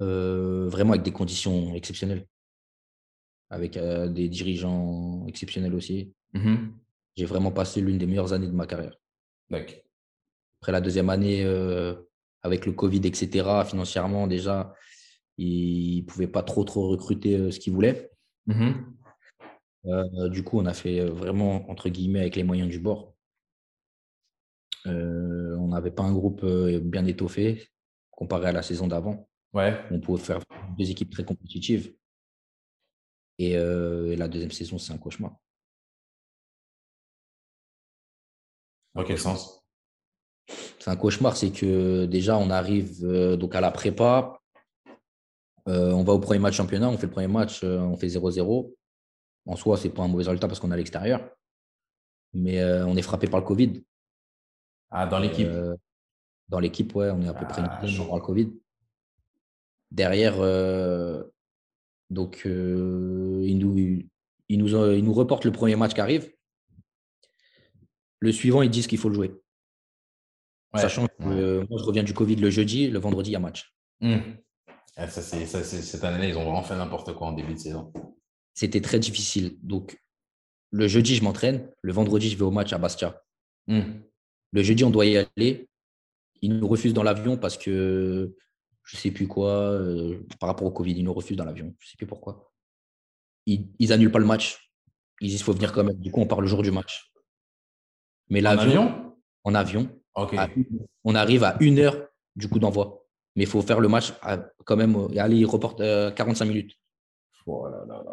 [0.00, 2.24] vraiment avec des conditions exceptionnelles.
[3.50, 6.14] Avec des dirigeants exceptionnels aussi.
[6.32, 6.68] Mmh
[7.16, 8.98] j'ai vraiment passé l'une des meilleures années de ma carrière.
[10.60, 11.94] Après la deuxième année, euh,
[12.42, 14.74] avec le Covid, etc., financièrement, déjà,
[15.36, 18.10] ils ne pouvaient pas trop, trop recruter euh, ce qu'ils voulaient.
[18.46, 18.72] Mmh
[19.86, 23.14] euh, du coup, on a fait vraiment, entre guillemets, avec les moyens du bord.
[24.86, 27.68] on n'avait pas un groupe bien étoffé
[28.10, 29.28] comparé à la saison d'avant.
[29.52, 29.78] Ouais.
[29.90, 30.40] On pouvait faire
[30.78, 31.94] deux équipes très compétitives.
[33.38, 33.56] et
[34.16, 35.36] la deuxième saison, c'est un cauchemar.
[38.94, 39.64] Dans quel sens?
[40.78, 44.38] C'est un cauchemar, c'est que déjà on arrive euh, donc à la prépa,
[45.66, 48.08] euh, on va au premier match championnat, on fait le premier match, euh, on fait
[48.08, 48.72] 0-0.
[49.46, 51.26] En soi, ce n'est pas un mauvais résultat parce qu'on est à l'extérieur.
[52.34, 53.84] Mais on est frappé par le Covid.
[54.90, 55.48] Ah, dans l'équipe?
[56.48, 58.52] Dans l'équipe, ouais, on est à peu près une par le Covid.
[59.90, 60.36] Derrière,
[62.10, 63.76] donc, il nous,
[64.48, 66.34] il, nous, il nous reporte le premier match qui arrive.
[68.20, 69.34] Le suivant, ils disent qu'il faut le jouer.
[70.76, 73.74] Sachant que moi, je reviens du Covid le jeudi, le vendredi, il y a match.
[74.00, 74.18] Mmh.
[74.96, 77.92] Ça, cette année, ils ont vraiment fait n'importe quoi en début de saison.
[78.54, 79.56] C'était très difficile.
[79.62, 80.00] Donc,
[80.70, 81.68] le jeudi, je m'entraîne.
[81.82, 83.22] Le vendredi, je vais au match à Bastia.
[83.66, 83.82] Mmh.
[84.52, 85.68] Le jeudi, on doit y aller.
[86.42, 88.34] Ils nous refusent dans l'avion parce que
[88.84, 91.74] je ne sais plus quoi, euh, par rapport au Covid, ils nous refusent dans l'avion.
[91.78, 92.52] Je ne sais plus pourquoi.
[93.46, 94.70] Ils, ils annulent pas le match.
[95.20, 95.96] Ils disent qu'il faut venir quand même.
[95.96, 97.10] Du coup, on part le jour du match.
[98.30, 99.14] Mais l'avion
[99.44, 99.88] En avion.
[101.04, 103.04] on arrive à une heure du coup d'envoi.
[103.36, 104.12] Mais il faut faire le match
[104.64, 104.96] quand même.
[105.12, 106.78] Et aller, il reporte 45 minutes.
[107.46, 107.68] Oh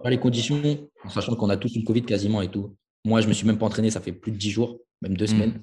[0.06, 0.62] les conditions,
[1.06, 2.76] en sachant qu'on a tous une Covid quasiment et tout.
[3.06, 5.16] Moi, je ne me suis même pas entraîné, ça fait plus de 10 jours, même
[5.16, 5.28] deux hmm.
[5.28, 5.62] semaines.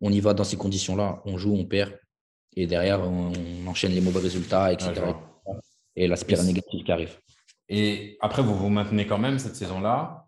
[0.00, 1.98] On y va dans ces conditions-là, on joue, on perd.
[2.56, 3.32] Et derrière, on,
[3.66, 4.92] enchaîne les mauvais résultats, etc.
[5.96, 7.18] et la spirale négative qui arrive.
[7.68, 10.27] Et après, vous vous maintenez quand même cette saison-là?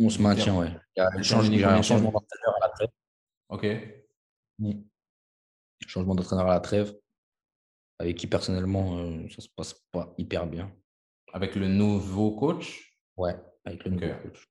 [0.00, 0.66] On se maintient, oui.
[0.96, 1.00] Il
[1.60, 2.88] y a un changement d'entraîneur à la trêve.
[3.50, 3.66] OK.
[4.58, 4.82] Hmm.
[5.86, 6.94] Changement d'entraîneur à la trêve
[8.00, 10.72] avec qui personnellement, euh, ça se passe pas hyper bien.
[11.34, 12.96] Avec le nouveau coach?
[13.18, 13.36] Ouais,
[13.66, 14.48] avec le nouveau coach.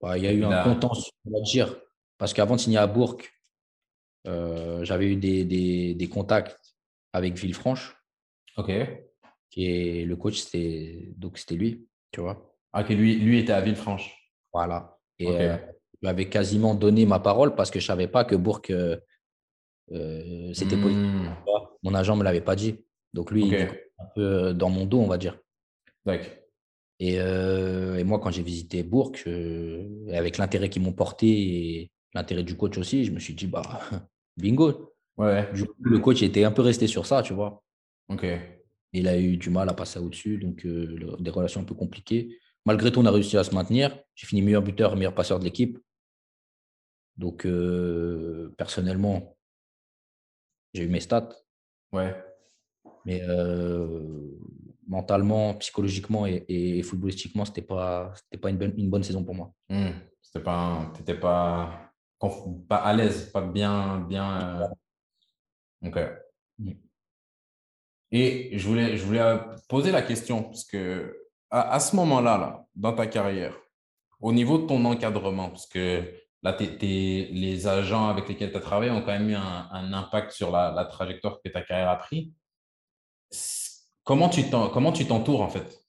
[0.00, 1.80] Bah, il y a eu un contentieux, on va dire,
[2.18, 3.18] parce qu'avant de signer à Bourg,
[4.26, 5.44] euh, j'avais eu des,
[5.94, 6.58] des, contacts
[7.12, 7.96] avec Villefranche.
[8.56, 8.72] Ok.
[9.56, 12.56] Et le coach, c'était donc c'était lui, tu vois.
[12.72, 14.19] Ah, que lui, lui était à Villefranche.
[14.52, 14.98] Voilà.
[15.18, 15.56] Et euh,
[16.00, 18.96] il m'avait quasiment donné ma parole parce que je savais pas que Bourg euh,
[20.54, 21.36] c'était mmh.
[21.82, 22.84] Mon agent me l'avait pas dit.
[23.12, 25.38] Donc lui, il est un peu dans mon dos, on va dire.
[27.00, 29.12] Et, euh, et, moi, quand j'ai visité Bourg,
[30.12, 33.62] avec l'intérêt qu'ils m'ont porté et l'intérêt du coach aussi, je me suis dit, bah,
[34.36, 34.94] bingo.
[35.16, 35.50] Ouais.
[35.52, 37.62] Du coup, le coach était un peu resté sur ça, tu vois.
[38.08, 38.26] Ok.
[38.92, 42.38] Il a eu du mal à passer au-dessus, donc euh, des relations un peu compliquées.
[42.66, 43.98] Malgré tout, on a réussi à se maintenir.
[44.14, 45.78] J'ai fini meilleur buteur, meilleur passeur de l'équipe.
[47.16, 47.46] Donc,
[48.56, 49.36] personnellement,
[50.72, 51.30] j'ai eu mes stats.
[51.92, 52.14] Ouais.
[53.04, 54.38] Mais euh,
[54.86, 59.34] mentalement, psychologiquement et, et footballistiquement, ce n'était pas, pas une, bonne, une bonne saison pour
[59.34, 59.52] moi.
[59.68, 59.90] Mmh.
[60.22, 61.92] C'était pas, t'étais pas,
[62.68, 64.00] pas à l'aise, pas bien.
[64.00, 65.88] bien euh...
[65.88, 65.98] Ok.
[66.58, 66.72] Mmh.
[68.12, 71.16] Et je voulais, je voulais poser la question, parce que
[71.50, 73.54] à, ce moment-là, là, dans ta carrière,
[74.20, 78.90] au niveau de ton encadrement, parce que là, les agents avec lesquels tu as travaillé
[78.90, 82.32] ont quand même eu un, impact sur la, trajectoire que ta carrière a pris.
[84.04, 85.80] Comment tu t'entoures en fait?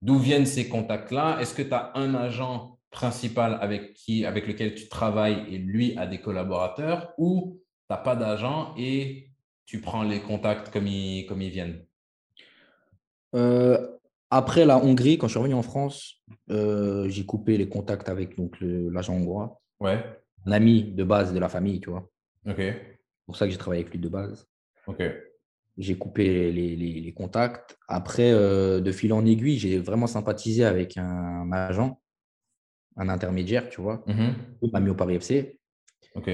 [0.00, 1.38] D'où viennent ces contacts-là?
[1.40, 5.96] Est-ce que tu as un agent principal avec, qui, avec lequel tu travailles et lui
[5.96, 9.30] a des collaborateurs ou tu n'as pas d'agent et
[9.64, 11.86] tu prends les contacts comme ils, comme ils viennent?
[13.34, 13.96] Euh,
[14.32, 18.34] après la Hongrie, quand je suis revenu en France, euh, j'ai coupé les contacts avec
[18.62, 19.60] l'agent hongrois.
[19.78, 20.02] Ouais.
[20.46, 22.08] Un ami de base de la famille, tu vois.
[22.46, 22.56] Ok.
[22.56, 24.48] C'est pour ça que j'ai travaillé avec lui de base.
[24.86, 25.02] Ok.
[25.76, 27.78] J'ai coupé les, contacts.
[27.88, 32.00] Après, euh, de fil en aiguille, j'ai vraiment sympathisé avec un agent,
[32.96, 34.02] un intermédiaire, tu vois.
[34.06, 35.58] Mm m'a mis au Paris FC.
[36.14, 36.30] Ok.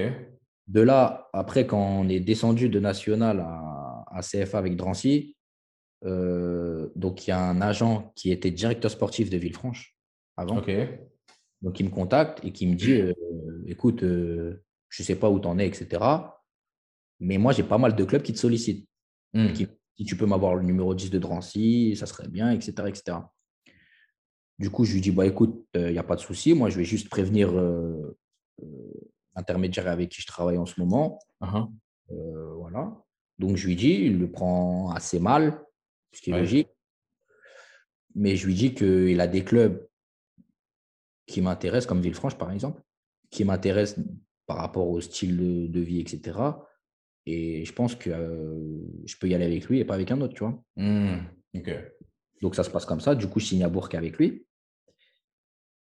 [0.67, 5.35] De là, après, quand on est descendu de National à, à CFA avec Drancy,
[6.05, 9.97] euh, donc, il y a un agent qui était directeur sportif de Villefranche
[10.37, 10.55] avant.
[11.61, 13.13] Donc, il me contacte et qui me dit euh,
[13.67, 16.03] écoute, euh, je ne sais pas où tu en es, etc.
[17.19, 18.87] Mais moi, j'ai pas mal de clubs qui te sollicitent.
[19.33, 19.53] Hmm.
[19.53, 22.71] si tu peux m'avoir le numéro 10 de Drancy, ça serait bien, etc.
[22.87, 23.17] etc.
[24.57, 26.55] Du coup, je lui dis bah, écoute, il n'y a pas de souci.
[26.55, 27.51] Moi, je vais juste prévenir
[29.35, 31.19] l'intermédiaire avec qui je travaille en ce moment.
[31.41, 31.69] Uh-huh.
[32.57, 32.97] voilà.
[33.37, 35.63] Donc, je lui dis il le prend assez mal
[36.11, 36.69] ce qui est logique.
[38.15, 39.87] Mais je lui dis qu'il a des clubs
[41.25, 42.81] qui m'intéressent, comme Villefranche par exemple,
[43.29, 44.03] qui m'intéressent
[44.47, 46.39] par rapport au style de, vie, etc.
[47.25, 50.19] Et je pense que euh, je peux y aller avec lui et pas avec un
[50.21, 50.63] autre, tu vois.
[50.75, 51.17] Mmh.
[52.41, 53.13] Donc ça se passe comme ça.
[53.13, 54.45] Du coup, je signe à Bourg avec lui.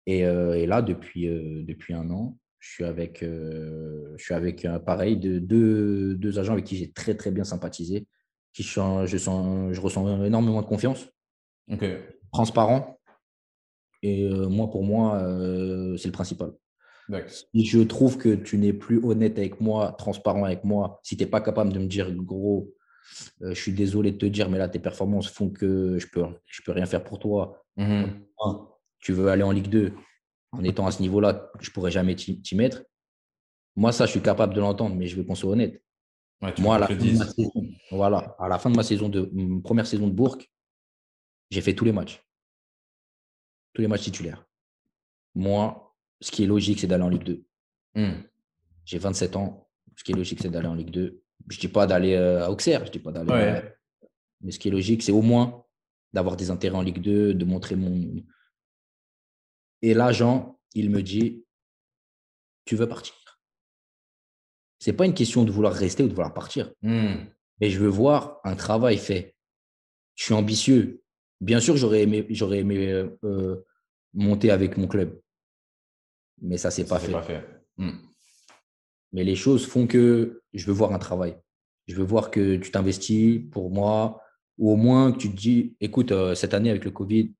[0.06, 5.16] Et, euh, là, depuis, euh, depuis un an, je suis avec, je suis avec pareil,
[5.16, 8.06] de, deux, deux agents avec qui j'ai très très bien sympathisé
[8.52, 11.08] qui je, sens, je ressens énormément de confiance.
[12.32, 12.98] Transparent.
[14.02, 16.52] Et euh, moi, pour moi, euh, c'est le principal.
[17.26, 21.24] Si je trouve que tu n'es plus honnête avec moi, transparent avec moi, si tu
[21.24, 22.72] n'es pas capable de me dire, gros,
[23.42, 26.10] euh, je suis désolé de te dire, mais là, tes performances font que je ne
[26.10, 27.64] peux, je peux rien faire pour toi.
[27.76, 28.04] Mmh
[29.02, 29.94] tu veux aller en Ligue 2
[30.52, 32.82] en étant à ce niveau-là, je ne pourrais jamais t'y mettre.
[33.76, 35.82] Moi, ça, je suis capable de l'entendre, mais je veux qu'on soit honnête.
[36.58, 39.30] Moi, à la, fin de ma saison, voilà, à la fin de ma saison de
[39.62, 40.38] première saison de Bourg,
[41.50, 42.24] j'ai fait tous les matchs.
[43.74, 44.46] Tous les matchs titulaires.
[45.34, 47.44] Moi, ce qui est logique, c'est d'aller en Ligue 2.
[47.94, 48.22] Hmm.
[48.84, 49.68] J'ai 27 ans.
[49.96, 51.22] Ce qui est logique, c'est d'aller en Ligue 2.
[51.48, 53.62] Je ne dis pas d'aller euh, à Auxerre, je dis pas d'aller.
[54.40, 55.64] Mais ce qui est logique, c'est au moins
[56.12, 58.22] d'avoir des intérêts en Ligue 2, de montrer mon.
[59.82, 61.44] Et l'agent, il me dit
[62.64, 63.14] Tu veux partir
[64.78, 66.72] Ce n'est pas une question de vouloir rester ou de vouloir partir.
[66.82, 67.24] Hmm.
[67.60, 69.36] Mais je veux voir un travail fait.
[70.14, 71.02] Je suis ambitieux.
[71.40, 73.64] Bien sûr, j'aurais aimé, j'aurais aimé euh, euh,
[74.12, 75.18] monter avec mon club.
[76.42, 77.12] Mais ça, c'est pas fait.
[77.12, 77.44] Pas fait.
[77.76, 77.98] Hmm.
[79.12, 81.36] Mais les choses font que je veux voir un travail.
[81.86, 84.22] Je veux voir que tu t'investis pour moi,
[84.58, 87.32] ou au moins que tu te dis, écoute, euh, cette année avec le Covid,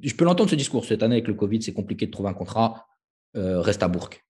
[0.00, 2.34] je peux l'entendre ce discours, cette année avec le Covid, c'est compliqué de trouver un
[2.34, 2.86] contrat,
[3.36, 4.08] euh, reste à Bourg.
[4.08, 4.20] Tu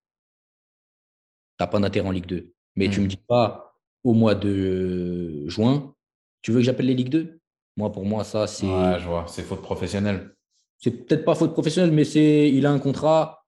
[1.60, 2.52] n'as pas d'intérêt en Ligue 2.
[2.76, 3.02] Mais tu ne hmm.
[3.04, 5.94] me dis pas au mois de juin,
[6.42, 7.39] tu veux que j'appelle les Ligue 2
[7.80, 8.66] Moi, pour moi, ça, c'est.
[8.66, 10.34] Ouais, je vois, c'est faute professionnelle.
[10.76, 13.46] C'est peut-être pas faute professionnelle, mais c'est il a un contrat,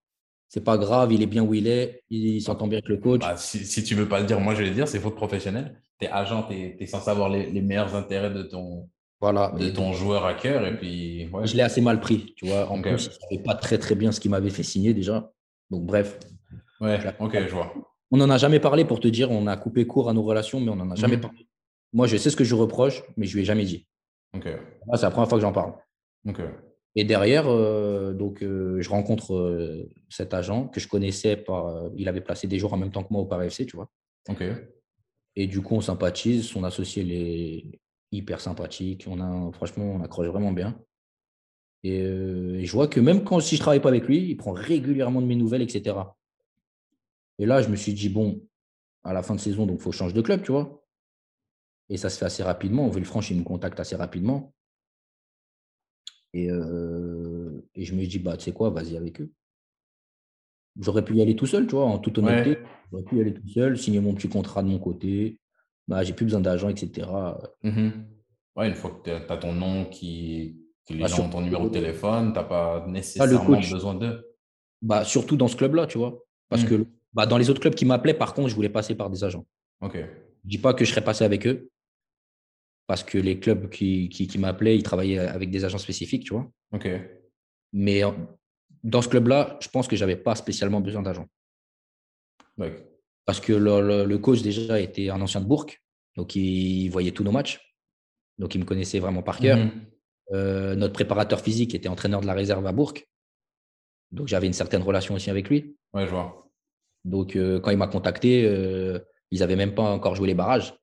[0.49, 3.21] c'est pas grave, il est bien où il est, il s'entend bien avec le coach.
[3.21, 5.17] Bah, si, si, tu veux pas le dire, moi je vais le dire, c'est faute
[5.17, 5.83] professionnelle.
[6.01, 8.89] Tu es agent, tu es, censé avoir les, meilleurs intérêts de ton,
[9.21, 10.67] voilà, de ton joueur à cœur.
[10.67, 12.71] Et puis, Je l'ai assez mal pris, tu vois.
[12.71, 15.31] En plus, il savait pas très très bien ce qu'il m'avait fait signer déjà.
[15.71, 16.19] Donc bref.
[16.81, 17.75] Ouais, ok, je vois.
[18.11, 20.59] On n'en a jamais parlé pour te dire, on a coupé court à nos relations,
[20.59, 21.23] mais on n'en a jamais mhm.
[21.23, 21.49] parlé.
[21.93, 23.87] Moi, je sais ce que je reproche, mais je lui ai jamais dit.
[24.35, 25.75] C'est la première fois que j'en parle.
[26.95, 31.91] Et derrière, euh, donc, euh, je rencontre euh, cet agent que je connaissais par.
[31.97, 33.91] il avait placé des jours en même temps que moi au Paris FC, tu vois.
[34.29, 34.43] Ok.
[35.37, 36.47] Et du coup, on sympathise.
[36.47, 37.81] Son associé, il est
[38.11, 39.07] hyper sympathique.
[39.09, 40.79] On a, franchement, on accroche vraiment bien.
[41.85, 45.23] Et, je vois que même quand si je travaille pas avec lui, il prend régulièrement
[45.23, 45.97] de mes nouvelles, etc.
[47.39, 48.41] Et là, je me suis dit, bon,
[49.03, 50.82] à la fin de saison, donc il faut changer de club, tu vois.
[51.93, 52.89] Et ça se fait assez rapidement.
[52.89, 54.55] Villefranche, il me contacte assez rapidement.
[56.33, 59.31] Et, et je me dis, bah, tu sais quoi, vas-y avec eux.
[60.81, 62.63] J'aurais pu y aller tout seul, tu vois, en toute honnêteté.
[62.91, 65.39] J'aurais pu y aller tout seul, signer mon petit contrat de mon côté.
[65.87, 67.07] Bah, j'ai plus besoin d'agent, etc.
[67.63, 67.91] Mmh
[68.57, 71.43] ouais, une fois que tu as ton nom qui, qui les bah, gens ont ton
[71.43, 74.35] numéro de téléphone, tu n'as pas nécessairement besoin d'eux.
[74.81, 76.25] Bah, surtout dans ce club-là, tu vois.
[76.49, 76.69] Parce mmh.
[76.69, 79.25] que bah, dans les autres clubs qui m'appelaient, par contre, je voulais passer par des
[79.25, 79.45] agents.
[79.83, 79.99] Ok.
[80.45, 81.71] Je dis pas que je serais passé avec eux,
[82.87, 86.51] parce que les clubs qui, qui, m'appelaient, ils travaillaient avec des agents spécifiques, tu vois.
[86.73, 86.89] OK.
[87.73, 88.03] Mais
[88.83, 91.29] dans ce club-là, je pense que je n'avais pas spécialement besoin d'agents.
[93.25, 95.67] Parce que le, coach, déjà, était un ancien de Bourg,
[96.17, 97.61] donc il voyait tous nos matchs.
[98.39, 99.59] Donc il me connaissait vraiment par cœur.
[99.59, 99.71] Mhm.
[100.33, 102.95] Euh, notre préparateur physique était entraîneur de la réserve à Bourg.
[104.11, 105.77] Donc j'avais une certaine relation aussi avec lui.
[105.93, 106.51] Ouais, je vois.
[107.05, 108.99] Donc euh, quand il m'a contacté, euh,
[109.31, 110.75] ils n'avaient même pas encore joué les barrages.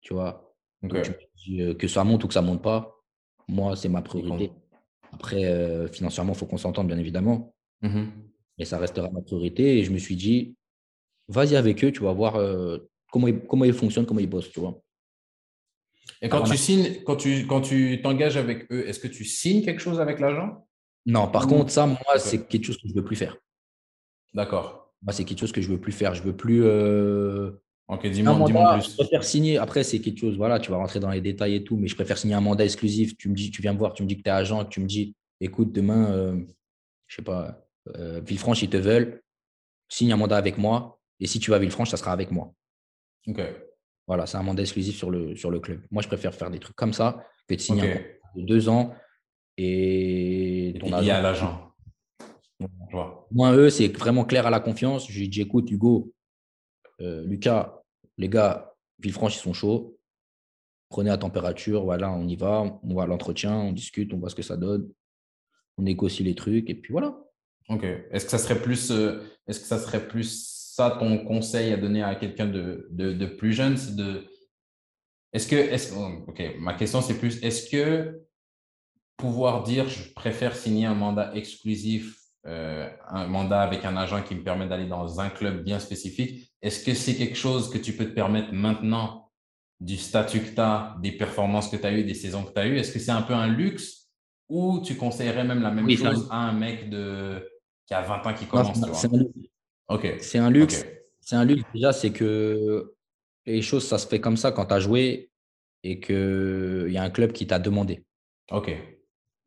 [0.00, 0.43] Tu vois.
[0.92, 2.96] Euh, que ça monte ou que ça monte pas,
[3.48, 4.52] moi, c'est ma priorité.
[5.12, 7.54] Après, euh, financièrement, il faut qu'on s'entende, bien évidemment.
[7.82, 8.04] Mmh
[8.58, 9.78] Mais ça restera ma priorité.
[9.78, 10.56] Et je me suis dit,
[11.28, 12.78] vas-y avec eux, tu vas voir euh,
[13.12, 14.80] comment, ils, comment ils fonctionnent, comment ils bossent, tu vois.
[16.20, 19.62] Et quand tu signes, quand tu quand tu t'engages avec eux, est-ce que tu signes
[19.62, 20.66] quelque chose avec l'agent?
[21.06, 23.36] Non, par contre, ça, moi, c'est quelque chose que je ne veux plus faire.
[24.32, 24.94] D'accord.
[25.02, 26.14] Moi, c'est quelque chose que je ne veux plus faire.
[26.14, 26.62] Je ne veux plus
[27.86, 28.90] Ok, dis-moi plus.
[28.90, 29.58] Je préfère signer.
[29.58, 31.94] Après, c'est quelque chose, voilà, tu vas rentrer dans les détails et tout, mais je
[31.94, 33.16] préfère signer un mandat exclusif.
[33.16, 34.80] Tu me dis, tu viens me voir, tu me dis que tu es agent, tu
[34.80, 36.40] me dis, écoute, demain, euh,
[37.06, 37.62] je sais pas,
[37.96, 39.22] euh, Villefranche, ils te veulent,
[39.88, 40.98] signe un mandat avec moi.
[41.20, 42.54] Et si tu vas à Villefranche, ça sera avec moi.
[43.26, 43.40] Ok.
[44.06, 45.80] Voilà, c'est un mandat exclusif sur le, sur le club.
[45.90, 48.00] Moi, je préfère faire des trucs comme ça que de signer un mandat
[48.36, 48.94] de deux ans
[49.58, 51.22] et ton agent.
[51.22, 51.70] l'agent.
[53.30, 55.10] Moi, eux, c'est vraiment clair à la confiance.
[55.10, 56.13] Je lui dis, écoute, Hugo,
[57.00, 57.82] euh, Lucas,
[58.18, 59.98] les gars, Villefranche, ils sont chauds.
[60.88, 64.34] Prenez la température, voilà, on y va, on va l'entretien, on discute, on voit ce
[64.34, 64.88] que ça donne,
[65.76, 67.18] on négocie les trucs, et puis voilà.
[67.68, 67.84] Ok.
[67.84, 71.76] Est-ce que ça serait plus, euh, est-ce que ça serait plus ça ton conseil à
[71.76, 74.24] donner à quelqu'un de, de, plus jeune, de,
[75.32, 78.20] est-ce que, est oh, ok, ma question c'est plus, est-ce que
[79.16, 84.34] pouvoir dire je préfère signer un mandat exclusif euh, un mandat avec un agent qui
[84.34, 86.52] me permet d'aller dans un club bien spécifique.
[86.60, 89.30] Est-ce que c'est quelque chose que tu peux te permettre maintenant
[89.80, 92.60] du statut que tu as, des performances que tu as eues, des saisons que tu
[92.60, 92.76] as eues?
[92.76, 94.10] Est-ce que c'est un peu un luxe
[94.50, 97.48] ou tu conseillerais même la même chose à un mec de,
[97.86, 98.78] qui a 20 ans qui commence?
[98.78, 100.20] C'est un, luxe.
[100.20, 100.84] C'est un luxe.
[101.20, 101.62] C'est un luxe.
[101.72, 102.94] Déjà, c'est que
[103.46, 105.30] les choses, ça se fait comme ça quand tu as joué
[105.82, 108.04] et qu'il y a un club qui t'a demandé.
[108.50, 108.70] OK.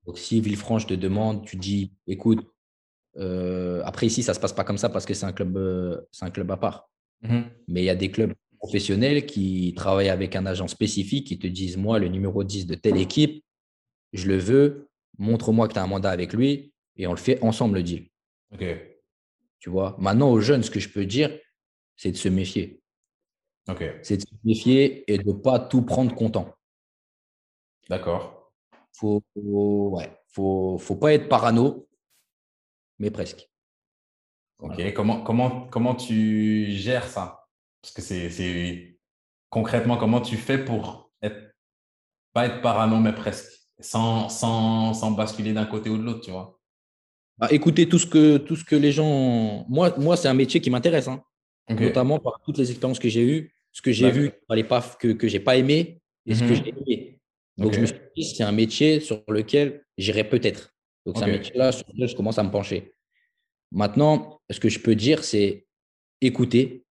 [0.08, 2.40] Donc, si Villefranche te demande, tu dis, écoute,
[3.18, 5.58] euh, après ici, ça ne se passe pas comme ça parce que c'est un club,
[5.58, 6.90] euh, un club à part.
[7.22, 7.46] Mhm.
[7.68, 11.48] Mais il y a des clubs professionnels qui travaillent avec un agent spécifique qui te
[11.48, 13.44] disent, moi, le numéro 10 de telle équipe,
[14.14, 17.42] je le veux, montre-moi que tu as un mandat avec lui et on le fait
[17.44, 18.08] ensemble le deal.
[18.54, 18.64] Ok.
[19.60, 21.38] Tu vois, maintenant aux jeunes, ce que je peux dire,
[21.96, 22.82] c'est de se méfier.
[23.68, 23.84] Ok.
[24.04, 26.54] C'est de se méfier et de ne pas tout prendre content.
[27.90, 28.52] D'accord.
[28.94, 31.88] Faut, ouais, faut, faut pas être parano,
[33.00, 33.50] mais presque.
[34.60, 34.94] Ok.
[34.94, 37.48] Comment, comment, comment tu gères ça?
[37.82, 39.00] Parce que c'est
[39.50, 41.56] concrètement comment tu fais pour être
[42.34, 46.32] pas être parano, mais presque, sans, sans, sans basculer d'un côté ou de l'autre, tu
[46.32, 46.60] vois?
[47.38, 49.66] Bah, écoutez tout ce que tout ce que les gens.
[49.70, 51.22] Moi, moi c'est un métier qui m'intéresse, hein.
[51.70, 54.32] notamment par toutes les expériences que j'ai eues, ce que j'ai vu
[55.00, 56.56] que que j'ai pas aimé et ce que mhm.
[56.56, 57.20] j'ai aimé.
[57.58, 60.74] Donc je me suis dit c'est un métier sur lequel j'irai peut-être.
[61.08, 62.94] Donc c'est un métier là sur lequel je commence à me pencher.
[63.72, 65.66] Maintenant, ce que je peux dire, c'est
[66.20, 66.86] écouter,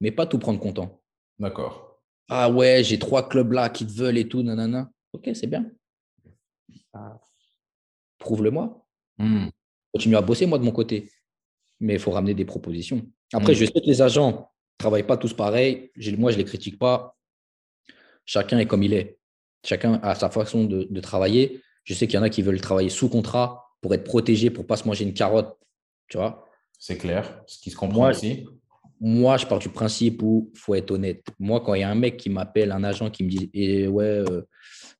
[0.00, 1.02] mais pas tout prendre content.
[1.38, 2.00] D'accord.
[2.30, 4.90] Ah ouais, j'ai trois clubs là qui te veulent et tout, nanana.
[5.12, 5.70] Ok, c'est bien.
[6.94, 7.20] Ah.
[8.16, 8.86] Prouve-le-moi.
[9.18, 9.48] Hmm.
[9.92, 11.10] Continue à bosser, moi, de mon côté.
[11.80, 13.06] Mais il faut ramener des propositions.
[13.34, 13.56] Après, hmm.
[13.56, 14.44] je sais que les agents ne
[14.78, 15.90] travaillent pas tous pareil.
[16.16, 17.14] Moi, je ne les critique pas.
[18.24, 19.18] Chacun est comme il est.
[19.62, 21.60] Chacun a sa façon de, travailler.
[21.88, 24.64] Je sais qu'il y en a qui veulent travailler sous contrat pour être protégé, pour
[24.64, 25.56] ne pas se manger une carotte.
[26.06, 26.44] Tu vois
[26.78, 27.42] C'est clair.
[27.46, 28.46] Ce qui se comprend aussi.
[29.00, 31.24] Moi, je pars du principe où il faut être honnête.
[31.38, 33.88] Moi, quand il y a un mec qui m'appelle, un agent qui me dit eh,
[33.88, 34.42] Ouais, euh,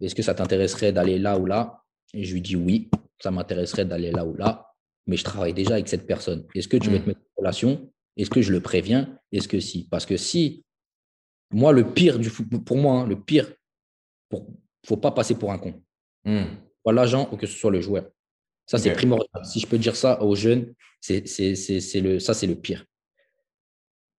[0.01, 1.83] est-ce que ça t'intéresserait d'aller là ou là?
[2.15, 2.89] Et je lui dis oui
[3.21, 4.73] ça m'intéresserait d'aller là ou là,
[5.07, 6.47] mais je travaille déjà avec cette personne.
[6.55, 7.09] Est-ce que tu veux te hmm.
[7.09, 7.93] mettre en relation?
[8.17, 9.19] Est-ce que je le préviens?
[9.33, 9.89] Est-ce que si?
[9.89, 10.65] Parce que si,
[11.51, 13.53] moi, le pire du pour moi, hein, le pire,
[14.33, 14.45] il ne
[14.87, 15.83] faut pas passer pour un con.
[16.25, 16.45] Mmh.
[16.89, 18.05] Soit l'agent ou que ce soit le joueur.
[18.65, 19.45] Ça, c'est primordial.
[19.45, 22.87] Si je peux dire ça aux jeunes, c'est, le, ça, c'est le pire.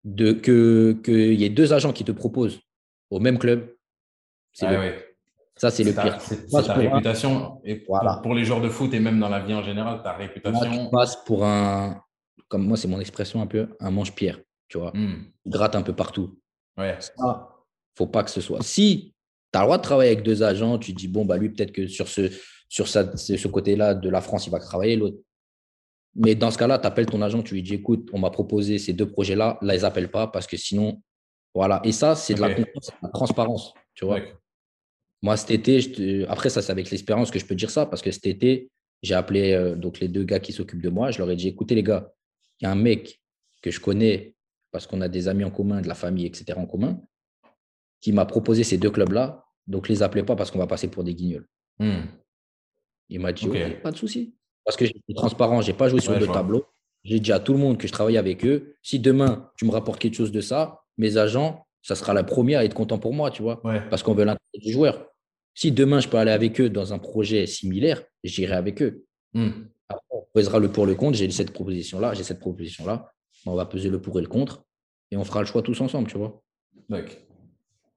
[0.04, 2.60] De, que, qu'il y ait deux agents qui te proposent
[3.10, 3.76] au même club,
[4.54, 4.92] c'est ah
[5.56, 6.22] ça, c'est le pire.
[6.22, 7.60] C'est ta réputation.
[7.66, 7.84] Et
[8.22, 10.86] pour, les joueurs de foot et même dans la vie en général, ta réputation.
[10.86, 12.00] tu passes pour un,
[12.50, 14.40] comme moi, c'est mon expression un peu, un manche-pierre.
[14.68, 15.26] Tu vois, hmm.
[15.48, 16.40] gratte un peu partout.
[16.78, 16.96] Ouais.
[17.00, 17.50] Ça,
[17.98, 18.62] faut pas que ce soit.
[18.62, 19.16] Si
[19.52, 21.72] tu as le droit de travailler avec deux agents, tu dis, bon, bah, lui, peut-être
[21.72, 22.30] que sur ce,
[22.70, 25.18] sur ce côté-là de la France, il va travailler, l'autre.
[26.16, 28.78] Mais dans ce cas-là, tu appelles ton agent, tu lui dis, écoute, on m'a proposé
[28.78, 31.02] ces deux projets-là, là, ils appellent pas parce que sinon,
[31.54, 31.82] voilà.
[31.84, 33.74] Et ça, c'est de la confiance, de la transparence.
[33.96, 34.20] Tu vois.
[35.22, 38.12] Moi, cet été, après, ça, c'est avec l'expérience que je peux dire ça, parce que
[38.12, 38.70] cet été,
[39.02, 41.12] j'ai appelé euh, donc les deux gars qui s'occupent de moi.
[41.12, 42.12] Je leur ai dit écoutez, les gars,
[42.60, 43.22] il y a un mec
[43.62, 44.36] que je connais
[44.72, 46.58] parce qu'on a des amis en commun, de la famille, etc.
[46.58, 47.02] en commun,
[48.02, 49.46] qui m'a proposé ces deux clubs-là.
[49.68, 51.48] Donc, les appelez pas parce qu'on va passer pour des guignols.
[51.80, 52.02] Hmm.
[53.10, 53.48] Il m'a dit
[53.84, 54.36] pas de souci.
[54.66, 56.66] Parce que j'étais transparent, je n'ai pas joué sur le tableau.
[57.04, 58.76] J'ai dit à tout le monde que je travaillais avec eux.
[58.84, 62.60] Si demain, tu me rapportes quelque chose de ça, mes agents, ça sera la première
[62.60, 63.62] à être content pour moi, tu vois.
[63.90, 65.06] Parce qu'on veut l'intérêt du joueur.
[65.56, 69.06] Si demain, je peux aller avec eux dans un projet similaire, j'irai avec eux.
[69.34, 69.50] Hmm.
[70.10, 71.18] on pesera le pour le contre.
[71.18, 73.12] J'ai cette proposition-là, j'ai cette proposition-là.
[73.46, 74.64] On va peser le pour et le contre
[75.12, 76.42] et on fera le choix tous ensemble, tu vois.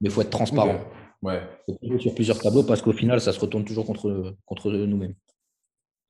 [0.01, 0.80] Mais il faut être transparent.
[1.23, 1.40] Ouais.
[2.01, 5.15] sur plusieurs tableaux parce qu'au final, ça se retourne toujours contre, contre nous-mêmes.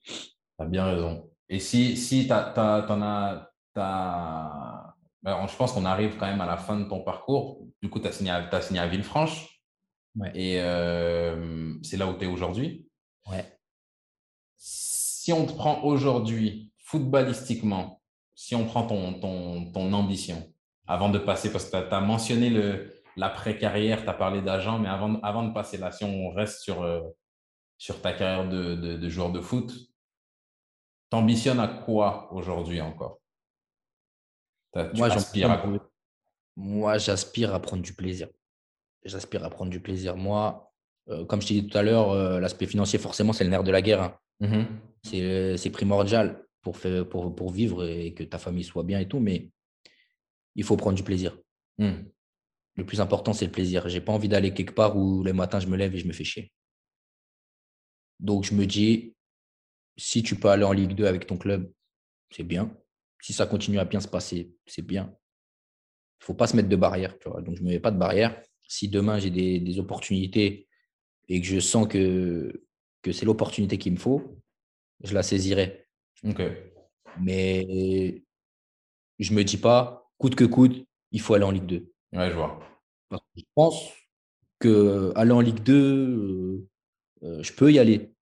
[0.05, 0.13] Tu
[0.59, 1.31] as bien raison.
[1.49, 3.53] Et si, si tu en as,
[5.25, 7.67] je pense qu'on arrive quand même à la fin de ton parcours.
[7.83, 9.61] Du coup, tu as, as, signé à Villefranche.
[10.35, 10.57] Et
[11.83, 12.89] c'est là où tu es aujourd'hui.
[13.31, 13.45] Ouais.
[14.57, 18.01] Si on te prend aujourd'hui, footballistiquement,
[18.35, 20.53] si on prend ton, ton, ton ambition,
[20.87, 22.51] avant de passer, parce que tu as, mentionné
[23.17, 26.85] l'après-carrière, tu as parlé d'agent, mais avant, avant de passer là, si on reste sur,
[27.79, 29.73] sur ta carrière de, de, joueur de foot,
[31.11, 33.21] t'ambitionnes à quoi aujourd'hui encore?
[34.95, 35.63] Moi, j'aspire à
[36.57, 38.29] Moi, j'aspire à prendre du plaisir
[39.05, 40.17] j'aspire à prendre du plaisir.
[40.17, 40.73] Moi,
[41.09, 43.65] euh, comme je t'ai dit tout à l'heure, euh, l'aspect financier, forcément, c'est le nerf
[43.65, 44.03] de la guerre.
[44.03, 44.19] Hein.
[44.41, 44.65] Mmh
[45.05, 49.19] c'est primordial pour, faire, pour, pour, vivre et que ta famille soit bien et tout,
[49.19, 49.51] mais
[50.55, 51.37] il faut prendre du plaisir.
[51.79, 52.05] Mmh.
[52.77, 53.89] Le plus important, c'est le plaisir.
[53.89, 56.07] Je n'ai pas envie d'aller quelque part où le matin, je me lève et je
[56.07, 56.53] me fais chier.
[58.19, 59.15] Donc, je me dis,
[59.97, 61.71] si tu peux aller en Ligue 2 avec ton club,
[62.31, 62.75] c'est bien.
[63.21, 65.05] Si ça continue à bien se passer, c'est bien.
[65.05, 67.17] Il ne faut pas se mettre de barrière.
[67.25, 68.41] Donc, je ne me mets pas de barrière
[68.73, 70.67] si demain j'ai des, opportunités
[71.29, 72.65] et que je sens que,
[73.03, 74.41] que c'est l'opportunité qu'il me faut,
[75.05, 75.87] je la saisirai.
[77.21, 78.23] Mais
[79.19, 81.92] je ne me dis pas, coûte que coûte, il faut aller en Ligue 2.
[82.13, 82.61] Ouais, je vois.
[83.37, 83.91] je pense
[84.61, 86.69] qu'aller en Ligue 2, euh,
[87.23, 88.13] euh, je peux y aller.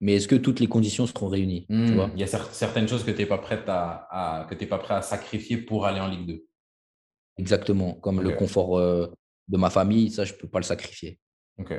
[0.00, 3.10] mais est-ce que toutes les conditions seront réunies hmm, Il y a certaines choses que
[3.10, 6.44] tu n'es pas, prêt à, que pas prêt à sacrifier pour aller en Ligue 2.
[7.36, 9.06] Exactement, comme le confort euh,
[9.48, 11.20] de ma famille, ça, je ne peux pas le sacrifier.
[11.58, 11.74] Ok.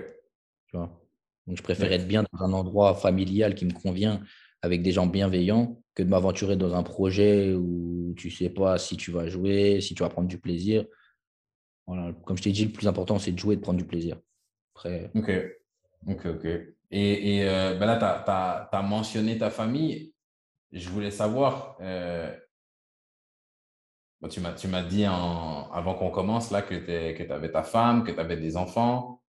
[0.73, 4.21] Donc, je préfère être bien dans un endroit familial qui me convient,
[4.61, 8.77] avec des gens bienveillants, que de m'aventurer dans un projet où tu ne sais pas
[8.77, 10.85] si tu vas jouer, si tu vas prendre du plaisir.
[12.25, 14.17] Comme je t'ai dit, le plus important, c'est de jouer et de prendre du plaisir.
[14.75, 15.11] Après...
[15.15, 15.31] Ok,
[16.07, 16.47] ok, ok.
[16.91, 20.13] Et, euh, ben là, tu as, mentionné ta famille.
[20.71, 22.35] Je voulais savoir, euh,
[24.29, 28.19] tu m'as dit en, avant qu'on commence là que tu avais ta femme, que tu
[28.19, 29.21] avais des enfants.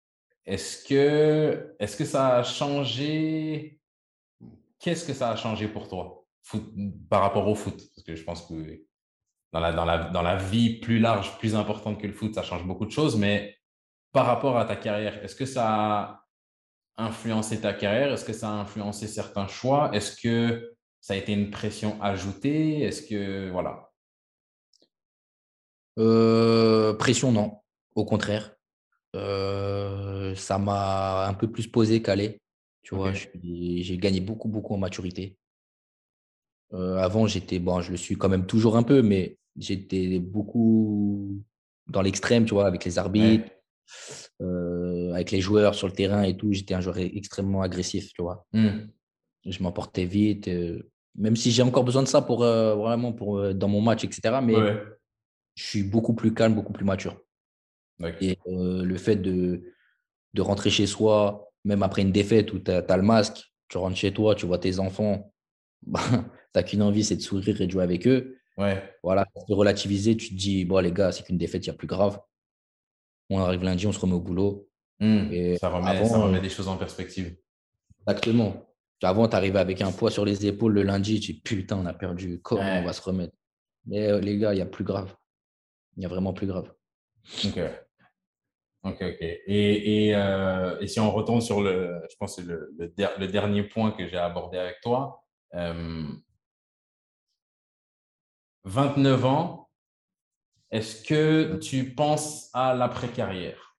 [0.46, 3.80] Est-ce que, est que ça a changé?
[4.78, 6.26] Qu'est-ce que ça a changé pour toi
[7.10, 7.76] par rapport au foot?
[7.94, 8.87] Parce que je pense que
[9.52, 12.42] dans la, dans, la, dans la vie plus large, plus importante que le foot, ça
[12.42, 13.16] change beaucoup de choses.
[13.16, 13.56] Mais
[14.12, 16.24] par rapport à ta carrière, est-ce que ça a
[16.96, 18.12] influencé ta carrière?
[18.12, 19.90] Est-ce que ça a influencé certains choix?
[19.94, 22.82] Est-ce que ça a été une pression ajoutée?
[22.82, 23.90] Est-ce que voilà
[25.98, 27.60] euh, Pression non,
[27.94, 28.54] au contraire.
[29.16, 32.40] Euh, ça m'a un peu plus posé qu'aller.
[32.82, 35.36] Tu vois, j'ai gagné beaucoup beaucoup en maturité.
[36.74, 41.42] Euh, avant, j'étais bon, je le suis quand même toujours un peu, mais j'étais beaucoup
[41.88, 43.50] dans l'extrême, tu vois, avec les arbitres.
[44.40, 48.22] Euh, avec les joueurs sur le terrain et tout, j'étais un joueur extrêmement agressif, tu
[48.22, 48.46] vois.
[48.52, 48.86] Hmm.
[49.44, 50.82] Je m'emportais vite, euh,
[51.16, 54.38] même si j'ai encore besoin de ça pour euh, vraiment pour dans mon match, etc.
[54.42, 54.54] Mais
[55.54, 57.20] je suis beaucoup plus calme, beaucoup plus mature.
[58.20, 59.72] Et le fait de,
[60.34, 63.96] de rentrer chez soi, même après une défaite où tu as, le masque, tu rentres
[63.96, 65.32] chez toi, tu vois tes enfants,
[65.86, 66.00] bah,
[66.52, 68.38] tu n'as qu'une envie, c'est de sourire et de jouer avec eux.
[68.56, 68.82] Ouais.
[69.02, 71.74] Voilà, de relativiser, tu te dis, bon, les gars, c'est qu'une défaite, il y a
[71.74, 72.20] plus grave.
[73.30, 74.68] On arrive lundi, on se remet au boulot.
[75.00, 77.36] Hmm, et ça, remet, ça remet des choses en perspective.
[78.00, 78.68] Exactement.
[79.02, 81.86] Avant, tu arrivais avec un poids sur les épaules le lundi, tu dis putain, on
[81.86, 82.40] a perdu.
[82.42, 83.34] Comment on va se remettre?
[83.86, 85.14] Mais euh, les gars, il y a plus grave.
[85.96, 86.72] Il y a vraiment plus grave.
[87.44, 87.60] Ok.
[88.84, 89.20] Ok, ok.
[89.20, 93.92] Et, et, euh, et, si on retourne sur le, je pense, le, le, dernier point
[93.92, 95.24] que j'ai abordé avec toi,
[98.68, 99.68] 29 euh, ans,
[100.70, 103.76] est-ce que tu penses à l'après-carrière?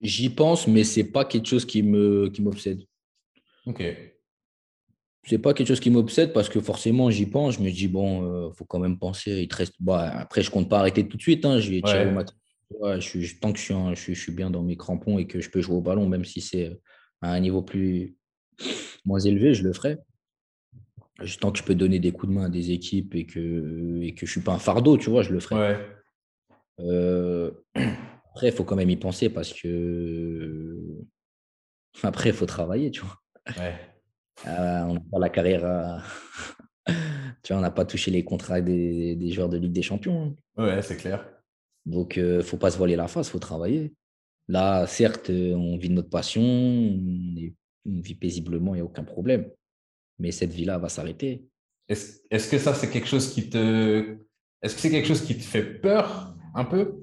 [0.00, 2.82] J'y pense, mais ce n'est pas quelque chose qui me qui m'obsède.
[3.66, 3.82] Ok.
[5.24, 7.54] C'est pas quelque chose qui m'obsède parce que forcément j'y pense.
[7.54, 9.46] Je me dis bon, il euh, faut quand même penser.
[9.48, 9.74] Il reste.
[9.80, 11.44] Bah, après, je compte pas arrêter tout de suite.
[11.44, 11.58] Hein.
[11.58, 13.64] Je vais tirer au je suis, tant que je
[13.94, 16.24] suis, je, suis, bien dans mes crampons et que je peux jouer au ballon, même
[16.24, 16.78] si c'est
[17.22, 18.16] à un niveau plus
[19.04, 19.98] moins élevé, je le ferai
[21.40, 24.14] tant que je peux donner des coups de main à des équipes et que, et
[24.14, 25.76] que je ne suis pas un fardeau, tu vois, je le ferai.
[26.80, 27.50] Euh,
[28.30, 30.76] après, il faut quand même y penser parce que
[32.02, 33.18] après, il faut travailler, tu vois.
[34.46, 36.06] Euh, on n'a pas la carrière
[36.86, 40.36] tu vois, on n'a pas touché les contrats des, des, joueurs de Ligue des Champions.
[40.56, 41.28] Ouais, c'est clair.
[41.84, 43.94] Donc, il euh, ne faut pas se voiler la face, il faut travailler.
[44.46, 47.34] Là, certes, on vit de notre passion, on,
[47.86, 49.50] on vit paisiblement, il n'y a aucun problème
[50.18, 51.44] mais cette vie-là va s'arrêter.
[51.88, 54.18] Est-ce que ça, c'est quelque chose qui te.
[54.62, 57.00] Est-ce que c'est quelque chose qui te fait peur un peu?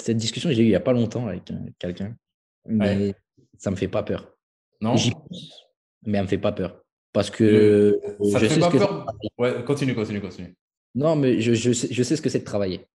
[0.00, 1.42] Cette discussion, j'ai eu il n'y a pas longtemps avec
[1.78, 2.16] quelqu'un,
[2.66, 3.14] mais
[3.58, 4.34] ça ne me fait pas peur.
[4.80, 4.94] Non?
[6.04, 6.82] Mais elle ne me fait pas peur.
[7.12, 8.00] Parce que.
[8.30, 9.06] Ça je fait sais pas peur?
[9.38, 10.54] Ouais, continue, continue, continue.
[10.94, 12.86] Non, mais je, je, sais, je sais ce que c'est de travailler.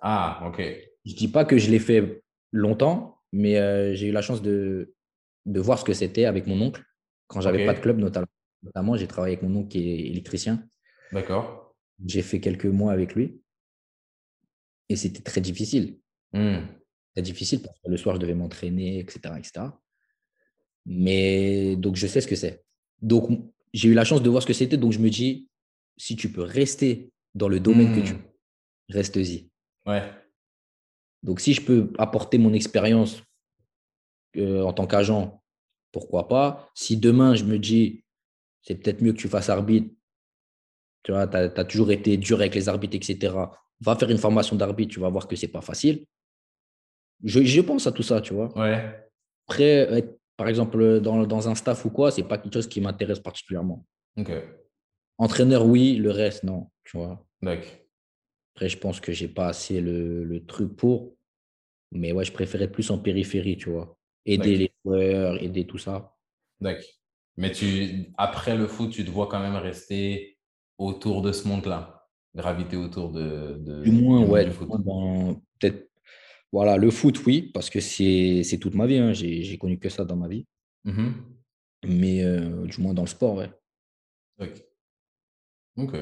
[0.00, 0.60] Ah, ok.
[1.04, 2.22] Je ne dis pas que je l'ai fait
[2.52, 4.94] longtemps, mais euh, j'ai eu la chance de,
[5.46, 6.82] de voir ce que c'était avec mon oncle
[7.26, 8.26] quand j'avais pas de club, notamment.
[8.62, 10.66] Notamment, j'ai travaillé avec mon oncle qui est électricien.
[11.12, 11.74] D'accord.
[12.04, 13.40] J'ai fait quelques mois avec lui.
[14.88, 15.98] Et c'était très difficile.
[16.32, 16.66] Hmm.
[17.14, 19.66] Très difficile parce que le soir, je devais m'entraîner, etc., etc.
[20.86, 22.64] Mais donc, je sais ce que c'est.
[23.00, 23.30] Donc,
[23.72, 24.76] j'ai eu la chance de voir ce que c'était.
[24.76, 25.48] Donc, je me dis,
[25.96, 28.22] si tu peux rester dans le domaine que tu hmm.
[28.88, 29.50] reste-y.
[29.86, 30.10] Ouais.
[31.22, 33.22] Donc, si je peux apporter mon expérience
[34.36, 35.42] euh, en tant qu'agent,
[35.94, 38.04] pourquoi pas Si demain, je me dis,
[38.62, 39.94] c'est peut-être mieux que tu fasses arbitre.
[41.04, 43.32] Tu vois, tu as, toujours été dur avec les arbitres, etc.
[43.80, 46.04] Va faire une formation d'arbitre, tu vas voir que c'est pas facile.
[47.22, 48.50] Je, pense à tout ça, tu vois.
[48.58, 49.08] Ouais.
[49.46, 53.86] Après, par exemple, dans, un staff ou quoi, c'est pas quelque chose qui m'intéresse particulièrement.
[55.18, 57.24] Entraîneur, oui, le reste, non, tu vois.
[58.54, 61.14] Après, je pense que j'ai pas assez le, truc pour.
[61.92, 63.96] Mais ouais, je préférais plus en périphérie, tu vois.
[64.26, 66.16] Aider les joueurs, aider tout ça.
[66.60, 66.84] D'accord.
[67.36, 70.38] Mais tu, après le foot, tu te vois quand même rester
[70.78, 73.58] autour de ce monde-là, graviter autour de.
[73.60, 74.48] de du moins, ouais.
[75.58, 75.90] Peut-être.
[76.52, 78.98] Voilà, le foot, oui, parce que c'est toute ma vie.
[78.98, 79.12] Hein.
[79.12, 80.46] J'ai connu que ça dans ma vie.
[80.86, 81.12] Mm-hmm.
[81.86, 83.50] Mais euh, du moins dans le sport, ouais.
[84.38, 84.64] Ok.
[85.76, 85.96] Ok.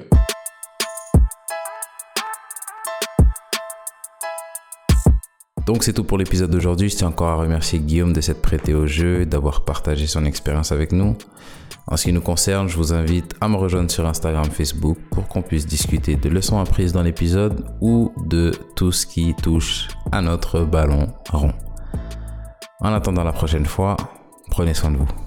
[5.66, 6.88] Donc c'est tout pour l'épisode d'aujourd'hui.
[6.88, 10.72] Je tiens encore à remercier Guillaume de s'être prêté au jeu, d'avoir partagé son expérience
[10.72, 11.16] avec nous.
[11.86, 15.28] En ce qui nous concerne, je vous invite à me rejoindre sur Instagram, Facebook pour
[15.28, 20.22] qu'on puisse discuter de leçons apprises dans l'épisode ou de tout ce qui touche à
[20.22, 21.52] notre ballon rond.
[22.80, 23.96] En attendant la prochaine fois,
[24.50, 25.21] prenez soin de vous.